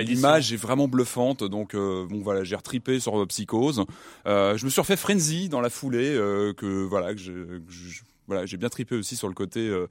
l'image 0.00 0.52
est 0.52 0.56
vraiment 0.56 0.88
bluffante. 0.88 1.44
Donc, 1.44 1.74
euh, 1.74 2.06
bon, 2.08 2.20
voilà, 2.20 2.42
j'ai 2.44 2.56
retripé 2.56 2.98
sur 3.00 3.20
euh, 3.20 3.26
Psychose. 3.26 3.84
Euh, 4.26 4.56
je 4.56 4.64
me 4.64 4.70
suis 4.70 4.80
refait 4.80 4.96
Frenzy 4.96 5.48
dans 5.48 5.60
la 5.60 5.70
foulée, 5.70 6.14
euh, 6.16 6.52
que 6.52 6.84
voilà, 6.84 7.14
que 7.14 7.20
je, 7.20 7.32
que 7.32 7.62
je- 7.70 8.00
voilà, 8.26 8.44
j'ai 8.44 8.56
bien 8.56 8.68
tripé 8.68 8.96
aussi 8.96 9.14
sur 9.16 9.28
le 9.28 9.34
côté. 9.34 9.60
euh, 9.60 9.74
euh, 9.82 9.86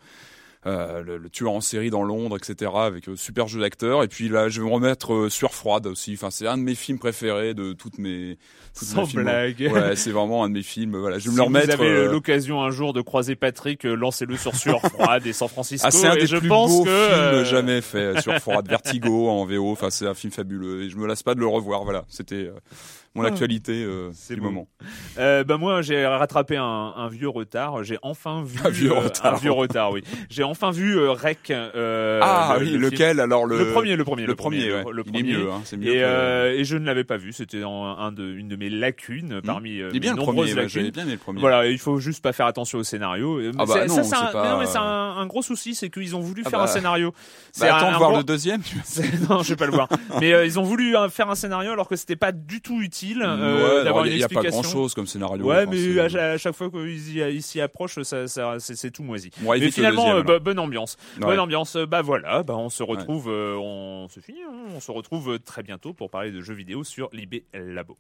le, 0.66 1.18
le 1.18 1.30
tueur 1.30 1.52
en 1.52 1.62
série 1.62 1.90
dans 1.90 2.04
Londres, 2.04 2.38
etc. 2.38 2.72
Avec 2.76 3.08
euh, 3.08 3.16
super 3.16 3.48
jeu 3.48 3.62
d'acteur. 3.62 4.04
Et 4.04 4.08
puis 4.08 4.30
là, 4.30 4.50
je 4.50 4.62
vais 4.62 4.68
me 4.68 4.74
remettre 4.74 5.14
euh, 5.14 5.30
sur 5.30 5.54
Froide 5.54 5.86
aussi. 5.88 6.14
Enfin, 6.16 6.32
c'est 6.32 6.48
un 6.48 6.58
de 6.58 6.64
mes 6.64 6.76
films 6.76 6.98
préférés 7.00 7.54
de 7.54 7.74
toutes 7.74 7.98
mes. 8.00 8.38
toutes 8.78 8.88
Sans 8.88 9.02
mes 9.02 9.08
films. 9.08 9.24
blague. 9.24 9.70
Ouais, 9.72 9.96
c'est 9.96 10.12
vraiment 10.12 10.44
un 10.44 10.50
de 10.50 10.56
mes 10.56 10.64
films. 10.64 10.98
Voilà, 10.98 11.20
je 11.20 11.26
vais 11.26 11.30
Si 11.30 11.36
me 11.36 11.38
le 11.38 11.44
remettre. 11.44 11.78
vous 11.78 11.84
avez 11.84 11.92
euh, 11.92 12.12
l'occasion 12.12 12.64
un 12.64 12.72
jour 12.72 12.94
de 12.94 13.02
croiser 13.02 13.36
Patrick, 13.36 13.86
euh, 13.86 13.94
lancez-le 13.96 14.38
sur 14.38 14.56
Sueur 14.56 14.82
froide 14.82 15.26
et 15.28 15.34
San 15.34 15.48
Francisco. 15.48 15.88
Ah, 15.88 15.92
c'est 15.92 16.08
un 16.08 16.16
des 16.16 16.26
je 16.28 16.38
plus 16.38 16.48
pense 16.50 16.72
beaux 16.72 16.84
que 16.86 16.90
films 16.90 17.14
euh, 17.14 17.46
jamais 17.46 17.82
fait 17.82 18.20
sur 18.22 18.34
Froide 18.40 18.68
Vertigo 18.68 19.30
en 19.30 19.46
VO. 19.46 19.72
Enfin, 19.72 19.90
c'est 19.92 20.08
un 20.08 20.14
film 20.16 20.34
fabuleux 20.34 20.84
et 20.84 20.90
je 20.90 20.98
me 20.98 21.06
lasse 21.06 21.22
pas 21.24 21.36
de 21.36 21.40
le 21.40 21.48
revoir. 21.48 21.84
Voilà, 21.84 22.06
c'était 22.10 22.36
euh, 22.46 22.54
mon 23.16 23.24
Ah, 23.24 23.28
actualité 23.28 23.84
euh, 23.84 24.10
c'est 24.14 24.36
du 24.36 24.42
moment. 24.42 24.68
Euh, 25.18 25.44
bah 25.44 25.58
moi 25.58 25.82
j'ai 25.82 26.06
rattrapé 26.06 26.58
un, 26.58 26.64
un 26.96 27.08
vieux 27.08 27.30
retard. 27.30 27.84
J'ai 27.84 27.98
enfin 28.02 28.44
vu 28.44 28.60
Un 28.64 28.70
vieux 28.70 28.92
euh, 28.92 29.00
retard. 29.00 29.34
un 29.34 29.38
vieux 29.38 29.52
retard, 29.52 29.92
oui. 29.92 30.04
J'ai 30.30 30.44
enfin 30.44 30.72
vu 30.72 30.98
euh, 30.98 31.12
Rec. 31.12 31.50
euh, 31.50 32.20
ah 32.22 32.56
le- 32.60 32.66
oui, 32.66 32.72
le 32.72 32.78
film. 32.80 32.92
lequel 32.92 33.20
alors 33.20 33.46
le 33.46 33.58
Le 33.58 33.72
premier, 33.72 33.96
le 33.96 34.04
premier, 34.04 34.26
le 34.26 34.36
premier, 34.36 34.72
ouais. 34.72 34.84
le, 34.86 34.92
le 34.92 35.04
il 35.06 35.10
est 35.10 35.12
premier. 35.22 35.24
mieux, 35.38 35.52
hein, 35.52 35.62
c'est 35.64 35.78
mieux. 35.78 35.88
Et, 35.96 36.00
que- 36.02 36.56
et 36.60 36.64
je 36.66 36.78
ne 36.78 36.86
l'avais 36.86 37.04
pas 37.06 37.18
vu. 37.18 37.32
C'était 37.34 37.64
un 37.64 38.12
de, 38.12 38.24
une 38.34 38.48
de 38.50 38.56
mes 38.56 38.70
lacunes 38.70 39.42
parmi 39.42 39.80
euh, 39.80 39.90
il 39.92 39.98
est 39.98 40.00
bien 40.02 40.14
nombreuses 40.16 40.52
premier. 40.52 40.54
lacunes. 40.64 40.90
Bien 40.92 41.06
le 41.06 41.18
premier. 41.18 41.40
Voilà, 41.40 41.68
il 41.68 41.80
faut 41.80 42.00
juste 42.00 42.22
pas 42.22 42.34
faire 42.34 42.46
attention 42.46 42.80
au 42.80 42.84
scénario. 42.84 43.40
Ah 43.58 43.66
bah 43.66 43.74
c'est- 43.74 43.88
non, 43.88 43.96
ça, 43.96 44.04
c'est 44.04 44.10
c'est 44.10 44.16
un, 44.16 44.26
pas- 44.28 44.44
mais 44.44 44.50
non, 44.50 44.60
mais 44.60 44.66
c'est 44.66 44.78
un, 44.78 44.82
un 45.18 45.26
gros 45.26 45.42
souci, 45.42 45.74
c'est 45.76 45.90
qu'ils 45.90 46.16
ont 46.16 46.20
voulu 46.22 46.44
Ah 46.46 46.50
faire 46.50 46.60
bah. 46.60 46.66
un 46.66 46.68
scénario. 46.68 47.14
C'est 47.52 47.66
Bah, 47.68 47.76
un- 47.76 47.78
attends 47.78 47.92
de 47.94 47.98
voir 47.98 48.10
gros- 48.10 48.20
le 48.20 48.24
deuxième. 48.26 48.62
c'est- 48.84 49.30
non, 49.30 49.42
je 49.44 49.50
vais 49.50 49.56
pas 49.56 49.66
le 49.68 49.72
voir. 49.72 49.88
Mais 50.20 50.32
ils 50.46 50.60
ont 50.60 50.64
voulu 50.64 50.96
faire 51.10 51.30
un 51.30 51.36
scénario 51.36 51.72
alors 51.72 51.88
que 51.88 51.96
c'était 51.96 52.16
pas 52.18 52.32
du 52.34 52.60
tout 52.62 52.82
utile 52.82 53.05
euh, 53.14 53.78
ouais, 53.80 53.84
d'avoir 53.84 54.06
une 54.06 54.12
il 54.14 54.18
y 54.20 54.24
a 54.24 54.28
pas 54.28 54.42
explication. 54.42 54.62
grand 54.62 54.70
chose 54.72 54.94
comme 54.94 55.08
scénario. 55.08 55.44
Ouais, 55.46 55.66
mais 55.66 56.00
à, 56.00 56.10
cha- 56.10 56.32
à 56.32 56.38
chaque 56.38 56.56
fois 56.56 56.70
qu'ils 56.70 57.18
y, 57.18 57.22
ils 57.36 57.42
s'y 57.44 57.62
approchent, 57.62 58.02
ça, 58.04 58.28
ça, 58.28 58.56
c'est, 58.60 58.92
tout 58.92 59.04
moisi. 59.04 59.28
Évite 59.28 59.44
mais 59.46 59.60
le 59.60 59.72
finalement, 59.72 60.16
deuxième, 60.16 60.30
euh, 60.36 60.40
bonne 60.40 60.60
ambiance. 60.60 60.98
Ouais. 61.20 61.26
Bonne 61.28 61.40
ambiance. 61.40 61.76
euh, 61.76 61.86
Bah 61.86 62.02
voilà, 62.02 62.44
bah 62.44 62.56
on 62.58 62.70
se 62.70 62.84
retrouve, 62.84 63.30
euh, 63.30 63.56
on 63.58 64.08
se 64.10 64.20
finit, 64.20 64.42
hein, 64.44 64.54
on 64.76 64.80
se 64.80 64.92
retrouve 64.92 65.34
euh, 65.34 65.40
très 65.40 65.64
bientôt 65.64 65.94
pour 65.94 66.10
parler 66.10 66.32
de 66.32 66.42
jeux 66.42 66.54
vidéo 66.56 66.84
sur 66.84 67.10
Libé 67.14 67.44
Labo. 67.54 67.98